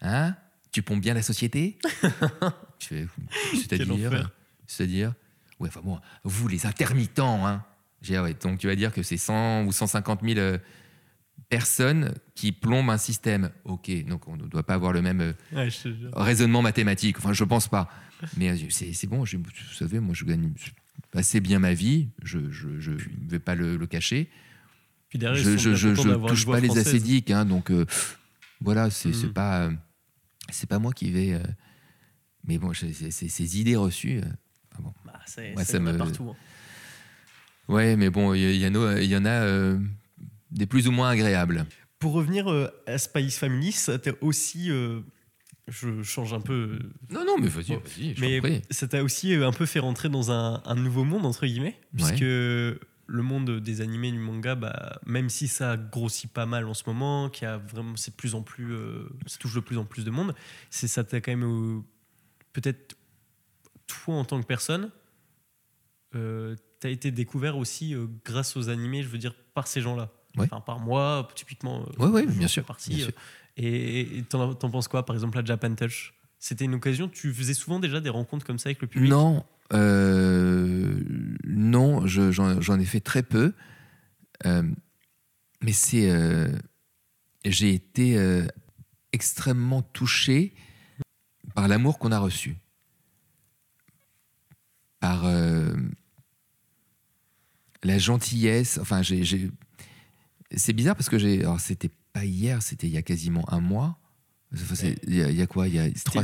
[0.00, 0.34] hein?
[0.72, 1.78] Tu pompes bien la société?
[3.52, 4.10] C'est-à-dire,
[4.66, 5.12] c'est-à-dire,
[5.60, 7.66] ouais, enfin bon, vous les intermittents, hein
[8.00, 10.56] J'ai dit, ouais, donc tu vas dire que c'est 100 ou 150 000 euh,
[11.50, 13.50] personnes qui plombent un système.
[13.66, 15.68] Ok, donc on ne doit pas avoir le même euh, Ouais,
[16.14, 17.18] raisonnement mathématique.
[17.18, 17.90] Enfin, je pense pas.
[18.38, 19.44] Mais c'est c'est bon, je- vous
[19.74, 20.50] savez, moi je gagne
[21.14, 24.30] assez bien ma vie, je ne vais pas le, le cacher.
[25.14, 27.86] Puis derrière, Je sont je, je, touche pas les acédiques, hein, donc euh,
[28.60, 29.32] voilà, c'est c'est Mm.
[29.32, 29.70] pas, euh,
[30.50, 31.34] c'est pas moi qui vais.
[31.34, 31.38] euh,
[32.42, 34.18] mais bon, c'est- ces idées reçues.
[34.18, 34.24] euh,
[34.74, 34.92] ah bon.
[35.04, 36.30] Bah, c'est- Ouais, ça, me- partout.
[36.30, 36.36] hein.
[37.68, 39.78] Ouais, mais bon, il y, il y en a, il y en a euh,
[40.50, 41.64] des plus ou moins agréables.
[42.00, 44.68] Pour revenir euh, à Spice Family, ça t'a aussi.
[44.72, 44.98] euh,
[45.68, 46.80] je change un peu.
[47.08, 50.32] Non, non, mais vas-y, Bon, vas-y, mais ça t'a aussi un peu fait rentrer dans
[50.32, 52.24] un, un nouveau monde, entre guillemets, puisque
[53.06, 56.84] le monde des animés, du manga, bah, même si ça grossit pas mal en ce
[56.86, 59.76] moment, qu'il y a vraiment, c'est de plus en plus, euh, ça touche de plus
[59.78, 60.34] en plus de monde,
[60.70, 61.80] c'est ça t'a quand même euh,
[62.52, 62.96] peut-être
[63.86, 64.90] toi en tant que personne,
[66.14, 67.94] euh, t'as été découvert aussi
[68.24, 70.46] grâce aux animés, je veux dire par ces gens-là, Ouais.
[70.46, 71.84] enfin par moi, typiquement.
[71.98, 73.14] ouais, j'en bien sûr, partie, bien sûr.
[73.56, 76.14] et t'en t'en penses quoi, par exemple, la Japan Touch?
[76.38, 79.10] C'était une occasion, tu faisais souvent déjà des rencontres comme ça avec le public?
[79.10, 81.00] Non, euh,
[81.44, 83.54] non, je- j'en ai fait très peu.
[84.46, 84.62] Euh,
[85.62, 86.48] mais c'est, euh,
[87.44, 88.18] j'ai été
[89.12, 90.54] extrêmement touché
[91.54, 92.56] par l'amour qu'on a reçu,
[95.00, 95.24] par
[97.82, 98.78] la gentillesse.
[98.78, 103.44] Enfin, c'est bizarre parce que j'ai, alors c'était pas hier, c'était il y a quasiment
[103.52, 103.98] un mois.
[105.06, 105.68] Il y, a- quoi?
[105.68, 106.22] Il y a trois,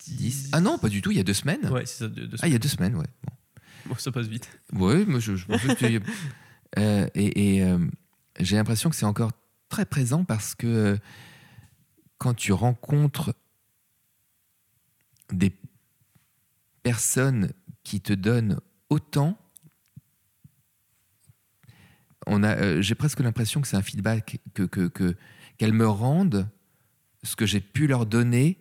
[0.00, 0.48] 10 10.
[0.52, 1.10] Ah non, pas du tout.
[1.10, 1.66] Il y a deux semaines.
[1.70, 3.06] Ouais, c'est ça, deux, deux Ah, il y a deux semaines, ouais.
[3.24, 3.32] Bon.
[3.86, 4.48] Bon, ça passe vite.
[4.72, 6.02] Oui, mais je, que
[6.78, 7.78] Euh, et et, euh,
[8.38, 9.32] j'ai l'impression que c'est encore
[9.70, 10.96] très présent parce que euh,
[12.18, 13.32] quand tu rencontres
[15.32, 15.50] des
[16.82, 17.52] personnes
[17.84, 19.38] qui te donnent autant,
[22.26, 25.16] on a, j'ai presque l'impression que c'est un feedback que que- que-
[25.56, 26.48] qu'elles me rendent
[27.22, 28.58] ce que j'ai pu leur donner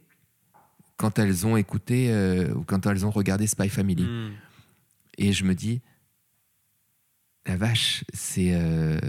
[0.98, 4.04] quand elles ont écouté euh, ou quand elles ont regardé Spy Family.
[4.04, 4.34] Hmm.
[5.20, 5.82] Et je me dis,
[7.46, 9.00] la vache, c'est euh,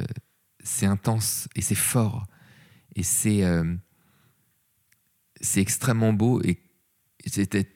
[0.63, 2.27] c'est intense et c'est fort.
[2.95, 3.75] Et c'est euh,
[5.41, 6.41] c'est extrêmement beau.
[6.43, 6.59] Et
[7.27, 7.67] c'était.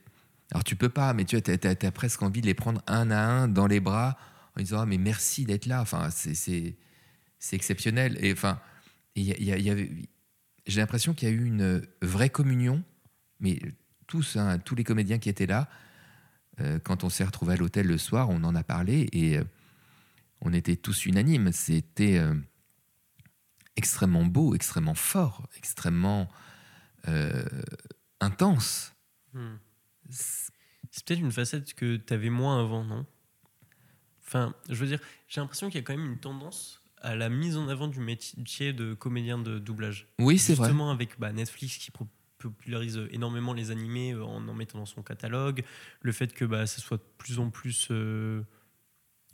[0.52, 3.48] Alors tu peux pas, mais tu as, presque envie de les prendre un à un
[3.48, 4.18] dans les bras
[4.56, 5.80] en disant ah, mais merci d'être là.
[5.80, 6.76] Enfin, c'est-
[7.52, 8.18] exceptionnel.
[8.20, 8.60] Et enfin,
[9.14, 9.90] il y a- il y a- il y avait-
[10.66, 12.84] j'ai l'impression qu'il y a eu une vraie communion,
[13.40, 13.58] mais
[14.12, 15.70] tous, hein, tous les comédiens qui étaient là,
[16.60, 19.44] euh, quand on s'est retrouvé à l'hôtel le soir, on en a parlé et euh,
[20.42, 21.50] on était tous unanimes.
[21.50, 22.34] C'était euh,
[23.76, 26.28] extrêmement beau, extrêmement fort, extrêmement
[28.20, 28.92] intense.
[29.32, 29.56] Hmm.
[30.10, 33.06] C'est peut-être une facette que tu avais moins avant, non?
[34.26, 37.30] Enfin, je veux dire, j'ai l'impression qu'il y a quand même une tendance à la
[37.30, 40.06] mise en avant du métier de comédien de doublage.
[40.18, 40.68] Oui, c'est vrai.
[40.68, 42.06] Justement avec bah, Netflix qui pro-
[42.50, 45.64] popularise énormément les animés euh, en en mettant dans son catalogue,
[46.00, 48.42] le fait que bah, ça soit de plus en plus euh,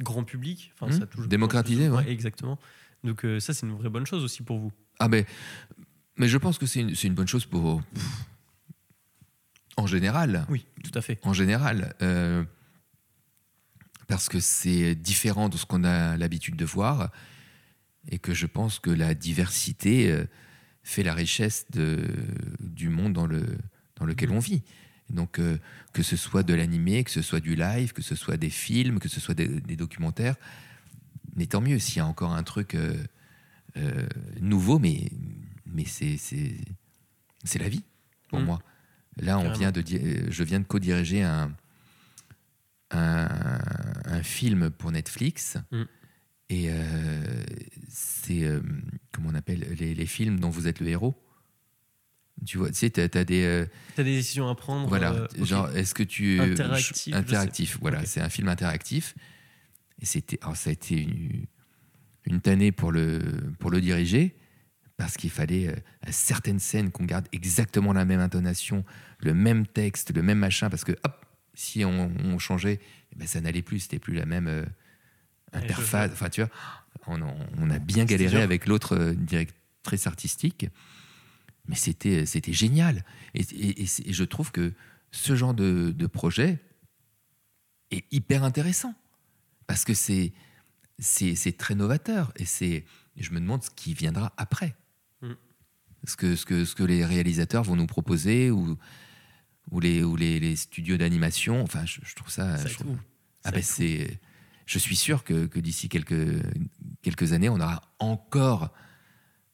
[0.01, 1.01] grand public, enfin, Mmh.
[1.01, 2.11] ça touche Démocratisé, ouais.
[2.11, 2.59] exactement.
[3.05, 4.73] Donc euh, ça, c'est une vraie bonne chose aussi pour vous.
[4.99, 5.25] Ah ben,
[6.17, 7.83] mais je pense que c'est une, une bonne chose pour...
[9.77, 10.45] En général.
[10.49, 11.21] Oui, tout à fait.
[11.23, 12.43] en général, euh,
[14.09, 17.13] parce que c'est différent de ce qu'on a l'habitude de voir,
[18.11, 20.25] et que je pense que la diversité
[20.89, 21.99] fait la richesse de,
[22.61, 23.45] du monde dans, le,
[23.97, 24.63] dans lequel on vit.
[25.11, 25.59] Donc, euh,
[25.93, 28.99] que ce soit de l'animé, que ce soit du live, que ce soit des films,
[28.99, 30.37] que ce soit des, des documentaires,
[31.37, 32.95] mais tant mieux s'il y a encore un truc euh,
[33.77, 34.07] euh,
[34.41, 35.11] nouveau, mais,
[35.67, 36.17] mais c'est,
[37.59, 37.85] la vie
[38.29, 38.45] pour Mm.
[38.45, 38.63] moi.
[39.21, 39.59] Là, on Carrément.
[39.59, 41.53] vient de, je viens de co-diriger un,
[42.93, 43.29] un,
[44.07, 45.59] un film pour Netflix.
[45.71, 45.83] Mm.
[46.51, 47.45] Et euh,
[47.89, 48.61] c'est, euh,
[49.13, 51.15] comment on appelle, les, les films dont vous êtes le héros.
[52.47, 53.43] Tu vois, tu sais, t'as, t'as des...
[53.43, 53.67] euh,
[53.97, 54.89] Tu as des décisions à prendre.
[54.89, 56.41] voilà, euh, genre, est-ce que tu...
[56.41, 57.13] Interactif, je sais.
[57.13, 59.15] Interactif, voilà, c'est un film interactif.
[60.01, 61.47] Et c'était, alors ça a été une,
[62.25, 63.21] une tannée pour le,
[63.59, 64.37] pour le diriger,
[64.97, 68.85] parce qu'il fallait euh, à certaines scènes qu'on garde exactement la même intonation,
[69.19, 72.79] le même texte, le même machin, parce que hop, si on, on changeait,
[73.13, 74.65] eh ben, ça n'allait plus, c'était plus la même euh,
[75.53, 76.11] interface.
[76.13, 76.51] Enfin, tu vois,
[77.07, 77.21] on,
[77.59, 80.67] on a bien galéré avec l'autre euh, directrice artistique,
[81.69, 83.05] mais c'était c'était génial.
[83.35, 83.45] Et,
[83.87, 84.73] je trouve que
[85.11, 86.59] ce genre de, de projet
[87.91, 88.95] est hyper intéressant
[89.67, 90.33] parce que c'est
[90.99, 92.85] c'est très novateur et c'est
[93.17, 94.75] je me demande ce qui viendra après.
[95.23, 95.33] Mm.
[96.05, 98.77] Ce que ce que ce que les réalisateurs vont nous proposer ou
[99.71, 101.63] ou les ou les, les studios d'animation.
[101.63, 102.57] Enfin, je, je trouve ça.
[102.59, 102.97] Ça je trouve-
[103.45, 104.19] ah ben c'est.
[104.69, 106.43] Je suis sûr que, que d'ici quelques
[107.01, 108.71] quelques années, on aura encore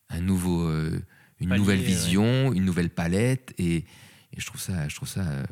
[0.08, 1.00] un nouveau euh,
[1.38, 1.84] une Palier, nouvelle ouais.
[1.84, 5.44] vision, une nouvelle palette et, et je trouve ça je trouve ça euh,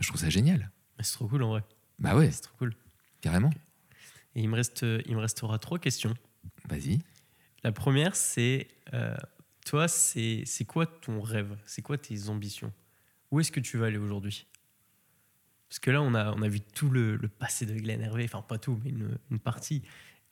[0.00, 0.72] je trouve ça génial.
[0.98, 1.62] Mais C'est trop cool en vrai.
[2.00, 2.74] Bah ouais, C'est trop cool.
[3.20, 3.50] carrément.
[4.34, 6.14] Et il me, reste, il me restera trois questions.
[6.68, 6.98] Vas-y.
[7.62, 9.14] La première, c'est euh,
[9.66, 11.56] toi, c'est c'est quoi ton rêve?
[11.64, 12.72] C'est quoi tes ambitions?
[13.30, 14.46] Où est-ce que tu vas aller aujourd'hui?
[15.70, 18.24] Parce que là, on a, on a vu tout le, le passé de Glenn Hervé,
[18.24, 19.82] enfin pas tout, mais une, une partie.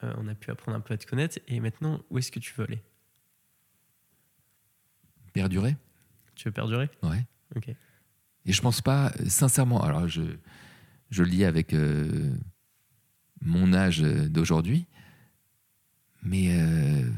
[0.02, 1.39] Euh, on a pu apprendre un peu à te connaître.
[1.47, 2.82] Et maintenant, où est-ce que tu veux aller?
[5.32, 5.77] Perdurer?
[6.35, 6.90] Tu veux perdurer?
[7.02, 7.24] Ouais.
[7.55, 7.69] Ok.
[7.69, 10.23] Et je pense pas, sincèrement, alors je,
[11.10, 12.35] je le dis avec euh,
[13.40, 14.86] mon âge d'aujourd'hui,
[16.23, 17.09] mais euh,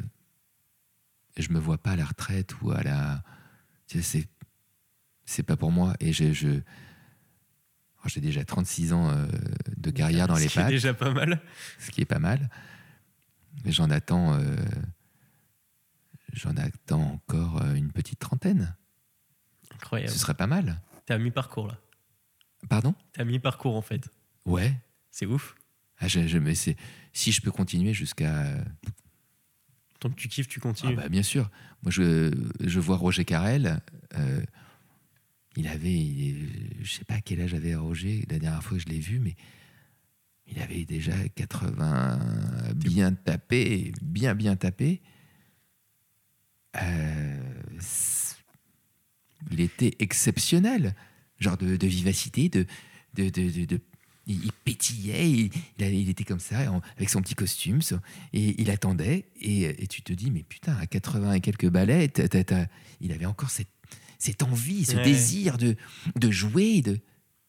[1.38, 3.22] je me vois pas à la retraite ou à la.
[3.86, 4.28] tu sais, C'est,
[5.24, 5.94] c'est pas pour moi.
[6.00, 6.60] Et je, je-
[8.08, 9.26] j'ai déjà 36 ans euh,
[9.76, 11.40] de carrière dans Ce les qui est pattes, déjà pas mal.
[11.78, 12.48] ce qui est pas mal.
[13.64, 14.56] Mais j'en attends, euh,
[16.32, 18.74] j'en attends encore euh, une petite trentaine.
[19.74, 20.12] Incroyable.
[20.12, 20.80] Ce serait pas mal.
[21.06, 21.78] T'es à mi-parcours là.
[22.68, 22.94] Pardon?
[23.12, 24.08] T'es à mi-parcours en fait.
[24.44, 24.74] Ouais.
[25.10, 25.54] C'est ouf.
[25.98, 26.76] Ah, je, je- mais c'est-
[27.12, 28.46] si je peux continuer jusqu'à.
[29.98, 30.94] Tant que tu kiffes, tu Ah continues.
[30.96, 31.50] bah, bien sûr.
[31.82, 33.80] Moi, je, je vois Roger Carrel.
[34.16, 34.42] euh,
[35.60, 35.92] il avait.
[35.92, 36.48] il-
[36.82, 39.36] je sais pas quel âge avait Roger la dernière fois que je l'ai vu, mais
[40.46, 42.18] il avait déjà 80
[42.74, 45.00] bien tapé, bien, bien tapé.
[46.82, 47.54] Euh,
[49.50, 50.94] il était exceptionnel.
[51.38, 52.66] Genre de, vivacité, de.
[53.14, 53.80] de, de-
[54.26, 56.58] il il pétillait, il, était comme ça,
[56.96, 57.80] avec son petit costume,
[58.32, 62.12] et il attendait, et, tu te dis, mais putain, à 80 et quelques balais,
[63.00, 63.70] il avait encore cette,
[64.20, 65.02] cette envie, ce Ouais.
[65.02, 65.74] désir de,
[66.14, 66.82] de jouer.
[66.82, 67.00] De...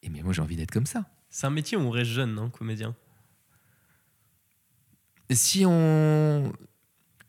[0.02, 1.06] Et mais moi, j'ai envie d'être comme ça.
[1.30, 2.96] C'est un métier où on reste jeune, non, comédien?
[5.30, 6.52] Si on.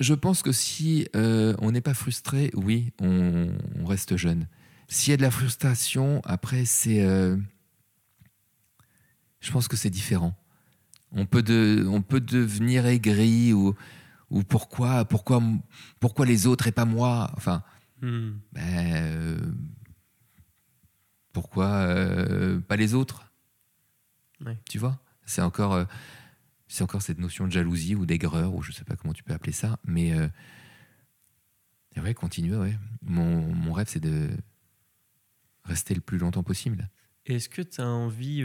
[0.00, 4.48] Je pense que si euh, on n'est pas frustré, oui, on, on reste jeune.
[4.88, 7.02] S'il y a de la frustration, après, c'est.
[7.02, 7.36] euh,
[9.40, 10.34] Je pense que c'est différent.
[11.12, 13.74] On peut, de, on peut devenir aigri ou,
[14.30, 15.42] ou pourquoi, pourquoi,
[16.00, 17.30] pourquoi les autres et pas moi?
[17.36, 17.62] Enfin,
[18.02, 18.40] Hmm.
[18.50, 19.38] ben, euh,
[21.32, 23.32] pourquoi euh, pas les autres?
[24.44, 24.58] Ouais.
[24.68, 25.00] Tu vois?
[25.24, 25.84] C'est encore, euh,
[26.66, 29.32] c'est encore cette notion de jalousie ou d'aigreur, ou je sais pas comment tu peux
[29.32, 30.12] appeler ça, mais
[31.96, 32.76] ouais, continuer, ouais.
[33.02, 34.30] Mon, mon rêve, c'est de
[35.64, 36.90] rester le plus longtemps possible.
[37.24, 38.42] Est-ce que tu as envie,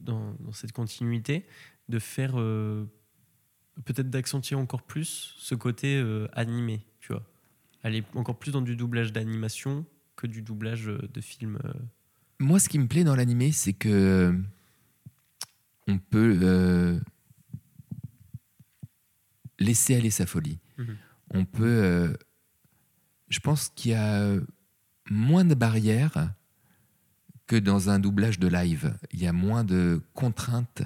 [0.00, 1.46] dans, dans cette continuité,
[1.90, 2.32] de faire
[3.84, 6.02] peut-être d'accentuer encore plus ce côté
[6.32, 7.22] animé, tu vois?
[7.82, 9.84] Aller encore plus dans du doublage d'animation
[10.16, 11.58] que du doublage euh, de film.
[11.64, 11.72] euh.
[12.40, 14.32] Moi, ce qui me plaît dans l'animé, c'est que euh,
[15.86, 16.98] on peut euh,
[19.58, 20.58] laisser aller sa folie.
[20.78, 20.96] Mhm.
[21.34, 21.64] On peut.
[21.84, 22.12] euh,
[23.28, 24.36] je pense qu'il y a
[25.10, 26.32] moins de barrières
[27.46, 28.96] que dans un doublage de live.
[29.12, 30.82] Il y a moins de contraintes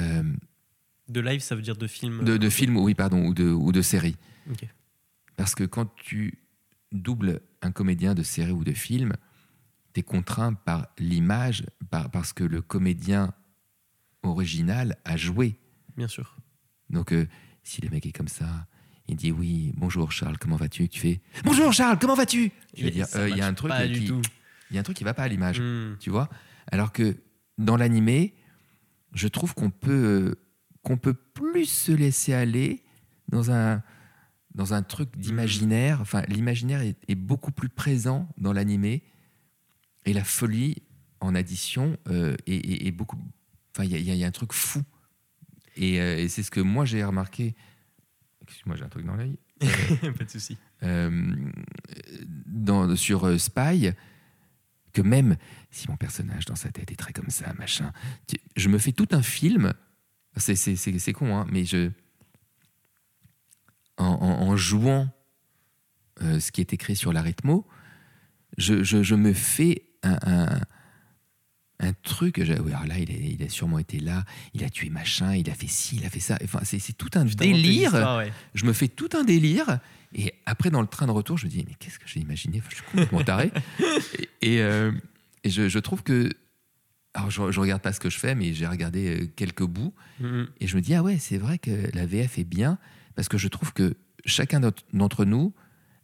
[0.00, 0.22] euh,
[1.08, 2.24] De live, ça veut dire de film.
[2.24, 4.16] de, de films, oui, pardon, ou de, ou de séries.
[4.50, 4.66] Ok.
[5.38, 6.42] Parce que quand tu
[6.90, 9.12] doubles un comédien de série ou de film,
[9.94, 13.32] tu es contraint par l'image, par, parce que le comédien
[14.24, 15.56] original a joué.
[15.96, 16.36] Bien sûr.
[16.90, 17.24] Donc, euh,
[17.62, 18.66] si le mec est comme ça,
[19.06, 20.88] il dit oui, bonjour Charles, comment vas-tu?
[20.88, 22.50] Tu fais bonjour Charles, comment vas-tu?
[22.76, 24.06] Je veux dire, euh, il y a un truc qui,
[24.70, 25.96] il y a un truc qui va pas à l'image Hmm.
[26.00, 26.28] tu vois?
[26.72, 27.16] Alors que
[27.58, 28.34] dans l'animé,
[29.14, 30.34] je trouve qu'on peut,
[30.82, 32.82] qu'on peut plus se laisser aller
[33.28, 33.84] dans un,
[34.58, 36.00] dans un truc d'imaginaire.
[36.02, 39.02] Enfin, l'imaginaire est, est beaucoup plus présent dans l'animé
[40.04, 40.82] et la folie
[41.20, 43.18] en addition euh, est, est- est beaucoup.
[43.74, 44.82] Enfin, il y, a- y y un truc fou.
[45.76, 47.54] Et, euh, et c'est ce que moi j'ai remarqué.
[48.42, 49.38] Excuse-moi, j'ai un truc dans l'œil.
[49.60, 50.58] pas de souci.
[50.82, 51.34] Euh,
[52.46, 53.90] dans, sur euh, Spy
[54.92, 55.36] que même
[55.70, 57.92] si mon personnage dans sa tête est très comme ça, machin,
[58.56, 59.72] je me fais tout un film.
[60.36, 61.90] C'est con, hein, mais je,
[63.98, 65.08] en, en- en jouant
[66.22, 67.66] euh, ce qui est écrit sur l'arythmo,
[68.56, 70.60] je, je- je me fais un, un,
[71.80, 72.42] un truc.
[72.42, 75.48] je- alors là, il a, il a sûrement été là, il a tué machin, il
[75.50, 76.36] a fait ci, il a fait ça.
[76.42, 77.92] Enfin, c'est tout un délire.
[77.94, 78.32] ouais.
[78.54, 79.78] Je me fais tout un délire.
[80.14, 82.58] Et après, dans le train de retour, je me dis, mais qu'est-ce que j'ai imaginé?
[82.58, 83.52] Enfin, Je suis complètement taré.
[84.14, 84.90] et et, euh,
[85.44, 86.30] et je, trouve que.
[87.14, 89.92] Alors, je, je regarde pas ce que je fais, mais j'ai regardé euh, quelques bouts.
[90.20, 90.48] Mhm.
[90.60, 92.78] Et je me dis, ah ouais, c'est vrai que la VF est bien,
[93.18, 95.52] parce que je trouve que chacun d'entre- nous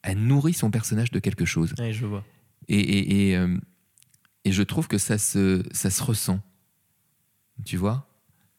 [0.03, 1.73] a nourri son personnage de quelque chose.
[1.79, 2.25] Ouais, je vois.
[2.67, 3.57] Et, et, et, euh,
[4.45, 6.41] et je trouve que ça se, ça se ressent.
[7.65, 8.09] Tu vois?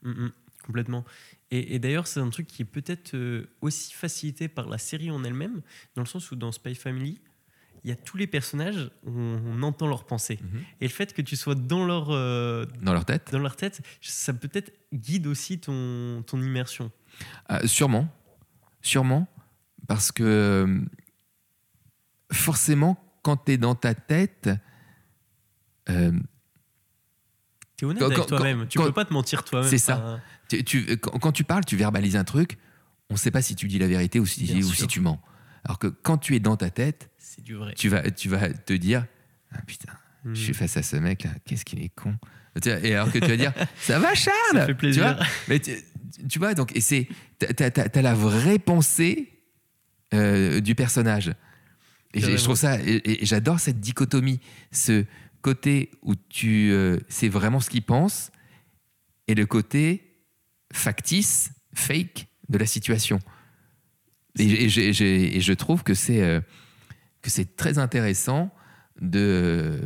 [0.04, 0.32] Mhm,
[0.66, 1.04] complètement.
[1.52, 5.26] Et, d'ailleurs, c'est un truc qui est peut-être euh, aussi facilité par la série en
[5.26, 5.62] elle-même,
[5.96, 7.20] dans le sens où dans Spy Family,
[7.84, 9.12] il y a tous les personnages, on,
[9.46, 10.40] on entend leurs pensées.
[10.42, 10.62] Mhm.
[10.80, 13.82] Et le fait que tu sois dans leur, euh, Dans leur tête dans leur tête,
[14.00, 16.90] ça peut-être guide aussi ton, ton immersion.
[17.50, 18.08] Ah, Sûrement.
[18.86, 19.28] Sûrement.
[19.88, 20.80] Parce que euh,
[22.32, 24.50] forcément, quand tu es dans ta tête,
[25.90, 26.12] euh,
[27.78, 28.68] Tu es honnête Quand- avec toi-même.
[28.68, 29.70] Tu quand- peux pas te mentir toi-même.
[29.70, 29.98] C'est ça.
[29.98, 32.58] Enfin, tu- tu- quand, quand tu parles, tu verbalises un truc,
[33.10, 35.20] on ne sait pas si tu dis la vérité ou si, ou tu mens.
[35.66, 37.74] Alors que quand tu es dans ta tête, C'est du vrai.
[37.76, 39.06] tu vas, tu vas te dire
[39.52, 39.92] Ah putain,
[40.24, 40.36] Mhm.
[40.36, 42.16] je suis face à ce mec là, qu'est-ce qu'il est con.
[42.66, 43.52] Et alors que tu vas dire
[43.82, 45.10] Ça va, Charles Ça fait plaisir.
[45.12, 45.72] Tu vois, Mais tu,
[46.30, 47.08] tu vois, donc, et c'est.
[47.40, 49.30] T'as, t'as- la vraie pensée
[50.14, 51.34] euh, du personnage.
[52.14, 52.78] Et je trouve ça.
[53.22, 54.40] J'adore cette dichotomie.
[54.72, 55.06] Ce
[55.42, 56.72] côté où tu.
[56.72, 58.32] euh, c'est vraiment ce qu'il pense,
[59.28, 60.16] et le côté
[60.72, 63.20] factice, fake de la situation.
[64.38, 66.42] Et, je trouve que c'est euh,
[67.22, 68.54] que c'est très intéressant
[69.02, 69.80] de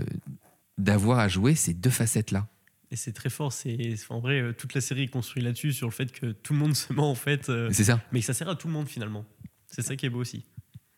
[0.77, 2.47] d'avoir à jouer ces deux facettes là.
[2.91, 3.53] Et c'est très fort.
[3.53, 6.53] C'est en vrai euh, toute la série est construite là-dessus sur le fait que tout
[6.53, 8.67] le monde se ment en fait, euh, C'est ça, mais que ça sert à tout
[8.67, 9.25] le monde finalement.
[9.67, 10.43] C'est ça qui est beau aussi.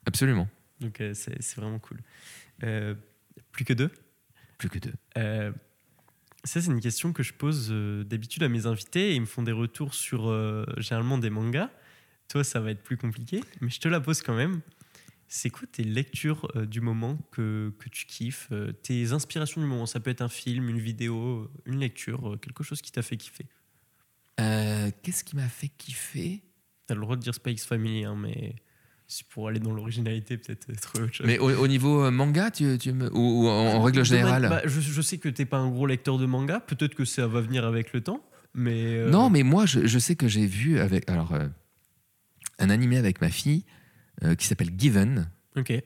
[0.05, 0.47] absolument.
[0.79, 1.99] Donc euh, c'est vraiment cool.
[2.63, 2.95] Euh,
[3.51, 3.91] plus que deux.
[4.57, 4.93] Plus que deux.
[5.17, 5.51] Euh,
[6.43, 9.43] ça, c'est une question que je pose d'habitude à mes invités et ils me font
[9.43, 10.23] des retours sur
[10.77, 11.69] généralement des mangas.
[12.29, 14.61] Toi, ça va être plus compliqué, mais je te la pose quand même.
[15.33, 19.67] C'est quoi tes lectures euh, du moment que, que tu kiffes euh, Tes inspirations du
[19.67, 19.85] moment?
[19.85, 23.15] Ça peut être un film, une vidéo, une lecture, euh, quelque chose qui t'a fait
[23.15, 23.45] kiffer.
[24.41, 26.43] Euh, Qu'est-ce qui m'a fait kiffer?
[26.85, 28.57] T'as le droit de dire Spikes Family, hein, mais
[29.07, 31.27] c'est pour aller dans l'originalité, peut-être euh, trouver autre chose.
[31.27, 34.49] Mais au, au niveau euh, manga, tu, tu me- ou, ou en, en règle générale?
[34.49, 37.27] bah, je, je sais que t'es pas un gros lecteur de manga, peut-être que ça
[37.27, 38.21] va venir avec le temps,
[38.53, 38.95] mais.
[38.95, 41.47] euh, Non, mais moi, je, je sais que j'ai vu avec alors euh,
[42.59, 43.63] un animé avec ma fille
[44.23, 45.85] euh, qui s'appelle Given, Ok, et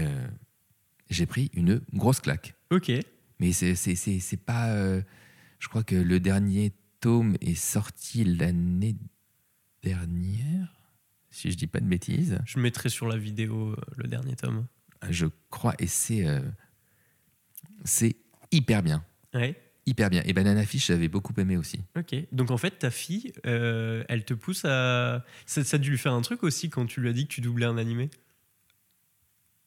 [0.00, 0.26] euh,
[1.10, 2.54] j'ai pris une grosse claque.
[2.70, 2.90] ok.
[3.38, 4.70] Mais c'est pas.
[4.70, 5.02] euh,
[5.58, 8.96] je crois que le dernier tome est sorti l'année
[9.82, 10.74] dernière,
[11.30, 12.38] si je dis pas de bêtises.
[12.46, 14.66] Je mettrai sur la vidéo le dernier tome.
[15.10, 16.24] Je crois, et c'est
[17.84, 18.16] c'est
[18.52, 19.60] hyper bien, Ouais.
[19.86, 20.22] Hyper bien.
[20.26, 21.80] Et Banana Fish, j'avais beaucoup aimé aussi.
[21.96, 22.14] Ok.
[22.32, 25.24] Donc en fait, ta fille, euh, elle te pousse à.
[25.46, 27.32] Ça, ça a dû lui faire un truc aussi quand tu lui as dit que
[27.32, 28.10] tu doublais un animé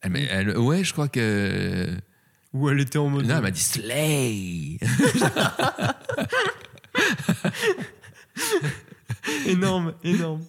[0.01, 1.89] Elle, m'a- elle- ouais, je crois que.
[2.53, 3.25] Ou elle était en mode.
[3.25, 4.77] Non, elle m'a dit Slay
[9.45, 10.43] énorme, énorme.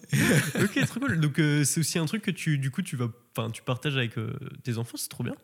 [0.61, 1.19] ok, trop cool.
[1.19, 3.97] Donc euh, c'est aussi un truc que tu, du coup, tu vas, enfin, tu partages
[3.97, 4.33] avec euh,
[4.63, 5.35] tes enfants, c'est trop bien.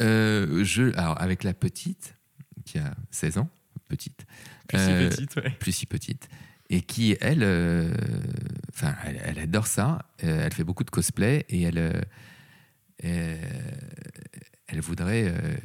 [0.00, 2.16] Euh, je, alors, avec la petite,
[2.64, 3.50] qui a 16 ans,
[3.88, 4.24] petite,
[4.68, 5.50] Plus Euh, si petite, ouais.
[5.60, 6.28] plus si petite,
[6.70, 7.92] et qui, elle, euh,
[8.70, 10.06] enfin, elle, elle adore ça.
[10.24, 12.00] Euh, elle fait beaucoup de cosplay et elle, euh,
[13.04, 13.36] euh,
[14.66, 15.56] elle voudrait euh,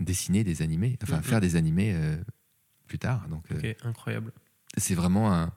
[0.00, 2.16] dessiner des animés, enfin, faire des animés euh,
[2.86, 3.28] plus tard.
[3.28, 4.32] Donc, euh, Ok, incroyable.
[4.78, 5.52] c'est vraiment un,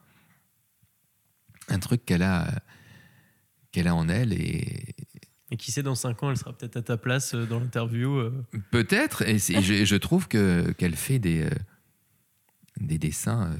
[1.70, 2.62] un truc qu'elle a,
[3.72, 4.96] qu'elle a en elle et
[5.52, 8.18] Et qui sait, dans 5 ans, elle sera peut-être à ta place euh, dans l'interview.
[8.18, 8.46] euh.
[8.72, 9.24] peut-être.
[9.24, 11.50] Et, je, je trouve que qu'elle fait des euh,
[12.80, 13.56] des dessins euh,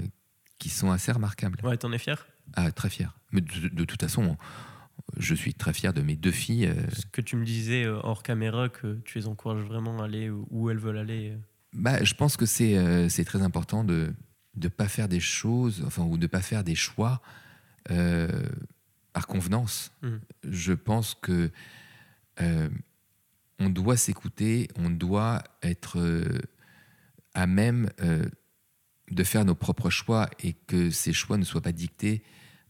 [0.60, 1.60] qui sont assez remarquables.
[1.64, 3.18] Ouais, t'en es fier Ah, très fier.
[3.32, 4.38] Mais de, de toute façon,
[5.18, 6.68] je suis très fier de mes deux filles.
[6.68, 10.30] euh, Ce que tu me disais hors caméra, que tu les encourages vraiment à aller
[10.30, 11.36] où elles veulent aller.
[11.74, 14.14] Bah, je pense que c'est c'est très important de
[14.58, 17.22] ne pas faire des choses, enfin, ou de pas faire des choix
[17.88, 19.92] par convenance.
[20.02, 20.20] Mhm.
[20.50, 21.52] Je pense que
[22.42, 22.70] euh,
[23.60, 26.40] on doit s'écouter, on doit être euh,
[27.34, 28.26] à même euh,
[29.12, 32.24] de faire nos propres choix et que ces choix ne soient pas dictés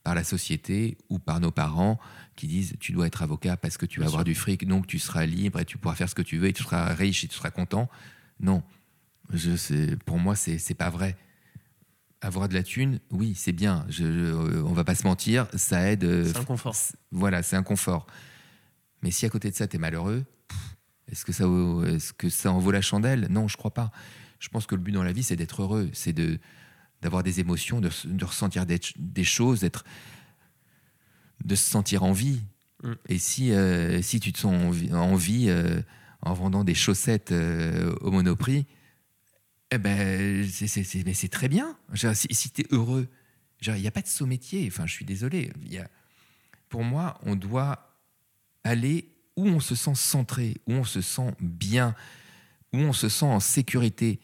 [0.03, 1.99] par la société ou par nos parents
[2.35, 4.25] qui disent tu dois être avocat parce que tu vas Bien avoir sûr.
[4.33, 6.53] du fric, donc tu seras libre et tu pourras faire ce que tu veux et
[6.53, 7.89] tu seras riche et tu seras content.
[8.39, 8.63] Non,
[9.31, 11.17] je sais, pour moi, c'est pas vrai.
[12.21, 13.85] avoir de la thune, oui, c'est bien.
[13.89, 16.25] Je, je- on va pas se mentir, ça aide.
[16.25, 16.75] C'est un confort.
[17.11, 18.07] Voilà, c'est un confort.
[19.01, 20.25] Mais si à côté de ça, tu es malheureux,
[21.11, 21.43] est-ce que, ça,
[22.17, 23.27] que en vaut la chandelle?
[23.29, 23.91] Non, je crois pas.
[24.39, 26.39] Je pense que le but dans la vie, c'est d'être heureux, c'est de,
[27.01, 29.83] d'avoir des émotions, de, de ressentir des, des choses, d'être,
[31.43, 32.41] de se sentir en vie.
[32.83, 32.93] Mm.
[33.07, 35.81] Et si, euh, si tu te sens en vie, en, vie, euh,
[36.21, 38.65] en vendant des chaussettes euh, au monoprix,
[39.71, 41.77] eh ben, c'est, très bien.
[41.89, 43.07] Veux dire, Si, tu es heureux,
[43.61, 44.65] genre, il n'y a pas de saut métier.
[44.67, 45.51] Enfin, je suis désolé.
[45.63, 45.89] Il y a-
[46.69, 47.88] pour moi, on doit
[48.63, 51.95] aller où on se sent centré, où on se sent bien,
[52.73, 54.19] où on se sent en sécurité.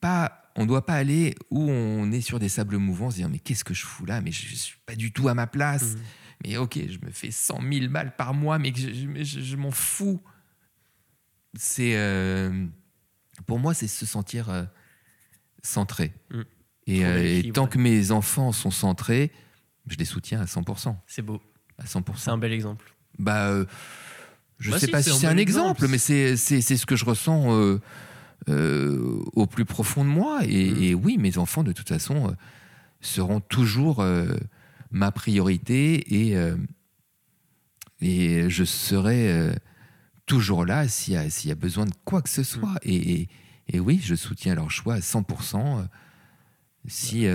[0.00, 3.28] Pas, on ne doit pas aller où on est sur des sables mouvants, se dire
[3.28, 4.20] mais qu'est-ce que je fous là?
[4.20, 5.94] Mais je ne suis pas du tout à ma place.
[5.94, 6.00] Mhm.
[6.46, 9.56] Mais ok, je me fais 100 000 balles par mois, mais je, je- je- je
[9.56, 10.22] m'en fous.
[11.54, 12.66] C'est euh,
[13.46, 14.64] pour moi, c'est se sentir euh,
[15.62, 16.14] centré.
[16.30, 16.44] Mhm.
[16.86, 19.30] Et, euh, et tant que mes enfants sont centrés,
[19.86, 20.96] je les soutiens à 100%.
[21.06, 21.40] C'est beau.
[21.78, 22.16] À 100%.
[22.16, 22.94] C'est un bel exemple.
[23.20, 23.64] Bah, euh,
[24.58, 25.88] je Bah sais si, pas si c'est un exemple, exemple.
[25.88, 26.36] mais c'est
[26.76, 27.80] ce que je ressens euh,
[28.48, 30.40] euh, au plus profond de moi.
[30.44, 30.82] Et, Mm.
[30.82, 32.34] et oui, mes enfants, de toute façon,
[33.00, 34.04] seront toujours
[34.90, 36.36] ma priorité et,
[38.00, 39.54] et je serai
[40.26, 42.74] toujours là s'il y, y a besoin de quoi que ce soit.
[42.82, 43.28] Et, et-
[43.72, 45.78] et oui, je soutiens leur choix à 100%.
[45.78, 45.82] euh,
[46.88, 47.26] si,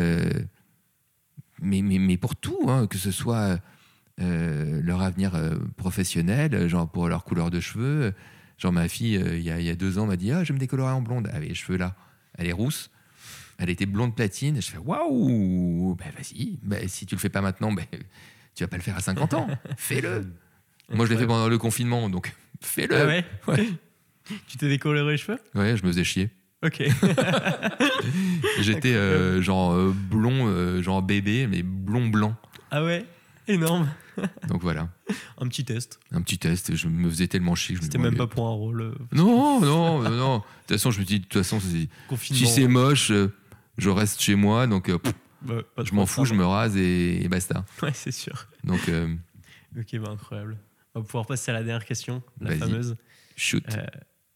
[1.61, 3.57] mais, mais, mais pour tout, hein, que ce soit
[4.21, 8.13] euh, leur avenir euh, professionnel, genre pour leur couleur de cheveux.
[8.57, 10.43] Genre ma fille, euh, il y, a, il y a deux ans, m'a dit Ah,
[10.43, 11.27] je vais me décolorer en blonde.
[11.29, 11.95] Elle avait les cheveux là.
[12.37, 12.89] Elle est rousse.
[13.57, 14.61] Elle était blonde platine.
[14.61, 16.59] Je fais Waouh Ben vas-y.
[16.63, 17.85] Ben, si tu le fais pas maintenant, ben,
[18.53, 19.47] tu vas pas le faire à 50 ans.
[19.77, 20.25] Fais-le.
[20.89, 22.95] Moi, je l'ai fait pendant le confinement, donc fais-le.
[22.95, 23.69] Ah ouais, ouais.
[24.47, 25.37] Tu t'es décoloré les cheveux?
[25.53, 26.29] Ouais, je me faisais chier.
[26.65, 26.81] Ok.
[28.61, 32.35] J'étais euh, genre euh, blond, euh, genre bébé, mais blond blanc.
[32.71, 33.05] ah ouais?
[33.47, 33.89] Énorme.
[34.47, 34.89] Donc voilà,
[35.37, 35.99] Un petit test.
[36.11, 36.75] un petit test.
[36.75, 37.77] Je me faisais tellement chier.
[37.81, 38.81] C'était même pas pour un rôle.
[38.81, 40.37] euh, Non, non, non, non.
[40.37, 41.89] De toute façon, je me dis, de toute façon, si
[42.47, 43.33] c'est moche, euh,
[43.77, 47.23] je reste chez moi, donc euh, pff, Bah, je m'en fous, je me rase et,
[47.23, 47.65] et basta.
[47.83, 48.47] Ouais, c'est sûr.
[48.63, 49.13] Donc, euh,
[49.77, 50.57] Ok, bah incroyable.
[50.95, 52.95] On va pouvoir passer à la dernière question, la fameuse.
[53.35, 53.63] shoot.
[53.75, 53.85] Euh,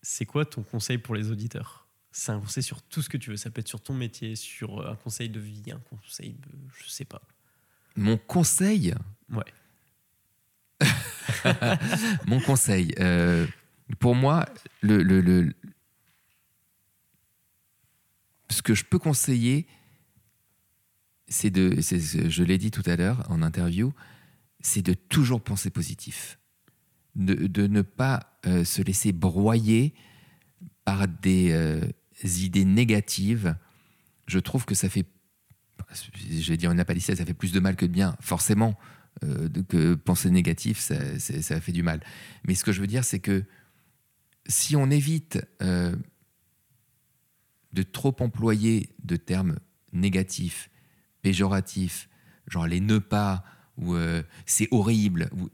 [0.02, 1.88] c'est quoi ton conseil pour les auditeurs?
[2.11, 3.38] C'est un conseil sur tout ce que tu veux.
[3.38, 6.49] Ça peut être sur ton métier, sur un conseil de vie, un conseil de.
[6.84, 7.22] Je sais pas.
[8.00, 8.94] Mon conseil.
[9.30, 9.44] Ouais.
[12.28, 12.94] Mon conseil.
[13.00, 13.46] euh,
[14.00, 14.46] pour moi,
[14.82, 15.54] le, le- le-
[18.50, 19.68] ce que je peux conseiller,
[21.28, 21.80] c'est de.
[21.82, 23.94] je l'ai dit tout à l'heure en interview,
[24.62, 26.40] c'est de toujours penser positif.
[27.16, 29.94] De, de ne pas euh, se laisser broyer
[30.86, 31.82] par des euh,
[32.24, 33.56] idées négatives.
[34.28, 35.06] Je trouve que ça fait.
[35.91, 38.77] Je vais dire une apalissade, ça fait plus de mal que de bien, forcément.
[39.23, 42.01] euh, que penser négatif, ça, fait du mal.
[42.45, 43.43] Mais ce que je veux dire, c'est que
[44.47, 45.95] si on évite euh,
[47.73, 49.57] de trop employer de termes
[49.93, 50.69] négatifs,
[51.22, 52.10] péjoratifs,
[52.47, 53.43] genre les ne pas,
[53.77, 55.49] ou euh, c'est horrible, ou-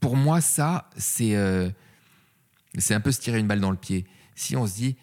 [0.00, 1.68] pour moi, ça, c'est euh,
[2.78, 4.06] c'est un peu se tirer une balle dans le pied.
[4.34, 4.96] Si on se dit,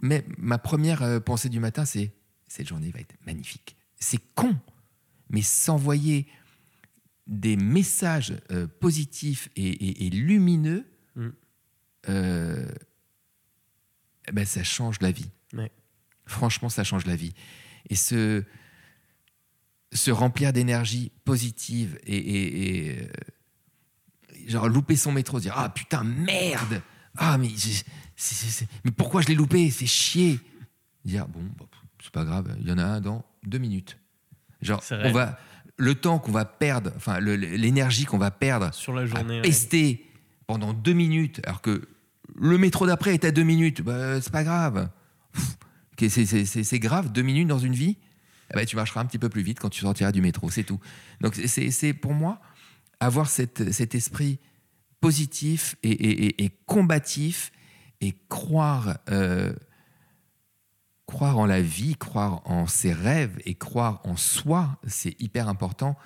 [0.00, 2.12] mais ma première euh, pensée du matin, c'est
[2.46, 3.76] cette journée va être magnifique.
[4.00, 4.56] C'est con,
[5.30, 6.26] mais s'envoyer
[7.26, 11.28] des messages euh, positifs et, et- et lumineux, Mm.
[12.10, 12.68] euh,
[14.32, 15.30] ben, ça change la vie.
[15.52, 15.70] Ouais.
[16.26, 17.34] Franchement, ça change la vie.
[17.90, 18.44] Et se,
[19.92, 23.08] se remplir d'énergie positive et, et-
[24.46, 26.80] genre louper son métro, dire ah putain merde,
[27.16, 27.48] ah mais
[28.84, 30.40] mais pourquoi je l'ai loupé, c'est chier.
[31.04, 31.66] Dire bon bah,
[32.02, 33.98] c'est pas grave, il y en a un dans deux minutes.
[34.60, 35.38] Genre on va
[35.76, 39.40] le temps qu'on va perdre, enfin l'énergie qu'on va perdre Sur la à ouais.
[39.42, 40.04] pester
[40.46, 41.88] pendant deux minutes, alors que
[42.34, 44.90] le métro d'après est à deux minutes, bah, c'est pas grave.
[45.96, 47.96] C'est- grave, deux minutes dans une vie?
[48.52, 50.64] Eh ben, Tu marcheras un petit peu plus vite quand tu sortiras du métro, c'est
[50.64, 50.80] tout.
[51.20, 52.40] Donc c'est c'est pour moi
[53.00, 54.38] avoir cette- cet esprit
[55.00, 57.52] positif et, et- et- et combatif
[58.00, 59.52] et croire, euh,
[61.06, 65.96] croire en la vie, croire en ses rêves et croire en soi, c'est hyper important.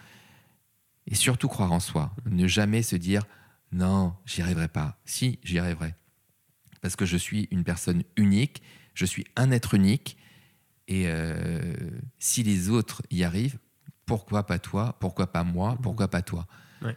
[1.06, 2.14] Et surtout croire en soi.
[2.26, 3.24] Ne jamais se dire
[3.72, 5.00] non, j'y arriverai pas.
[5.04, 5.94] Si, j'y arriverai.
[6.82, 8.62] Parce que je suis une personne unique,
[8.94, 10.18] je suis un être unique.
[10.88, 11.74] Et euh,
[12.18, 13.58] si les autres y arrivent,
[14.04, 16.46] pourquoi pas toi Pourquoi pas moi Pourquoi pas toi?
[16.82, 16.96] Ouais.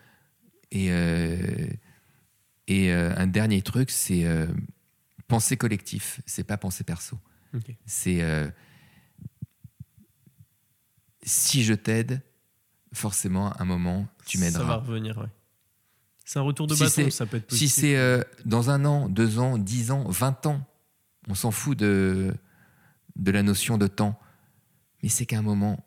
[0.72, 1.68] Et, euh,
[2.68, 4.26] et euh, un dernier truc, c'est
[5.28, 7.18] penser collectif, c'est pas penser perso.
[7.86, 8.50] C'est euh,
[11.24, 12.22] si je t'aide,
[12.94, 14.76] forcément, à un moment, tu Ça va m'aideras.
[14.78, 15.30] revenir, ouais.
[16.26, 17.82] C'est un retour de Si bâton, ça peut être Si positif.
[17.82, 20.66] c'est euh, dans un an, deux ans, dix ans, vingt ans,
[21.28, 22.34] on s'en fout de,
[23.16, 24.20] de la notion de temps.
[25.04, 25.84] Mais c'est qu'à un moment,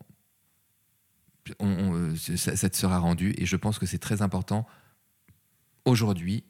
[1.59, 3.33] on- on, euh, ça, ça te sera rendu.
[3.37, 4.65] Et je pense que c'est très important
[5.85, 6.43] aujourd'hui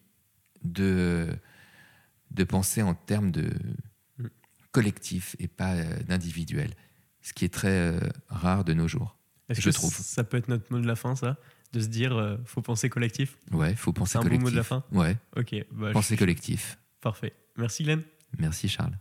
[0.63, 1.29] de,
[2.31, 3.49] de penser en termes de
[4.17, 4.27] Mm.
[4.71, 6.73] collectif et pas euh, d'individuel.
[7.21, 9.17] Ce qui est très euh, rare de nos jours.
[9.49, 9.93] Je que trouve.
[9.93, 11.37] Ça peut être notre mot de la fin, ça?
[11.73, 13.37] De se dire, euh, faut penser collectif?
[13.51, 14.43] Ouais, faut penser C'est un bon collectif.
[14.45, 14.83] mot de la fin?
[14.91, 16.77] Ouais, Ok, bah, penser je- collectif.
[17.01, 17.33] parfait.
[17.57, 18.01] Merci Glenn.
[18.37, 18.97] Merci Charles.